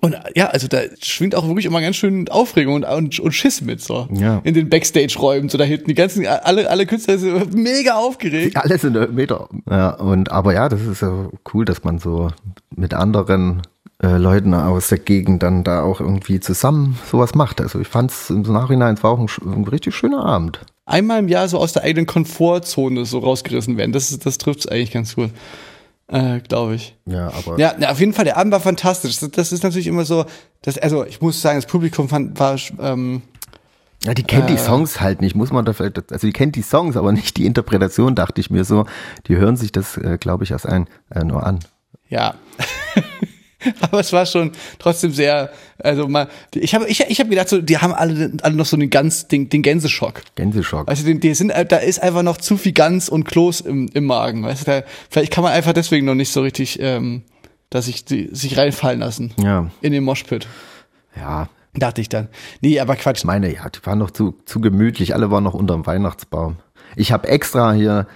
und 0.00 0.16
ja, 0.36 0.46
also 0.48 0.68
da 0.68 0.80
schwingt 1.02 1.34
auch 1.34 1.46
wirklich 1.46 1.66
immer 1.66 1.80
ganz 1.80 1.96
schön 1.96 2.28
Aufregung 2.28 2.74
und, 2.74 2.84
und, 2.84 3.18
und 3.20 3.32
Schiss 3.32 3.60
mit 3.60 3.80
so 3.80 4.08
Ja. 4.12 4.40
in 4.44 4.54
den 4.54 4.68
Backstage-Räumen 4.68 5.48
so 5.48 5.56
da 5.58 5.64
hinten 5.64 5.86
die 5.86 5.94
ganzen 5.94 6.26
alle 6.26 6.68
alle 6.70 6.86
Künstler 6.86 7.18
sind 7.18 7.54
mega 7.56 7.94
aufgeregt. 7.94 8.56
Alles 8.56 8.82
in 8.84 8.94
der 8.94 9.08
Meter. 9.08 9.48
Ja, 9.70 9.90
und 9.90 10.30
aber 10.32 10.54
ja, 10.54 10.68
das 10.68 10.82
ist 10.82 11.02
ja 11.02 11.28
cool, 11.54 11.64
dass 11.64 11.84
man 11.84 11.98
so 11.98 12.30
mit 12.74 12.94
anderen 12.94 13.62
äh, 14.02 14.16
Leuten 14.16 14.54
aus 14.54 14.88
der 14.88 14.98
Gegend 14.98 15.42
dann 15.42 15.64
da 15.64 15.82
auch 15.82 16.00
irgendwie 16.00 16.40
zusammen 16.40 16.98
sowas 17.10 17.34
macht. 17.34 17.60
Also 17.60 17.80
ich 17.80 17.88
fand 17.88 18.10
es 18.10 18.30
im 18.30 18.42
Nachhinein, 18.42 18.94
es 18.94 19.02
war 19.02 19.10
auch 19.12 19.18
ein, 19.18 19.28
ein 19.44 19.64
richtig 19.64 19.94
schöner 19.94 20.24
Abend. 20.24 20.60
Einmal 20.86 21.18
im 21.18 21.28
Jahr 21.28 21.48
so 21.48 21.58
aus 21.58 21.72
der 21.72 21.82
eigenen 21.82 22.06
Komfortzone 22.06 23.04
so 23.04 23.18
rausgerissen 23.18 23.76
werden. 23.76 23.92
Das 23.92 24.16
das 24.18 24.38
trifft's 24.38 24.66
eigentlich 24.66 24.92
ganz 24.92 25.14
gut. 25.16 25.30
Äh, 26.10 26.40
glaube 26.40 26.74
ich. 26.76 26.96
Ja, 27.04 27.30
aber 27.34 27.58
Ja, 27.58 27.74
na, 27.78 27.90
auf 27.90 28.00
jeden 28.00 28.14
Fall, 28.14 28.24
der 28.24 28.38
Abend 28.38 28.50
war 28.52 28.60
fantastisch. 28.60 29.18
Das, 29.20 29.30
das 29.30 29.52
ist 29.52 29.62
natürlich 29.62 29.86
immer 29.88 30.06
so, 30.06 30.24
das, 30.62 30.78
also 30.78 31.04
ich 31.04 31.20
muss 31.20 31.42
sagen, 31.42 31.58
das 31.58 31.66
Publikum 31.66 32.08
fand, 32.08 32.40
war, 32.40 32.56
ähm, 32.80 33.20
Ja, 34.04 34.14
die 34.14 34.22
kennt 34.22 34.48
Äh. 34.48 34.52
die 34.54 34.58
Songs 34.58 35.02
halt 35.02 35.20
nicht, 35.20 35.36
muss 35.36 35.52
man 35.52 35.66
da 35.66 35.74
vielleicht, 35.74 36.10
also 36.10 36.26
die 36.26 36.32
kennt 36.32 36.56
die 36.56 36.62
Songs, 36.62 36.96
aber 36.96 37.12
nicht 37.12 37.36
die 37.36 37.44
Interpretation, 37.44 38.14
dachte 38.14 38.40
ich 38.40 38.48
mir 38.50 38.64
so. 38.64 38.86
Die 39.26 39.36
hören 39.36 39.58
sich 39.58 39.70
das, 39.70 39.98
äh, 39.98 40.16
glaube 40.18 40.44
ich, 40.44 40.52
erst 40.52 40.64
ein, 40.66 40.86
äh, 41.10 41.24
nur 41.24 41.44
an. 41.44 41.58
ja. 42.08 42.34
Aber 43.80 44.00
es 44.00 44.12
war 44.12 44.26
schon 44.26 44.52
trotzdem 44.78 45.12
sehr, 45.12 45.50
also 45.78 46.08
mal, 46.08 46.28
ich 46.54 46.74
habe 46.74 46.86
ich, 46.88 47.00
ich 47.00 47.20
hab 47.20 47.28
gedacht, 47.28 47.48
so, 47.48 47.60
die 47.60 47.78
haben 47.78 47.92
alle, 47.92 48.32
alle 48.42 48.54
noch 48.56 48.66
so 48.66 48.76
den 48.76 48.90
ganz, 48.90 49.28
den, 49.28 49.48
den 49.48 49.62
Gänseschock. 49.62 50.22
Gänseschock. 50.34 50.88
Also 50.88 51.04
die, 51.04 51.18
die 51.18 51.34
sind, 51.34 51.52
da 51.68 51.76
ist 51.76 52.02
einfach 52.02 52.22
noch 52.22 52.36
zu 52.36 52.56
viel 52.56 52.72
Gans 52.72 53.08
und 53.08 53.24
Kloß 53.24 53.62
im, 53.62 53.88
im 53.94 54.04
Magen. 54.04 54.42
Weißt 54.44 54.62
du, 54.66 54.70
da, 54.70 54.82
vielleicht 55.10 55.32
kann 55.32 55.44
man 55.44 55.52
einfach 55.52 55.72
deswegen 55.72 56.06
noch 56.06 56.14
nicht 56.14 56.32
so 56.32 56.42
richtig, 56.42 56.78
ähm, 56.80 57.22
dass 57.70 57.86
sich 57.86 58.04
die, 58.04 58.28
sich 58.32 58.56
reinfallen 58.56 59.00
lassen 59.00 59.34
Ja, 59.42 59.70
in 59.80 59.92
den 59.92 60.04
Moshpit. 60.04 60.46
ja. 61.16 61.48
Dachte 61.74 62.00
ich 62.00 62.08
dann. 62.08 62.28
Nee, 62.60 62.80
aber 62.80 62.96
Quatsch. 62.96 63.18
Ich 63.18 63.24
meine, 63.24 63.54
ja, 63.54 63.68
die 63.68 63.84
waren 63.84 63.98
noch 63.98 64.10
zu, 64.10 64.34
zu 64.46 64.60
gemütlich, 64.60 65.14
alle 65.14 65.30
waren 65.30 65.44
noch 65.44 65.54
unterm 65.54 65.86
Weihnachtsbaum. 65.86 66.56
Ich 66.96 67.12
habe 67.12 67.28
extra 67.28 67.72
hier 67.72 68.08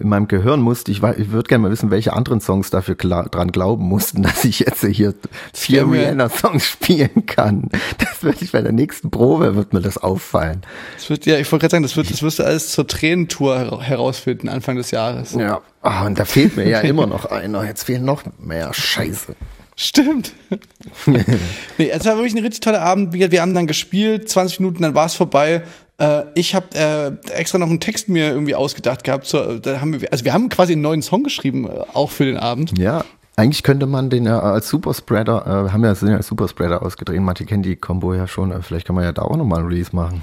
in 0.00 0.08
meinem 0.08 0.28
Gehirn 0.28 0.60
musste, 0.60 0.90
ich, 0.90 1.02
ich 1.02 1.30
würde 1.30 1.46
gerne 1.48 1.62
mal 1.62 1.70
wissen, 1.70 1.90
welche 1.90 2.14
anderen 2.14 2.40
Songs 2.40 2.70
dafür 2.70 2.94
klar, 2.94 3.28
dran 3.28 3.52
glauben 3.52 3.84
mussten, 3.84 4.22
dass 4.24 4.44
ich 4.44 4.60
jetzt 4.60 4.84
hier 4.84 5.14
vier 5.52 5.90
Rihanna-Songs 5.90 6.64
spielen 6.64 7.26
kann. 7.26 7.68
Das 7.98 8.22
würde 8.22 8.38
ich 8.40 8.52
bei 8.52 8.62
der 8.62 8.72
nächsten 8.72 9.10
Probe, 9.10 9.56
wird 9.56 9.72
mir 9.74 9.80
das 9.82 9.98
auffallen. 9.98 10.62
Das 10.96 11.10
wird, 11.10 11.26
ja, 11.26 11.36
ich 11.38 11.50
wollte 11.52 11.64
gerade 11.64 11.72
sagen, 11.72 11.82
das 11.82 11.96
wird, 11.96 12.10
das 12.10 12.22
wirst 12.22 12.38
du 12.38 12.44
alles 12.44 12.72
zur 12.72 12.86
Tränentour 12.86 13.58
her- 13.58 13.80
herausfinden 13.80 14.48
Anfang 14.48 14.76
des 14.76 14.90
Jahres. 14.90 15.34
Ja. 15.34 15.60
Ah, 15.82 16.06
und 16.06 16.18
da 16.18 16.24
fehlt 16.24 16.56
mir 16.56 16.68
ja 16.68 16.80
immer 16.80 17.06
noch 17.06 17.26
einer. 17.26 17.64
Jetzt 17.64 17.84
fehlen 17.84 18.04
noch 18.04 18.22
mehr. 18.38 18.72
Scheiße. 18.72 19.36
Stimmt. 19.76 20.32
nee, 21.06 21.88
es 21.90 22.04
war 22.04 22.16
wirklich 22.16 22.34
ein 22.34 22.38
richtig 22.42 22.60
toller 22.60 22.82
Abend. 22.82 23.12
Wir, 23.12 23.30
wir 23.30 23.42
haben 23.42 23.54
dann 23.54 23.66
gespielt, 23.68 24.28
20 24.28 24.60
Minuten, 24.60 24.82
dann 24.82 24.94
war 24.94 25.06
es 25.06 25.14
vorbei. 25.14 25.62
Äh, 25.98 26.24
ich 26.34 26.54
habe 26.54 26.66
äh, 26.74 27.32
extra 27.32 27.58
noch 27.58 27.68
einen 27.68 27.80
Text 27.80 28.08
mir 28.08 28.30
irgendwie 28.30 28.54
ausgedacht 28.54 29.04
gehabt. 29.04 29.26
So, 29.26 29.58
da 29.58 29.80
haben 29.80 30.00
wir, 30.00 30.10
also 30.12 30.24
wir 30.24 30.32
haben 30.32 30.48
quasi 30.48 30.72
einen 30.72 30.82
neuen 30.82 31.02
Song 31.02 31.24
geschrieben, 31.24 31.68
äh, 31.68 31.84
auch 31.92 32.10
für 32.10 32.24
den 32.24 32.36
Abend. 32.36 32.78
Ja. 32.78 33.04
Eigentlich 33.36 33.62
könnte 33.62 33.86
man 33.86 34.10
den 34.10 34.24
ja 34.24 34.40
als 34.40 34.68
Superspreader, 34.68 35.66
äh, 35.68 35.72
haben 35.72 35.84
ja 35.84 35.94
sind 35.94 36.08
ja 36.08 36.16
als 36.16 36.26
Superspreader 36.26 36.82
ausgedreht. 36.82 37.20
Manche 37.20 37.44
kennen 37.44 37.62
die 37.62 37.76
Combo 37.76 38.12
ja 38.12 38.26
schon. 38.26 38.50
Äh, 38.50 38.62
Vielleicht 38.62 38.86
kann 38.86 38.96
man 38.96 39.04
ja 39.04 39.12
da 39.12 39.22
auch 39.22 39.36
nochmal 39.36 39.60
ein 39.60 39.66
Release 39.66 39.94
machen. 39.94 40.22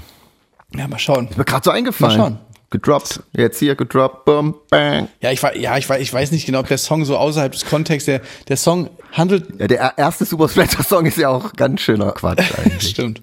Ja, 0.74 0.86
mal 0.86 0.98
schauen. 0.98 1.28
Ist 1.28 1.38
mir 1.38 1.44
gerade 1.44 1.64
so 1.64 1.70
eingefallen. 1.70 2.18
Mal 2.18 2.24
schauen. 2.24 2.38
Gedroppt. 2.70 3.22
Jetzt 3.32 3.58
hier 3.58 3.74
gedroppt. 3.74 4.24
Boom, 4.24 4.54
bang. 4.68 5.08
Ja, 5.20 5.30
ich, 5.30 5.40
ja 5.40 5.78
ich, 5.78 5.88
ich 5.88 6.12
weiß 6.12 6.32
nicht 6.32 6.46
genau, 6.46 6.60
ob 6.60 6.68
der 6.68 6.78
Song 6.78 7.04
so 7.04 7.16
außerhalb 7.16 7.52
des 7.52 7.64
Kontexts, 7.64 8.06
der, 8.06 8.20
der 8.48 8.56
Song 8.56 8.90
handelt 9.12 9.46
Ja, 9.58 9.68
der 9.68 9.94
erste 9.96 10.24
Superspreader-Song 10.24 11.06
ist 11.06 11.16
ja 11.16 11.28
auch 11.28 11.52
ganz 11.54 11.80
schöner 11.80 12.12
Quatsch 12.12 12.52
eigentlich. 12.58 12.90
Stimmt. 12.90 13.22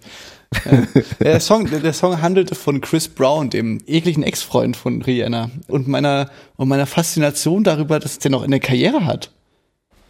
Ja. 0.65 1.01
der, 1.19 1.39
Song, 1.39 1.69
der, 1.69 1.93
Song 1.93 2.21
handelte 2.21 2.55
von 2.55 2.81
Chris 2.81 3.07
Brown, 3.07 3.49
dem 3.49 3.79
ekligen 3.87 4.23
Ex-Freund 4.23 4.75
von 4.77 5.01
Rihanna 5.01 5.49
und 5.67 5.87
meiner 5.87 6.29
und 6.55 6.67
meiner 6.67 6.85
Faszination 6.85 7.63
darüber, 7.63 7.99
dass 7.99 8.19
der 8.19 8.31
noch 8.31 8.43
eine 8.43 8.59
Karriere 8.59 9.05
hat. 9.05 9.31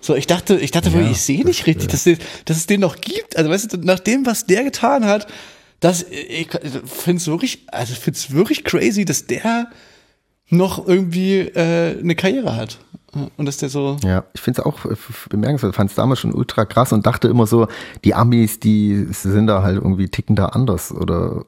So, 0.02 0.16
ich 0.16 0.28
dachte, 0.28 0.58
ich 0.60 0.72
dachte 0.72 0.92
wirklich, 0.92 1.12
ich 1.12 1.22
sehe 1.22 1.46
nicht 1.46 1.66
richtig, 1.66 1.88
dass, 1.88 2.06
es- 2.06 2.18
dass 2.46 2.58
es 2.58 2.68
den 2.68 2.82
noch 2.82 3.00
gibt. 3.00 3.38
Also, 3.38 3.50
weißt 3.50 3.74
du, 3.74 3.78
nach 3.78 4.00
dem, 4.00 4.26
was 4.26 4.46
der 4.46 4.64
getan 4.66 5.06
hat, 5.06 5.28
das, 5.80 6.04
ich 6.10 6.50
finde 6.86 7.18
es 7.22 7.28
wirklich, 7.28 7.64
also 7.68 7.94
finde 7.94 8.18
es 8.18 8.32
wirklich 8.32 8.64
crazy, 8.64 9.06
dass 9.06 9.28
der 9.28 9.70
noch 10.50 10.88
irgendwie 10.88 11.40
äh, 11.40 12.00
eine 12.00 12.16
Karriere 12.16 12.56
hat. 12.56 12.80
Und 13.38 13.46
dass 13.46 13.58
der 13.58 13.70
so, 13.70 13.98
Ja, 14.04 14.24
ich 14.34 14.42
finde 14.42 14.62
es 14.62 14.66
auch 14.66 14.86
äh, 14.86 14.96
bemerkenswert. 15.30 15.76
Fand 15.76 15.92
es 15.92 15.96
damals 15.96 16.20
schon 16.20 16.34
ultra 16.34 16.66
krass 16.66 16.92
und 16.94 17.06
dachte 17.06 17.28
immer 17.28 17.46
so, 17.46 17.68
die 18.04 18.16
Amis, 18.16 18.60
die 18.60 19.06
sind 19.12 19.48
da 19.48 19.62
halt 19.62 19.76
irgendwie 19.76 20.10
ticken 20.10 20.36
da 20.36 20.48
anders 20.48 20.92
oder 20.92 21.46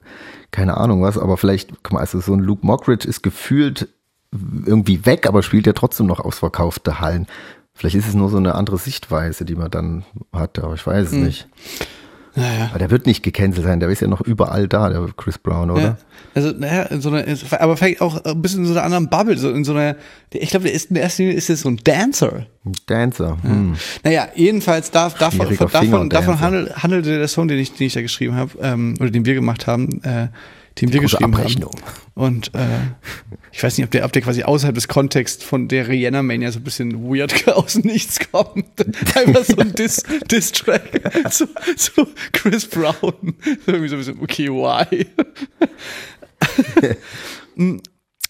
keine 0.52 0.78
Ahnung 0.78 1.02
was. 1.02 1.18
Aber 1.18 1.38
vielleicht, 1.38 1.72
guck 1.82 1.94
mal, 1.94 2.00
also 2.02 2.20
so 2.20 2.34
ein 2.34 2.40
Luke 2.40 2.66
Mockridge 2.66 3.08
ist 3.08 3.24
gefühlt 3.24 3.90
irgendwie 4.32 5.06
weg, 5.06 5.28
aber 5.28 5.42
spielt 5.42 5.66
ja 5.66 5.74
trotzdem 5.74 6.06
noch 6.06 6.20
ausverkaufte 6.20 7.00
Hallen. 7.00 7.26
Vielleicht 7.74 7.96
ist 7.96 8.08
es 8.08 8.14
nur 8.14 8.30
so 8.30 8.38
eine 8.38 8.56
andere 8.56 8.78
Sichtweise, 8.78 9.44
die 9.44 9.56
man 9.56 9.72
dann 9.72 10.06
hat, 10.32 10.60
aber 10.60 10.76
ich 10.76 10.86
weiß 10.86 11.08
es 11.08 11.14
nicht. 11.14 11.48
Naja. 12.36 12.68
Aber 12.70 12.80
der 12.80 12.92
wird 12.92 13.06
nicht 13.06 13.24
gecancelt 13.24 13.66
sein, 13.66 13.80
der 13.80 13.90
ist 13.90 14.02
ja 14.02 14.08
noch 14.08 14.22
überall 14.22 14.68
da, 14.68 14.90
der 14.90 15.08
Chris 15.16 15.38
Brown, 15.38 15.72
oder? 15.72 15.82
Ja. 15.82 15.98
Also, 16.34 16.52
naja, 16.52 16.84
in 16.84 17.00
so 17.02 17.10
einer, 17.10 17.26
aber 17.60 17.78
vielleicht 17.78 18.02
auch 18.02 18.24
ein 18.26 18.42
bisschen 18.42 18.62
in 18.62 18.66
so 18.66 18.74
einer 18.74 18.84
anderen 18.84 19.10
Bubble, 19.10 19.38
so 19.38 19.50
in 19.52 19.64
so 19.64 19.74
einer, 19.74 19.96
ich 20.32 20.50
glaube, 20.50 20.66
der 20.66 20.74
ist 20.74 20.92
in 20.92 20.98
erster 20.98 21.24
Linie 21.24 21.38
ist 21.38 21.50
er 21.50 21.56
so 21.56 21.70
ein 21.70 21.80
Dancer. 21.84 22.46
Ein 22.66 22.74
Dancer. 22.88 23.38
Hm. 23.42 23.76
Naja, 24.04 24.28
jedenfalls 24.36 24.92
darf, 24.92 25.18
davon, 25.18 25.48
Schwieriger 25.48 25.68
davon, 25.68 26.10
davon 26.10 26.40
handel, 26.42 26.74
handelte 26.76 27.18
der 27.18 27.28
Song, 27.30 27.48
den 27.48 27.60
ich, 27.60 27.74
den 27.74 27.88
ich 27.88 27.94
da 27.94 28.02
geschrieben 28.02 28.36
habe, 28.36 28.52
ähm, 28.62 28.96
oder 29.00 29.12
den 29.12 29.26
wir 29.26 29.34
gemacht 29.34 29.66
haben, 29.66 30.02
äh, 30.04 30.28
wir 30.82 30.90
Große 30.90 31.02
geschrieben 31.02 31.34
Abrechnung. 31.36 31.72
haben. 31.74 32.12
Und 32.16 32.54
äh, 32.54 32.60
ich 33.52 33.64
weiß 33.64 33.78
nicht, 33.78 33.86
ob 33.86 33.92
der, 33.92 34.06
ob 34.06 34.12
der 34.12 34.22
quasi 34.22 34.44
außerhalb 34.44 34.76
des 34.76 34.88
Kontexts 34.88 35.44
von 35.44 35.68
der 35.68 35.88
Rihanna 35.88 36.22
Mania 36.22 36.52
so 36.52 36.60
ein 36.60 36.64
bisschen 36.64 37.04
weird 37.04 37.48
aus 37.56 37.76
Nichts 37.76 38.20
kommt. 38.32 38.66
Einfach 39.16 39.44
so 39.46 39.58
ein 39.58 39.74
Diss- 39.74 40.04
Diss-Track 40.28 41.32
zu, 41.32 41.48
zu 41.78 42.08
Chris 42.34 42.66
Brown. 42.66 43.36
Irgendwie 43.66 43.88
so 43.88 43.96
ein 43.96 44.00
bisschen, 44.00 44.20
okay, 44.22 44.50
why? 44.50 45.06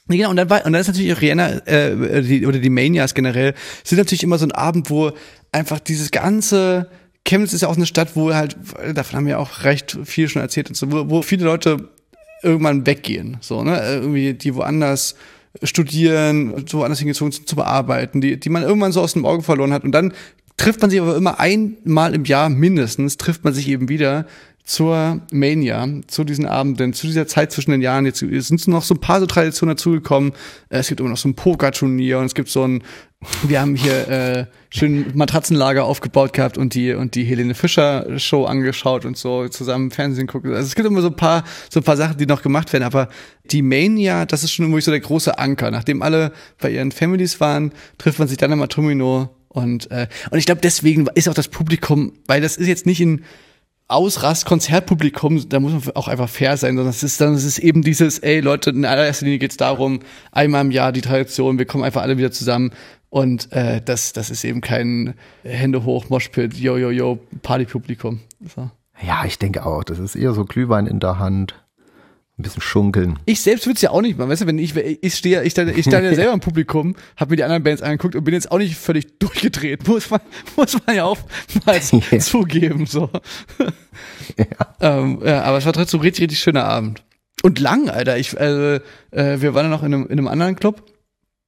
Nee, 0.08 0.18
Genau, 0.18 0.30
und 0.30 0.36
dann, 0.36 0.50
war, 0.52 0.64
und 0.66 0.74
dann 0.74 0.82
ist 0.82 0.88
natürlich 0.88 1.14
auch 1.14 1.22
Rihanna 1.22 1.66
äh, 1.66 2.22
die, 2.22 2.46
oder 2.46 2.60
die 2.60 2.70
Manias 2.70 3.16
generell, 3.16 3.56
sind 3.84 3.98
natürlich 3.98 4.22
immer 4.22 4.38
so 4.38 4.46
ein 4.46 4.52
Abend, 4.52 4.91
wo 4.91 5.12
einfach 5.52 5.80
dieses 5.80 6.12
ganze, 6.12 6.91
Chemnitz 7.28 7.54
ist 7.54 7.62
ja 7.62 7.70
auch 7.70 7.76
eine 7.76 7.88
Stadt, 7.88 8.16
wo 8.16 8.32
halt, 8.32 8.56
davon 8.93 9.18
haben 9.18 9.26
wir 9.26 9.39
auch 9.39 9.64
recht 9.64 9.98
viel 10.04 10.30
schon 10.30 10.43
erzählt, 10.43 10.70
und 10.70 10.76
so, 10.76 10.91
wo, 10.91 11.10
wo 11.10 11.22
viele 11.24 11.43
Leute 11.46 11.89
irgendwann 12.46 12.86
weggehen, 12.86 13.38
so, 13.41 13.64
ne, 13.64 13.82
irgendwie, 13.84 14.34
die 14.34 14.56
woanders 14.56 15.16
studieren, 15.64 16.54
woanders 16.72 17.00
hingezogen 17.00 17.32
sind 17.32 17.48
zu 17.48 17.56
bearbeiten, 17.56 18.22
die, 18.22 18.39
die 18.39 18.50
man 18.50 18.64
irgendwann 18.64 18.91
so 18.91 19.02
aus 19.02 19.14
dem 19.14 19.26
Auge 19.26 19.43
verloren 19.43 19.74
hat 19.74 19.84
und 19.84 19.91
dann 19.91 20.14
trifft 20.58 20.82
man 20.82 20.89
sich 20.89 21.02
aber 21.02 21.16
immer 21.16 21.39
einmal 21.39 22.14
im 22.14 22.26
Jahr 22.26 22.50
mindestens, 22.50 23.18
trifft 23.18 23.43
man 23.43 23.54
sich 23.54 23.68
eben 23.68 23.89
wieder 23.89 24.26
zur 24.66 25.22
Mania, 25.32 25.88
zu 26.08 26.24
diesen 26.24 26.48
Abenden, 26.48 26.93
zu 26.93 27.06
dieser 27.06 27.28
Zeit 27.28 27.52
zwischen 27.52 27.72
den 27.72 27.82
Jahren. 27.82 28.06
Jetzt 28.06 28.20
sind 28.20 28.68
noch 28.68 28.82
so 28.82 28.96
ein 28.96 29.00
paar 29.00 29.20
so 29.20 29.28
Traditionen 29.28 29.76
dazugekommen. 29.76 30.32
Äh, 30.70 30.80
Es 30.80 30.88
gibt 30.88 31.00
immer 31.00 31.10
noch 31.10 31.18
so 31.18 31.30
ein 31.30 31.36
Pokerturnier 31.36 32.18
und 32.18 32.26
es 32.26 32.34
gibt 32.34 32.50
so 32.50 32.64
ein, 32.64 32.84
wir 33.48 33.62
haben 33.62 33.76
hier 33.76 34.08
äh, 34.08 34.46
schön 34.70 35.12
Matratzenlager 35.14 35.86
aufgebaut 35.86 36.34
gehabt 36.34 36.58
und 36.58 36.74
die 36.74 36.94
und 36.94 37.16
die 37.16 37.24
Helene 37.24 37.56
Fischer 37.56 38.20
Show 38.20 38.46
angeschaut 38.46 39.06
und 39.06 39.18
so 39.18 39.48
zusammen 39.48 39.92
Fernsehen 39.92 40.28
gucken. 40.28 40.54
Also 40.54 40.68
es 40.68 40.76
gibt 40.76 40.88
immer 40.88 41.02
so 41.02 41.08
ein 41.08 41.16
paar 41.16 41.44
so 41.70 41.80
ein 41.80 41.84
paar 41.84 41.98
Sachen, 41.98 42.18
die 42.18 42.26
noch 42.26 42.42
gemacht 42.42 42.74
werden, 42.74 42.84
aber 42.84 43.10
die 43.52 43.62
Mania, 43.62 44.26
das 44.26 44.44
ist 44.44 44.52
schon 44.52 44.66
irgendwie 44.66 44.82
so 44.82 44.92
der 44.92 45.00
große 45.00 45.38
Anker. 45.38 45.72
Nachdem 45.72 46.02
alle 46.02 46.32
bei 46.60 46.70
ihren 46.70 46.92
Families 46.92 47.40
waren, 47.40 47.72
trifft 47.98 48.20
man 48.20 48.28
sich 48.28 48.38
dann 48.38 48.52
im 48.52 48.62
Atomino 48.62 49.30
Und, 49.56 49.90
äh, 49.92 50.08
und 50.32 50.38
ich 50.38 50.46
glaube, 50.46 50.62
deswegen 50.62 51.08
ist 51.16 51.30
auch 51.30 51.34
das 51.34 51.48
Publikum, 51.48 52.14
weil 52.28 52.42
das 52.42 52.58
ist 52.58 52.68
jetzt 52.68 52.86
nicht 52.86 53.00
ein 53.00 53.24
Ausrast-Konzertpublikum, 53.88 55.48
da 55.48 55.60
muss 55.60 55.72
man 55.72 55.96
auch 55.96 56.08
einfach 56.08 56.28
fair 56.28 56.58
sein, 56.58 56.76
sondern 56.76 56.90
es 56.90 57.04
ist 57.04 57.22
dann, 57.22 57.36
es 57.36 57.44
ist 57.46 57.60
eben 57.60 57.84
dieses, 57.84 58.18
ey 58.20 58.40
Leute, 58.40 58.72
in 58.72 58.84
allererster 58.84 59.26
Linie 59.26 59.40
geht's 59.40 59.58
darum, 59.58 60.00
einmal 60.32 60.66
im 60.66 60.72
Jahr 60.72 60.92
die 60.92 61.02
Tradition, 61.02 61.60
wir 61.60 61.66
kommen 61.66 61.84
einfach 61.84 62.02
alle 62.02 62.18
wieder 62.18 62.32
zusammen 62.32 62.72
und 63.16 63.49
äh, 63.53 63.82
das, 63.82 64.11
das 64.11 64.30
ist 64.30 64.43
eben 64.43 64.59
kein 64.59 65.13
Hände 65.43 65.86
hoch, 65.86 66.09
Moshpit, 66.09 66.55
yo, 66.55 66.76
yo, 66.76 66.89
yo, 66.89 67.18
Partypublikum. 67.43 68.20
So. 68.53 68.70
Ja, 69.01 69.24
ich 69.24 69.39
denke 69.39 69.66
auch. 69.66 69.86
Das 69.86 69.99
ist 69.99 70.18
eher 70.18 70.34
so 70.34 70.43
Glühwein 70.43 70.86
in 70.86 70.99
der 70.99 71.18
Hand. 71.18 71.55
Ein 72.38 72.43
bisschen 72.43 72.61
schunkeln. 72.61 73.18
Ich 73.26 73.39
selbst 73.39 73.68
würde 73.68 73.76
es 73.76 73.82
ja 73.82 73.91
auch 73.91 74.01
nicht 74.01 74.18
machen. 74.18 74.30
Weißt 74.30 74.41
du, 74.41 74.47
wenn 74.47 74.59
ich, 74.59 74.76
ich 74.76 75.16
stehe, 75.16 75.41
ich 75.43 75.53
stand, 75.53 75.78
ich 75.78 75.86
stand 75.86 76.03
ja 76.03 76.13
selber 76.13 76.34
im 76.34 76.41
Publikum, 76.41 76.97
habe 77.16 77.30
mir 77.32 77.36
die 77.38 77.45
anderen 77.45 77.63
Bands 77.63 77.82
angeguckt 77.82 78.16
und 78.18 78.26
bin 78.26 78.34
jetzt 78.34 78.51
auch 78.51 78.57
nicht 78.57 78.76
völlig 78.76 79.18
durchgedreht. 79.20 79.88
Muss 79.88 80.09
man, 80.09 80.20
muss 80.57 80.78
man 80.86 80.97
ja 80.97 81.05
auch 81.05 81.18
mal 81.66 81.80
Ja. 82.11 82.20
zugeben, 82.20 82.86
so. 82.86 83.09
Ja. 84.38 84.76
Ähm, 84.82 85.22
ja, 85.24 85.43
aber 85.43 85.59
es 85.59 85.66
war 85.66 85.72
trotzdem 85.72 86.01
ein 86.01 86.03
richtig, 86.03 86.24
richtig 86.24 86.39
schöner 86.39 86.66
Abend. 86.66 87.01
Und 87.43 87.59
lang, 87.59 87.89
Alter. 87.89 88.18
Ich, 88.18 88.38
äh, 88.38 88.76
äh, 88.76 88.82
wir 89.39 89.53
waren 89.53 89.63
dann 89.63 89.72
noch 89.72 89.84
in 89.84 89.93
einem, 89.93 90.03
in 90.07 90.20
einem 90.20 90.28
anderen 90.28 90.57
Club. 90.57 90.84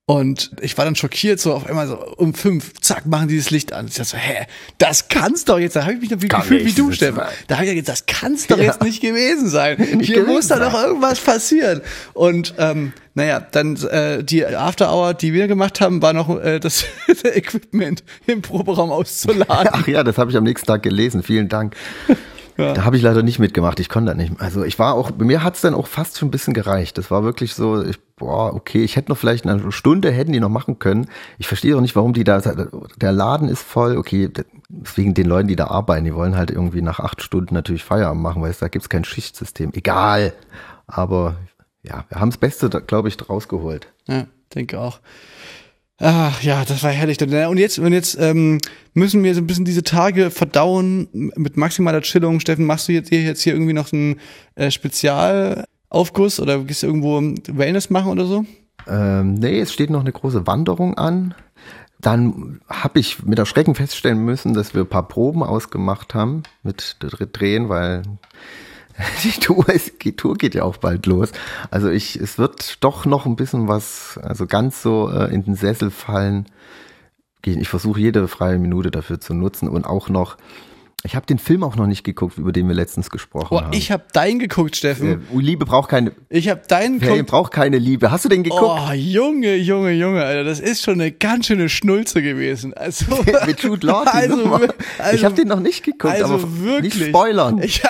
Und 0.10 0.52
ich 0.62 0.78
war 0.78 0.86
dann 0.86 0.96
schockiert, 0.96 1.38
so 1.38 1.54
auf 1.54 1.68
einmal 1.68 1.86
so 1.86 1.98
um 2.16 2.34
fünf, 2.34 2.72
zack, 2.80 3.06
machen 3.08 3.28
die 3.28 3.36
das 3.36 3.50
Licht 3.50 3.74
an. 3.74 3.88
Ich 3.88 3.96
dachte 3.96 4.12
so, 4.12 4.16
hä, 4.18 4.46
das 4.78 5.10
kann's 5.10 5.44
doch 5.44 5.60
jetzt, 5.60 5.76
da 5.76 5.82
habe 5.82 5.96
ich 5.96 6.00
mich 6.00 6.10
noch 6.10 6.22
wie 6.22 6.30
gefühlt 6.30 6.66
wie 6.66 6.72
du, 6.72 7.16
wahr. 7.18 7.28
Da 7.48 7.56
habe 7.58 7.66
ich 7.68 7.76
gedacht, 7.76 7.90
das 7.90 8.06
kann's 8.06 8.48
doch 8.48 8.58
Ja. 8.58 8.64
jetzt 8.64 8.82
nicht 8.82 9.02
gewesen 9.02 9.50
sein. 9.50 9.76
Nicht 9.78 10.06
Hier 10.08 10.22
gewesen 10.22 10.34
muss 10.34 10.48
da 10.48 10.60
doch 10.60 10.74
irgendwas 10.82 11.20
passieren. 11.20 11.82
Und 12.14 12.54
ähm, 12.58 12.94
naja, 13.16 13.42
dann 13.52 13.76
äh, 13.88 14.24
die 14.24 14.46
After 14.46 14.94
Hour, 14.94 15.14
die 15.14 15.34
wir 15.34 15.50
gemacht 15.50 15.82
haben, 15.82 16.02
war 16.02 16.14
noch 16.14 16.40
äh, 16.42 16.62
das 16.62 16.86
Equipment 17.26 18.02
im 18.28 18.42
Proberaum 18.42 18.92
auszuladen. 18.92 19.72
Ach 19.74 19.88
ja, 19.90 20.06
das 20.06 20.18
habe 20.18 20.32
ich 20.32 20.38
am 20.38 20.46
nächsten 20.46 20.68
Tag 20.68 20.84
gelesen. 20.84 21.22
Vielen 21.22 21.50
Dank. 21.50 21.76
Ja. 22.58 22.74
Da 22.74 22.84
habe 22.84 22.98
ich 22.98 23.04
leider 23.04 23.22
nicht 23.22 23.38
mitgemacht. 23.40 23.80
Ich 23.80 23.88
konnte 23.88 24.12
da 24.12 24.18
nicht. 24.18 24.34
Also 24.40 24.64
ich 24.64 24.80
war 24.80 24.96
auch, 24.96 25.12
bei 25.12 25.26
mir 25.26 25.44
hat's 25.44 25.62
dann 25.62 25.76
auch 25.76 25.88
fast 25.88 26.18
schon 26.18 26.30
ein 26.30 26.32
bisschen 26.32 26.56
gereicht. 26.56 26.98
Das 26.98 27.12
war 27.12 27.24
wirklich 27.24 27.54
so, 27.54 27.84
ich, 27.84 28.00
boah, 28.16 28.54
okay, 28.54 28.84
ich 28.84 28.96
hätte 28.96 29.12
noch 29.12 29.18
vielleicht 29.18 29.46
eine 29.48 29.72
Stunde 29.72 30.12
hätten 30.12 30.32
die 30.32 30.40
noch 30.40 30.50
machen 30.50 30.80
können. 30.80 31.08
Ich 31.38 31.48
verstehe 31.48 31.78
auch 31.78 31.82
nicht, 31.82 31.96
warum 31.96 32.14
die 32.14 32.24
da, 32.24 32.40
der 32.40 33.12
Laden 33.12 33.48
ist 33.48 33.62
voll, 33.62 33.96
okay, 33.96 34.30
deswegen 34.70 35.14
den 35.14 35.28
Leuten, 35.28 35.48
die 35.48 35.56
da 35.56 35.68
arbeiten, 35.68 36.06
die 36.06 36.16
wollen 36.16 36.36
halt 36.36 36.50
irgendwie 36.50 36.82
nach 36.82 37.00
acht 37.00 37.22
Stunden 37.22 37.54
natürlich 37.54 37.84
Feierabend 37.84 38.24
machen, 38.24 38.42
weil 38.42 38.52
es 38.52 38.60
da 38.60 38.68
gibt's 38.70 38.90
kein 38.90 39.04
Schichtsystem. 39.04 39.72
Egal. 39.74 40.34
Aber 40.88 41.36
ja, 41.84 42.06
wir 42.10 42.20
haben 42.20 42.32
das 42.32 42.40
Beste, 42.40 42.70
glaube 42.70 43.08
ich, 43.08 43.18
draus 43.18 43.48
geholt. 43.48 43.88
Ja, 44.08 44.26
denke 44.56 44.80
auch. 44.80 45.00
Ach 46.00 46.44
ja, 46.44 46.64
das 46.64 46.84
war 46.84 46.92
herrlich. 46.92 47.20
Und 47.22 47.58
jetzt, 47.58 47.80
und 47.80 47.92
jetzt 47.92 48.18
ähm, 48.20 48.60
müssen 48.94 49.24
wir 49.24 49.34
so 49.34 49.42
ein 49.42 49.48
bisschen 49.48 49.66
diese 49.66 49.82
Tage 49.82 50.30
verdauen 50.30 51.08
mit 51.12 51.58
maximaler 51.58 52.02
Chillung. 52.02 52.40
Steffen, 52.40 52.66
machst 52.66 52.88
du 52.88 52.94
jetzt 52.94 53.10
hier, 53.10 53.24
jetzt 53.24 53.42
hier 53.42 53.54
irgendwie 53.54 53.74
noch 53.74 53.92
einen 53.92 54.20
äh, 54.54 54.70
Spezialaufguss 54.70 56.40
oder 56.40 56.60
gehst 56.60 56.84
du 56.84 56.88
irgendwo 56.88 57.20
Wellness 57.48 57.90
machen 57.90 58.12
oder 58.12 58.26
so? 58.26 58.46
Ähm, 58.88 59.34
nee, 59.34 59.60
es 59.60 59.74
steht 59.74 59.90
noch 59.90 60.02
eine 60.02 60.12
große 60.12 60.46
Wanderung 60.46 60.96
an. 60.98 61.34
Dann 62.00 62.62
habe 62.70 63.00
ich 63.00 63.24
mit 63.24 63.40
Erschrecken 63.40 63.74
feststellen 63.74 64.24
müssen, 64.24 64.54
dass 64.54 64.76
wir 64.76 64.82
ein 64.82 64.88
paar 64.88 65.08
Proben 65.08 65.42
ausgemacht 65.42 66.14
haben 66.14 66.44
mit 66.62 66.98
Dr- 67.00 67.26
Drehen, 67.26 67.70
weil 67.70 68.04
die 69.24 69.32
Tour, 69.32 69.70
ist, 69.70 70.04
die 70.04 70.16
Tour 70.16 70.36
geht 70.36 70.56
ja 70.56 70.64
auch 70.64 70.78
bald 70.78 71.06
los. 71.06 71.32
Also 71.72 71.90
ich, 71.90 72.16
es 72.16 72.38
wird 72.38 72.84
doch 72.84 73.06
noch 73.06 73.26
ein 73.26 73.36
bisschen 73.36 73.68
was, 73.68 74.20
also 74.22 74.48
ganz 74.48 74.82
so 74.82 75.10
äh, 75.10 75.34
in 75.34 75.44
den 75.44 75.56
Sessel 75.56 75.92
fallen. 75.92 76.46
gehen. 77.42 77.62
Ich 77.62 77.70
versuche 77.70 78.00
jede 78.00 78.28
freie 78.28 78.58
Minute 78.58 78.92
dafür 78.92 79.20
zu 79.20 79.34
nutzen 79.34 79.70
und 79.70 79.86
auch 79.86 80.10
noch, 80.10 80.38
ich 81.08 81.16
habe 81.16 81.26
den 81.26 81.40
Film 81.40 81.64
auch 81.64 81.78
noch 81.78 81.88
nicht 81.88 82.04
geguckt, 82.04 82.38
über 82.38 82.52
den 82.52 82.68
wir 82.68 82.76
letztens 82.76 83.10
gesprochen 83.10 83.48
Oh, 83.52 83.62
haben. 83.62 83.72
ich 83.74 83.92
habe 83.92 84.04
deinen 84.12 84.40
geguckt, 84.40 84.76
Steffen. 84.76 85.26
äh, 85.34 85.40
Liebe 85.40 85.66
braucht 85.66 85.90
keine, 85.90 86.12
Ich 86.30 86.50
habe 86.50 86.62
deinen 86.68 87.00
Ferien 87.00 87.20
geguckt. 87.20 87.32
braucht 87.32 87.54
keine 87.54 87.78
Liebe. 87.78 88.12
Hast 88.12 88.26
du 88.26 88.30
den 88.30 88.44
geguckt? 88.44 88.62
Oh, 88.90 88.92
Junge, 88.94 89.56
Junge, 89.56 89.92
Junge, 89.94 90.24
Alter, 90.24 90.44
das 90.44 90.60
ist 90.60 90.84
schon 90.84 90.96
eine 90.96 91.12
ganz 91.14 91.48
schöne 91.48 91.70
Schnulze 91.70 92.22
gewesen. 92.22 92.74
Also, 92.74 93.06
mit 93.48 93.62
Jude 93.62 93.88
Law. 93.88 94.04
also, 94.06 94.54
also, 95.00 95.16
ich 95.16 95.24
habe 95.24 95.34
den 95.36 95.48
noch 95.48 95.62
nicht 95.62 95.84
geguckt, 95.86 96.14
also 96.14 96.34
aber 96.36 96.60
wirklich. 96.62 96.96
nicht 96.96 97.08
spoilern. 97.10 97.62
Ich, 97.70 97.82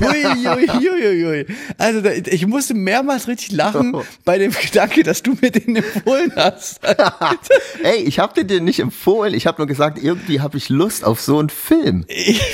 hui, 0.00 0.22
hui, 0.24 0.66
hui, 0.68 1.24
hui. 1.24 1.46
Also 1.78 2.00
da, 2.00 2.10
ich 2.12 2.46
musste 2.46 2.74
mehrmals 2.74 3.28
richtig 3.28 3.52
lachen 3.52 3.96
bei 4.24 4.38
dem 4.38 4.50
Gedanke, 4.52 5.02
dass 5.02 5.22
du 5.22 5.34
mir 5.40 5.50
den 5.50 5.76
empfohlen 5.76 6.32
hast. 6.36 6.80
Ey, 7.82 7.96
ich 8.04 8.18
habe 8.18 8.34
dir 8.34 8.44
den 8.44 8.64
nicht 8.64 8.80
empfohlen. 8.80 9.34
Ich 9.34 9.46
habe 9.46 9.58
nur 9.58 9.66
gesagt, 9.66 10.02
irgendwie 10.02 10.40
habe 10.40 10.56
ich 10.56 10.68
Lust 10.68 11.04
auf 11.04 11.20
so 11.20 11.38
einen 11.38 11.50
Film. 11.50 12.01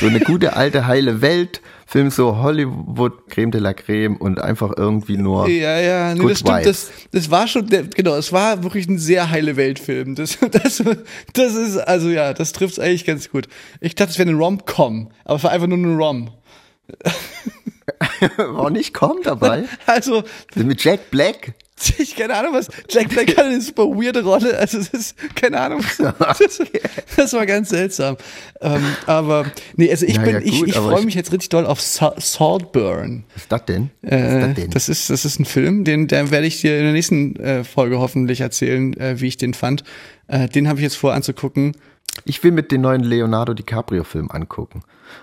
So 0.00 0.06
eine 0.06 0.20
gute 0.20 0.56
alte 0.56 0.86
heile 0.86 1.20
Welt. 1.20 1.60
Film 1.86 2.10
so 2.10 2.36
Hollywood, 2.36 3.30
Creme 3.30 3.50
de 3.50 3.62
la 3.62 3.72
Creme 3.72 4.18
und 4.18 4.38
einfach 4.38 4.72
irgendwie 4.76 5.16
nur. 5.16 5.48
Ja, 5.48 5.80
ja, 5.80 6.14
nee, 6.14 6.28
das 6.28 6.40
stimmt. 6.40 6.66
Das, 6.66 6.90
das 7.12 7.30
war 7.30 7.48
schon, 7.48 7.66
der, 7.66 7.84
genau, 7.84 8.14
es 8.16 8.30
war 8.30 8.62
wirklich 8.62 8.86
ein 8.88 8.98
sehr 8.98 9.30
heile 9.30 9.56
Weltfilm. 9.56 10.14
Das, 10.14 10.36
das, 10.50 10.82
das 11.32 11.54
ist, 11.54 11.78
also 11.78 12.10
ja, 12.10 12.34
das 12.34 12.52
trifft's 12.52 12.78
eigentlich 12.78 13.06
ganz 13.06 13.30
gut. 13.30 13.48
Ich 13.80 13.94
dachte, 13.94 14.10
es 14.10 14.18
wäre 14.18 14.28
eine 14.28 14.36
Rom-Com, 14.36 15.10
aber 15.24 15.36
es 15.36 15.44
war 15.44 15.50
einfach 15.50 15.66
nur 15.66 15.78
eine 15.78 15.96
Rom. 15.96 16.30
War 18.36 18.70
nicht 18.70 18.94
komm 18.94 19.18
dabei. 19.22 19.64
Also, 19.86 20.24
Mit 20.54 20.82
Jack 20.82 21.10
Black. 21.10 21.54
ich 21.98 22.16
keine 22.16 22.34
Ahnung 22.34 22.54
was. 22.54 22.68
Jack 22.90 23.08
Black 23.10 23.36
hat 23.36 23.46
eine 23.46 23.60
super 23.60 23.84
weirde 23.84 24.22
Rolle. 24.22 24.58
Also 24.58 24.78
es 24.78 24.88
ist 24.88 25.16
keine 25.34 25.60
Ahnung. 25.60 25.80
Das, 25.98 26.60
das 27.16 27.32
war 27.32 27.46
ganz 27.46 27.68
seltsam. 27.70 28.16
Ähm, 28.60 28.82
aber 29.06 29.46
nee, 29.76 29.90
also 29.90 30.06
ich 30.06 30.16
Ja, 30.16 30.22
bin, 30.22 30.32
ja, 30.34 30.40
ich, 30.40 30.58
gut, 30.60 30.68
ich 30.68 30.76
aber 30.76 30.90
freue 30.90 31.00
ich- 31.00 31.04
mich 31.06 31.14
jetzt 31.14 31.32
richtig 31.32 31.48
doll 31.50 31.66
auf 31.66 31.80
Sa 31.80 32.14
Saltburn. 32.18 33.24
Was 33.34 33.42
ist 33.42 33.52
das 33.52 33.64
denn? 33.66 33.90
Was 34.02 34.10
Äh, 34.12 34.16
ist 34.40 34.46
das 34.46 34.54
denn? 34.54 34.70
das 34.70 34.88
ist 34.88 35.10
das 35.10 35.24
ist 35.24 35.38
ein 35.40 35.44
Film, 35.44 35.84
den 35.84 36.08
den 36.08 36.30
werde 36.30 36.46
ich 36.46 36.60
dir 36.60 36.76
in 36.78 36.84
der 36.84 36.92
nächsten 36.92 37.36
äh, 37.36 37.64
Folge 37.64 37.98
hoffentlich 37.98 38.40
erzählen, 38.40 38.94
äh, 38.98 39.20
wie 39.20 39.28
ich 39.28 39.36
den 39.36 39.54
fand. 39.54 39.84
Äh, 40.28 40.48
den 40.48 40.68
habe 40.68 40.78
ich 40.78 40.84
jetzt 40.84 40.96
vor 40.96 41.12
anzugucken. 41.14 41.76
Ich 42.24 42.42
will 42.42 42.50
mit 42.52 42.72
den 42.72 42.80
neuen 42.80 43.02
Leonardo 43.02 43.54
DiCaprio-Film 43.54 44.30
angucken. 44.30 44.82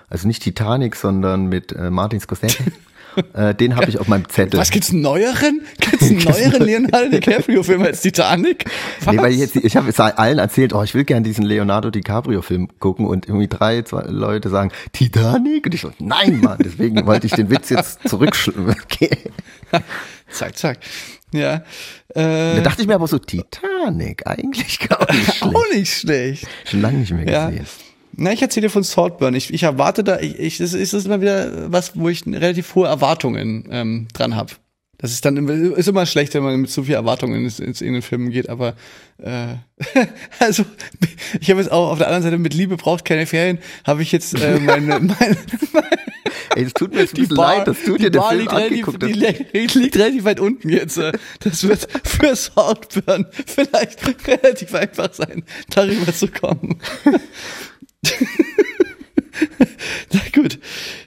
Also 0.10 0.28
nicht 0.28 0.44
Titanic, 0.44 0.96
sondern 0.96 1.48
mit 1.48 1.72
äh, 1.74 1.90
Martin 1.92 2.20
Scorsese. 2.20 2.58
äh, 3.34 3.54
den 3.56 3.76
habe 3.76 3.90
ich 3.90 4.00
auf 4.00 4.08
meinem 4.08 4.28
Zettel. 4.30 4.60
Was 4.60 4.72
gibt's 4.72 4.92
einen 4.92 5.02
neueren? 5.02 5.62
Gibt's 5.80 6.04
einen 6.10 6.18
neueren 6.24 6.64
Leonardo 6.64 7.10
DiCaprio 7.12 7.64
Film 7.64 7.82
als 7.84 8.02
Titanic? 8.02 8.66
Was? 9.04 9.14
Nee, 9.16 9.22
weil 9.22 9.32
ich 9.34 9.40
jetzt, 9.40 9.56
ich 9.56 9.76
habe 9.76 9.88
jetzt 9.88 10.00
allen 10.00 10.40
erzählt, 10.40 10.74
oh, 10.74 10.84
ich 10.84 10.94
will 10.94 11.04
gern 11.04 11.24
diesen 11.24 11.46
Leonardo 11.46 11.90
DiCaprio-Film 11.92 12.80
gucken 12.80 13.06
und 13.06 13.28
irgendwie 13.28 13.48
drei 13.48 13.82
zwei 13.84 14.04
Leute 14.04 14.50
sagen, 14.50 14.72
Titanic? 14.94 15.66
Und 15.66 15.74
ich 15.74 15.82
so, 15.82 15.92
nein, 16.00 16.40
Mann, 16.42 16.58
deswegen 16.64 17.06
wollte 17.08 17.28
ich 17.28 17.34
den 17.34 17.50
Witz 17.50 17.70
jetzt 17.70 18.08
zurückschlagen. 18.08 18.76
Okay. 18.84 19.10
zack, 20.30 20.58
zack. 20.58 20.80
Ja. 21.34 21.64
Äh, 22.10 22.56
Da 22.56 22.62
dachte 22.62 22.82
ich 22.82 22.88
mir 22.88 22.96
aber 22.96 23.08
so, 23.08 23.18
Titanic, 23.20 24.26
eigentlich 24.26 24.80
gar 24.88 25.06
nicht 25.12 25.26
schlecht. 25.26 25.44
auch 25.44 25.74
nicht 25.74 25.94
schlecht. 25.94 26.48
Schon 26.66 26.82
lange 26.82 27.00
nicht 27.00 27.12
mehr 27.12 27.30
Ja. 27.30 27.52
Na, 28.18 28.32
ich 28.32 28.42
erzähle 28.42 28.68
dir 28.68 28.72
von 28.72 28.84
Saltburn. 28.84 29.36
Ich, 29.36 29.54
ich 29.54 29.64
erwarte 29.64 30.04
da, 30.04 30.20
ich, 30.20 30.40
ich, 30.40 30.58
das 30.60 30.74
ist 30.74 30.94
das 30.94 31.06
immer 31.06 31.22
wieder 31.22 31.72
was, 31.72 31.98
wo 31.98 32.08
ich 32.10 32.26
relativ 32.26 32.76
hohe 32.76 32.88
Erwartungen 32.88 33.68
ähm, 33.72 34.08
dran 34.14 34.36
habe. 34.36 34.54
Das 34.98 35.12
ist 35.12 35.26
dann 35.26 35.36
immer- 35.36 35.52
ist 35.78 35.90
immer 35.90 36.06
schlecht, 36.06 36.34
wenn 36.34 36.44
man 36.44 36.56
mit 36.62 36.70
zu 36.72 36.84
viel 36.86 36.96
Erwartungen 36.96 37.44
ins, 37.44 37.60
ins, 37.60 37.82
in 37.82 37.92
den 37.94 38.02
Film 38.02 38.30
geht, 38.30 38.48
aber 38.48 38.76
äh, 39.18 39.56
also 40.40 40.64
ich 41.42 41.50
habe 41.50 41.60
jetzt 41.60 41.70
auch 41.70 41.92
auf 41.92 41.98
der 41.98 42.08
anderen 42.08 42.24
Seite 42.24 42.38
mit 42.38 42.54
Liebe 42.54 42.78
braucht 42.78 43.04
keine 43.04 43.26
Ferien, 43.26 43.60
habe 43.86 44.02
ich 44.04 44.14
jetzt 44.14 44.40
äh, 44.42 44.58
meine, 44.60 45.00
meine 45.02 45.38
Ey, 46.56 46.64
es 46.64 46.74
tut 46.74 46.94
mir 46.94 47.02
jetzt 47.02 47.14
ein 47.16 47.22
bisschen 47.24 47.36
leid, 47.36 47.68
dass 47.68 47.84
du 47.84 47.98
die 47.98 48.04
dir 48.04 48.12
den 48.12 48.20
Bar 48.22 48.30
Film 48.30 48.40
liegt 48.42 48.54
relativ, 48.54 48.88
angeguckt 48.88 49.04
die 49.04 49.26
hast. 49.28 49.76
li- 49.76 49.82
liegt 49.84 49.98
relativ 49.98 50.24
weit 50.24 50.40
unten 50.40 50.70
jetzt. 50.70 50.98
äh. 50.98 51.12
Das 51.42 51.68
wird 51.68 51.88
für 52.08 52.34
Saltburn 52.34 53.26
vielleicht 53.46 54.00
relativ 54.28 54.74
einfach 54.74 55.14
sein, 55.14 55.44
darüber 55.72 56.14
zu 56.14 56.30
kommen. 56.30 56.80
Na 60.12 60.20
gut. 60.34 60.60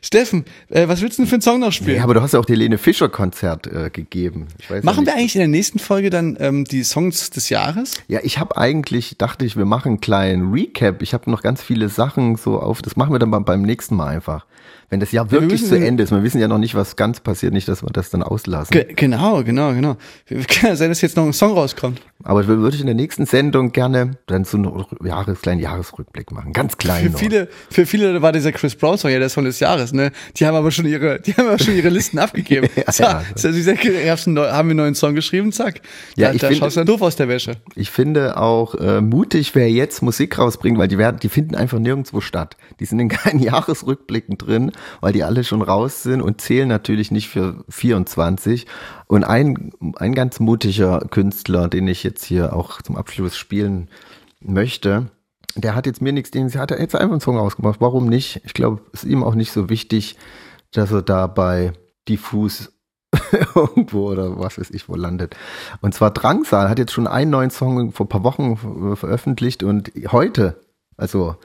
Steffen, 0.02 0.44
äh, 0.68 0.88
was 0.88 1.00
willst 1.00 1.18
du 1.18 1.22
denn 1.22 1.28
für 1.28 1.36
einen 1.36 1.42
Song 1.42 1.60
noch 1.60 1.72
spielen? 1.72 1.98
Ja, 1.98 2.04
aber 2.04 2.14
du 2.14 2.22
hast 2.22 2.32
ja 2.32 2.40
auch 2.40 2.44
die 2.44 2.52
Helene 2.52 2.78
Fischer 2.78 3.08
Konzert 3.08 3.66
äh, 3.66 3.90
gegeben. 3.90 4.48
Machen 4.82 5.04
ja 5.04 5.12
wir 5.12 5.18
eigentlich 5.18 5.34
in 5.34 5.40
der 5.40 5.48
nächsten 5.48 5.78
Folge 5.78 6.10
dann 6.10 6.36
ähm, 6.40 6.64
die 6.64 6.84
Songs 6.84 7.30
des 7.30 7.48
Jahres? 7.48 7.94
Ja, 8.08 8.20
ich 8.22 8.38
habe 8.38 8.56
eigentlich, 8.56 9.16
dachte 9.18 9.44
ich, 9.44 9.56
wir 9.56 9.64
machen 9.64 9.88
einen 9.88 10.00
kleinen 10.00 10.52
Recap. 10.52 11.02
Ich 11.02 11.14
habe 11.14 11.30
noch 11.30 11.42
ganz 11.42 11.62
viele 11.62 11.88
Sachen 11.88 12.36
so 12.36 12.60
auf, 12.60 12.82
das 12.82 12.96
machen 12.96 13.12
wir 13.12 13.18
dann 13.18 13.30
beim, 13.30 13.44
beim 13.44 13.62
nächsten 13.62 13.96
Mal 13.96 14.08
einfach. 14.08 14.46
Wenn 14.90 15.00
das 15.00 15.12
Jahr 15.12 15.26
wir 15.30 15.40
wirklich 15.42 15.60
müssen 15.62 15.68
zu 15.78 15.86
Ende 15.86 16.02
ist. 16.02 16.10
Wir 16.12 16.22
wissen 16.22 16.40
ja 16.40 16.48
noch 16.48 16.56
nicht, 16.58 16.74
was 16.74 16.96
ganz 16.96 17.20
passiert, 17.20 17.52
nicht, 17.52 17.68
dass 17.68 17.82
wir 17.82 17.90
das 17.90 18.08
dann 18.08 18.22
auslassen. 18.22 18.70
Ge 18.72 18.86
genau, 18.94 19.42
genau, 19.44 19.72
genau. 19.74 19.96
Kann 20.28 20.70
ja 20.70 20.76
sein, 20.76 20.88
dass 20.88 21.02
jetzt 21.02 21.16
noch 21.16 21.24
ein 21.26 21.34
Song 21.34 21.52
rauskommt. 21.52 22.00
Aber 22.24 22.46
würde 22.46 22.74
ich 22.74 22.80
in 22.80 22.86
der 22.86 22.94
nächsten 22.96 23.26
Sendung 23.26 23.72
gerne 23.72 24.12
dann 24.26 24.44
so 24.44 24.56
einen 24.56 24.84
Jahres, 25.04 25.40
kleinen 25.42 25.60
Jahresrückblick 25.60 26.32
machen. 26.32 26.52
Ganz 26.52 26.76
klein 26.78 27.04
Für 27.04 27.10
noch. 27.12 27.18
viele, 27.18 27.48
für 27.70 27.86
viele 27.86 28.22
war 28.22 28.32
dieser 28.32 28.50
Chris 28.50 28.74
Brown 28.74 28.98
Song 28.98 29.10
ja 29.10 29.18
der 29.18 29.28
Song 29.28 29.44
des 29.44 29.60
Jahres. 29.60 29.92
ne? 29.92 30.10
Die 30.36 30.46
haben 30.46 30.56
aber 30.56 30.70
schon 30.70 30.86
ihre, 30.86 31.20
die 31.20 31.34
haben 31.34 31.46
aber 31.48 31.58
schon 31.58 31.76
ihre 31.76 31.90
Listen 31.90 32.18
abgegeben. 32.18 32.68
Ja, 32.74 32.90
so, 32.90 33.02
ja. 33.04 33.22
so, 33.36 33.52
sie 33.52 33.62
sagen, 33.62 33.78
haben 33.78 34.24
wir 34.26 34.58
einen 34.60 34.76
neuen 34.76 34.94
Song 34.94 35.14
geschrieben, 35.14 35.52
zack. 35.52 35.80
Ja, 36.16 36.28
da, 36.28 36.34
ich 36.34 36.40
da 36.40 36.48
finde- 36.48 36.60
schaust 36.60 36.76
du 36.76 36.80
dann 36.80 36.86
doof 36.86 37.02
aus 37.02 37.14
der 37.16 37.28
Wäsche. 37.28 37.52
Ich 37.76 37.90
finde 37.90 38.36
auch 38.38 38.74
äh, 38.74 39.00
mutig, 39.00 39.54
wer 39.54 39.70
jetzt 39.70 40.02
Musik 40.02 40.38
rausbringt, 40.38 40.78
weil 40.78 40.88
die 40.88 40.98
werden, 40.98 41.18
die 41.22 41.28
finden 41.28 41.54
einfach 41.54 41.78
nirgendwo 41.78 42.20
statt. 42.20 42.56
Die 42.80 42.84
sind 42.86 42.98
in 43.00 43.08
keinen 43.10 43.38
Jahresrückblicken 43.42 44.38
drin, 44.38 44.72
weil 45.00 45.12
die 45.12 45.24
alle 45.24 45.44
schon 45.44 45.62
raus 45.62 46.02
sind 46.02 46.22
und 46.22 46.40
zählen 46.40 46.68
natürlich 46.68 47.10
nicht 47.10 47.28
für 47.28 47.64
24. 47.68 48.66
Und 49.06 49.24
ein, 49.24 49.72
ein 49.96 50.14
ganz 50.14 50.40
mutiger 50.40 51.00
Künstler, 51.10 51.68
den 51.68 51.88
ich 51.88 52.02
jetzt 52.02 52.24
hier 52.24 52.54
auch 52.54 52.82
zum 52.82 52.96
Abschluss 52.96 53.36
spielen 53.36 53.88
möchte, 54.40 55.10
der 55.56 55.74
hat 55.74 55.86
jetzt 55.86 56.02
mir 56.02 56.12
nichts, 56.12 56.30
den 56.30 56.52
hat 56.54 56.70
er 56.70 56.80
jetzt 56.80 56.94
einfach 56.94 57.12
einen 57.12 57.20
Song 57.20 57.36
rausgemacht. 57.36 57.80
Warum 57.80 58.06
nicht? 58.08 58.40
Ich 58.44 58.54
glaube, 58.54 58.80
es 58.92 59.04
ist 59.04 59.10
ihm 59.10 59.24
auch 59.24 59.34
nicht 59.34 59.52
so 59.52 59.68
wichtig, 59.68 60.16
dass 60.72 60.92
er 60.92 61.02
da 61.02 61.26
bei 61.26 61.72
diffus 62.08 62.72
irgendwo 63.54 64.10
oder 64.10 64.38
was 64.38 64.58
weiß 64.58 64.70
ich 64.70 64.88
wo 64.88 64.94
landet. 64.94 65.36
Und 65.80 65.94
zwar 65.94 66.10
Drangsal 66.10 66.68
hat 66.68 66.78
jetzt 66.78 66.92
schon 66.92 67.06
einen 67.06 67.30
neuen 67.30 67.50
Song 67.50 67.92
vor 67.92 68.06
ein 68.06 68.08
paar 68.10 68.24
Wochen 68.24 68.92
äh, 68.92 68.96
veröffentlicht 68.96 69.62
und 69.62 69.90
heute, 70.08 70.60
also 70.96 71.36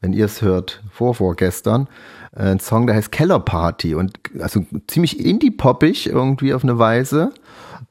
wenn 0.00 0.12
ihr 0.12 0.24
es 0.24 0.42
hört, 0.42 0.82
vor 0.90 1.14
vorgestern, 1.14 1.88
äh, 2.34 2.42
ein 2.42 2.60
Song, 2.60 2.86
der 2.86 2.96
heißt 2.96 3.12
Keller 3.12 3.40
Party 3.40 3.94
und 3.94 4.18
also 4.40 4.64
ziemlich 4.86 5.24
indie-poppig 5.24 6.06
irgendwie 6.08 6.54
auf 6.54 6.62
eine 6.64 6.78
Weise. 6.78 7.32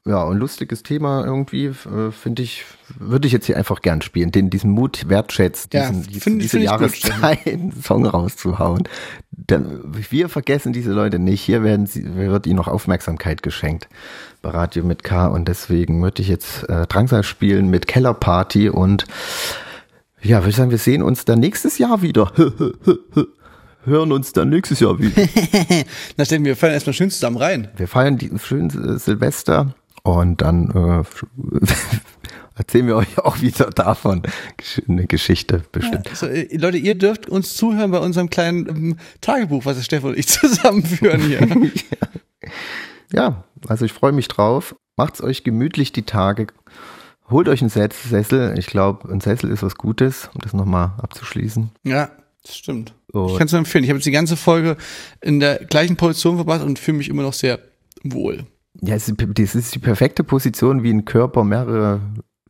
Ja, 0.05 0.23
und 0.23 0.37
lustiges 0.37 0.81
Thema 0.81 1.25
irgendwie, 1.25 1.65
äh, 1.65 2.11
finde 2.11 2.41
ich, 2.41 2.63
würde 2.97 3.27
ich 3.27 3.33
jetzt 3.33 3.45
hier 3.47 3.57
einfach 3.57 3.81
gern 3.81 4.01
spielen, 4.01 4.31
den 4.31 4.49
diesen 4.49 4.71
Mut 4.71 5.07
wertschätzt, 5.09 5.73
Ja, 5.73 5.89
diesen, 5.89 6.03
diesen, 6.07 6.21
find- 6.21 6.41
diese 6.41 6.51
find 6.51 6.63
Jahreszeit 6.63 7.39
einen 7.45 7.73
Song 7.73 8.05
rauszuhauen. 8.05 8.83
Denn 9.31 9.81
wir 9.83 10.29
vergessen 10.29 10.73
diese 10.73 10.91
Leute 10.93 11.19
nicht. 11.19 11.41
Hier 11.41 11.63
werden 11.63 11.85
sie, 11.85 12.15
wird 12.15 12.47
ihnen 12.47 12.55
noch 12.55 12.67
Aufmerksamkeit 12.67 13.43
geschenkt 13.43 13.87
bei 14.41 14.49
Radio 14.49 14.83
mit 14.83 15.03
K 15.03 15.27
und 15.27 15.47
deswegen 15.47 16.01
würde 16.01 16.21
ich 16.21 16.27
jetzt 16.29 16.67
äh, 16.69 16.87
Drangsal 16.87 17.23
spielen 17.23 17.69
mit 17.69 17.87
Keller 17.87 18.13
Party 18.13 18.69
und 18.69 19.05
ja, 20.21 20.39
würde 20.39 20.49
ich 20.49 20.55
sagen, 20.55 20.71
wir 20.71 20.77
sehen 20.77 21.01
uns 21.01 21.25
dann 21.25 21.39
nächstes 21.39 21.77
Jahr 21.77 22.01
wieder. 22.01 22.31
Hören 23.85 24.11
uns 24.11 24.33
dann 24.33 24.49
nächstes 24.49 24.79
Jahr 24.81 24.99
wieder. 24.99 25.15
Da 26.17 26.25
stellen 26.25 26.43
wir 26.43 26.55
fallen 26.55 26.73
erstmal 26.73 26.93
schön 26.93 27.09
zusammen 27.09 27.37
rein. 27.37 27.69
Wir 27.77 27.87
feiern 27.87 28.17
die 28.17 28.29
schönen 28.37 28.69
äh, 28.69 28.99
Silvester 28.99 29.73
und 30.03 30.41
dann 30.41 30.69
äh, 30.69 31.67
erzählen 32.55 32.87
wir 32.87 32.97
euch 32.97 33.17
auch 33.19 33.41
wieder 33.41 33.69
davon 33.69 34.23
eine 34.87 35.07
Geschichte 35.07 35.63
bestimmt. 35.71 36.09
Also, 36.09 36.25
äh, 36.25 36.55
Leute, 36.57 36.77
ihr 36.77 36.95
dürft 36.95 37.29
uns 37.29 37.55
zuhören 37.55 37.91
bei 37.91 37.99
unserem 37.99 38.29
kleinen 38.29 38.67
ähm, 38.67 38.97
Tagebuch, 39.21 39.65
was 39.65 39.77
der 39.77 39.83
Stefan 39.83 40.11
und 40.11 40.19
ich 40.19 40.27
zusammenführen 40.27 41.21
hier. 41.21 41.47
Ja, 43.13 43.45
also 43.67 43.85
ich 43.85 43.93
freue 43.93 44.11
mich 44.11 44.27
drauf. 44.27 44.75
Macht's 44.97 45.21
euch 45.21 45.45
gemütlich 45.45 45.93
die 45.93 46.03
Tage. 46.03 46.47
Holt 47.29 47.47
euch 47.47 47.61
einen 47.61 47.69
Ses- 47.69 48.09
Sessel. 48.09 48.57
Ich 48.57 48.67
glaube, 48.67 49.11
ein 49.11 49.21
Sessel 49.21 49.49
ist 49.51 49.63
was 49.63 49.75
Gutes, 49.75 50.29
um 50.33 50.41
das 50.41 50.53
nochmal 50.53 50.93
abzuschließen. 50.97 51.69
ja, 51.83 52.09
das 52.43 52.55
stimmt. 52.55 52.93
Und- 53.11 53.31
Ich 53.31 53.37
kann 53.37 53.45
es 53.47 53.51
nur 53.51 53.59
empfehlen. 53.59 53.83
Ich 53.83 53.89
habe 53.89 53.97
jetzt 53.99 54.05
die 54.05 54.11
ganze 54.11 54.37
Folge 54.37 54.77
in 55.21 55.39
der 55.39 55.57
gleichen 55.65 55.95
Position 55.97 56.37
verbracht 56.37 56.61
und 56.63 56.79
fühle 56.79 56.97
mich 56.97 57.09
immer 57.09 57.21
noch 57.23 57.33
sehr 57.33 57.59
wohl. 58.03 58.45
Ja, 58.81 58.95
es 58.95 59.09
ist, 59.09 59.15
das 59.19 59.55
ist 59.55 59.75
die 59.75 59.79
perfekte 59.79 60.23
Position, 60.23 60.83
wie 60.83 60.91
ein 60.91 61.03
Körper 61.05 61.43
mehrere 61.43 61.99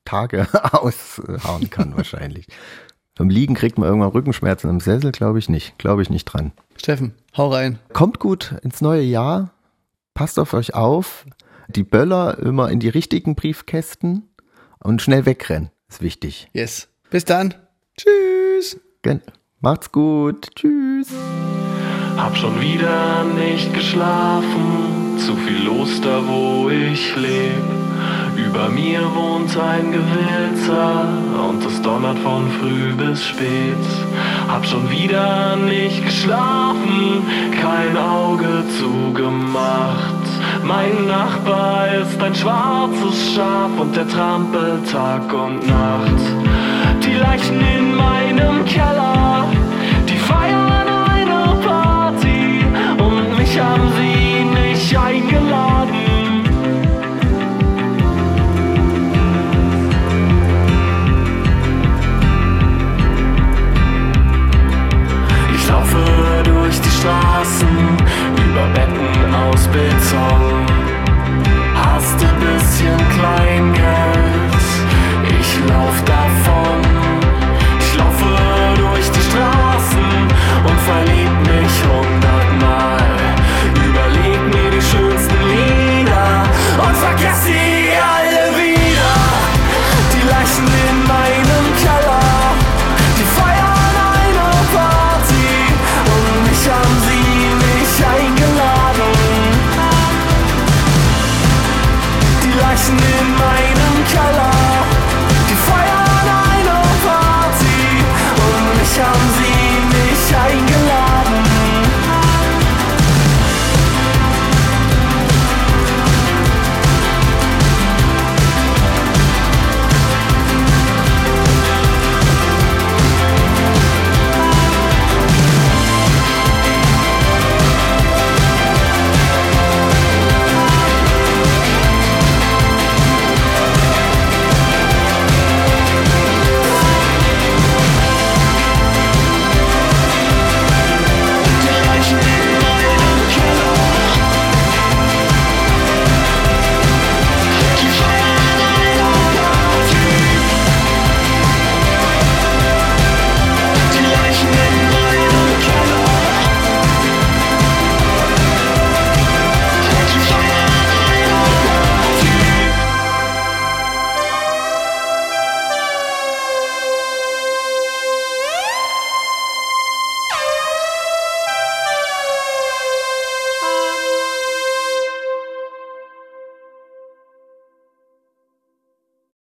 Tage 0.05 0.47
aushauen 0.73 1.69
kann 1.69 1.95
wahrscheinlich. 1.97 2.47
Beim 3.15 3.29
Liegen 3.29 3.55
kriegt 3.55 3.77
man 3.77 3.87
irgendwann 3.89 4.11
Rückenschmerzen. 4.11 4.69
Im 4.69 4.79
Sessel 4.79 5.11
glaube 5.11 5.39
ich 5.39 5.49
nicht. 5.49 5.77
Glaube 5.77 6.01
ich 6.03 6.09
nicht 6.09 6.25
dran. 6.25 6.51
Steffen, 6.77 7.13
hau 7.35 7.49
rein. 7.51 7.79
Kommt 7.91 8.19
gut 8.19 8.55
ins 8.61 8.79
neue 8.81 9.01
Jahr. 9.01 9.51
Passt 10.13 10.39
auf 10.39 10.53
euch 10.53 10.73
auf. 10.75 11.25
Die 11.67 11.83
Böller 11.83 12.37
immer 12.39 12.69
in 12.69 12.79
die 12.79 12.89
richtigen 12.89 13.35
Briefkästen 13.35 14.28
und 14.83 15.01
schnell 15.01 15.25
wegrennen. 15.25 15.69
Ist 15.89 16.01
wichtig. 16.01 16.47
Yes. 16.53 16.89
Bis 17.09 17.25
dann. 17.25 17.53
Tschüss. 17.97 18.79
Gen- 19.01 19.21
Macht's 19.61 19.91
gut. 19.91 20.47
Tschüss. 20.55 21.09
Hab 22.17 22.35
schon 22.37 22.59
wieder 22.61 23.23
nicht 23.23 23.73
geschlafen, 23.73 25.17
zu 25.17 25.35
viel 25.37 25.63
los 25.65 25.99
da 26.01 26.21
wo 26.27 26.69
ich 26.69 27.15
leb. 27.15 27.63
Über 28.37 28.69
mir 28.69 29.01
wohnt 29.15 29.55
ein 29.57 29.91
Gewilzer 29.91 31.07
und 31.49 31.65
es 31.65 31.81
donnert 31.81 32.17
von 32.19 32.49
früh 32.59 32.93
bis 32.93 33.25
spät. 33.25 33.75
Hab 34.47 34.65
schon 34.65 34.89
wieder 34.89 35.55
nicht 35.57 36.03
geschlafen, 36.05 37.23
kein 37.61 37.97
Auge 37.97 38.63
zugemacht. 38.79 40.18
Mein 40.63 41.07
Nachbar 41.07 41.87
ist 42.01 42.21
ein 42.21 42.35
schwarzes 42.35 43.33
Schaf 43.33 43.71
und 43.79 43.95
der 43.95 44.07
trampelt 44.07 44.91
Tag 44.91 45.33
und 45.33 45.65
Nacht. 45.67 46.21
Die 47.03 47.13
Leichen 47.13 47.59
in 47.59 47.95
meinem 47.95 48.65
Keller, 48.65 49.45
die 50.07 50.17
feiern 50.17 50.87
eine 51.11 51.55
Party 51.65 52.63
und 52.97 53.37
mich 53.37 53.59
haben 53.59 53.91
sie 53.97 54.43
nicht 54.43 54.97
eingeladen. 54.97 56.43
Ich 65.55 65.67
laufe 65.67 65.97
durch 66.43 66.79
die 66.81 66.89
Straßen 66.89 67.67
über 68.59 68.67
Betten 68.73 69.33
aus 69.33 69.67
Beton. 69.67 70.65
Hast 71.75 72.21
du 72.21 72.27
bisschen 72.39 72.97
Kleingeld? 73.15 74.55
Ich 75.39 75.69
lauf 75.69 76.03
davon. 76.05 76.78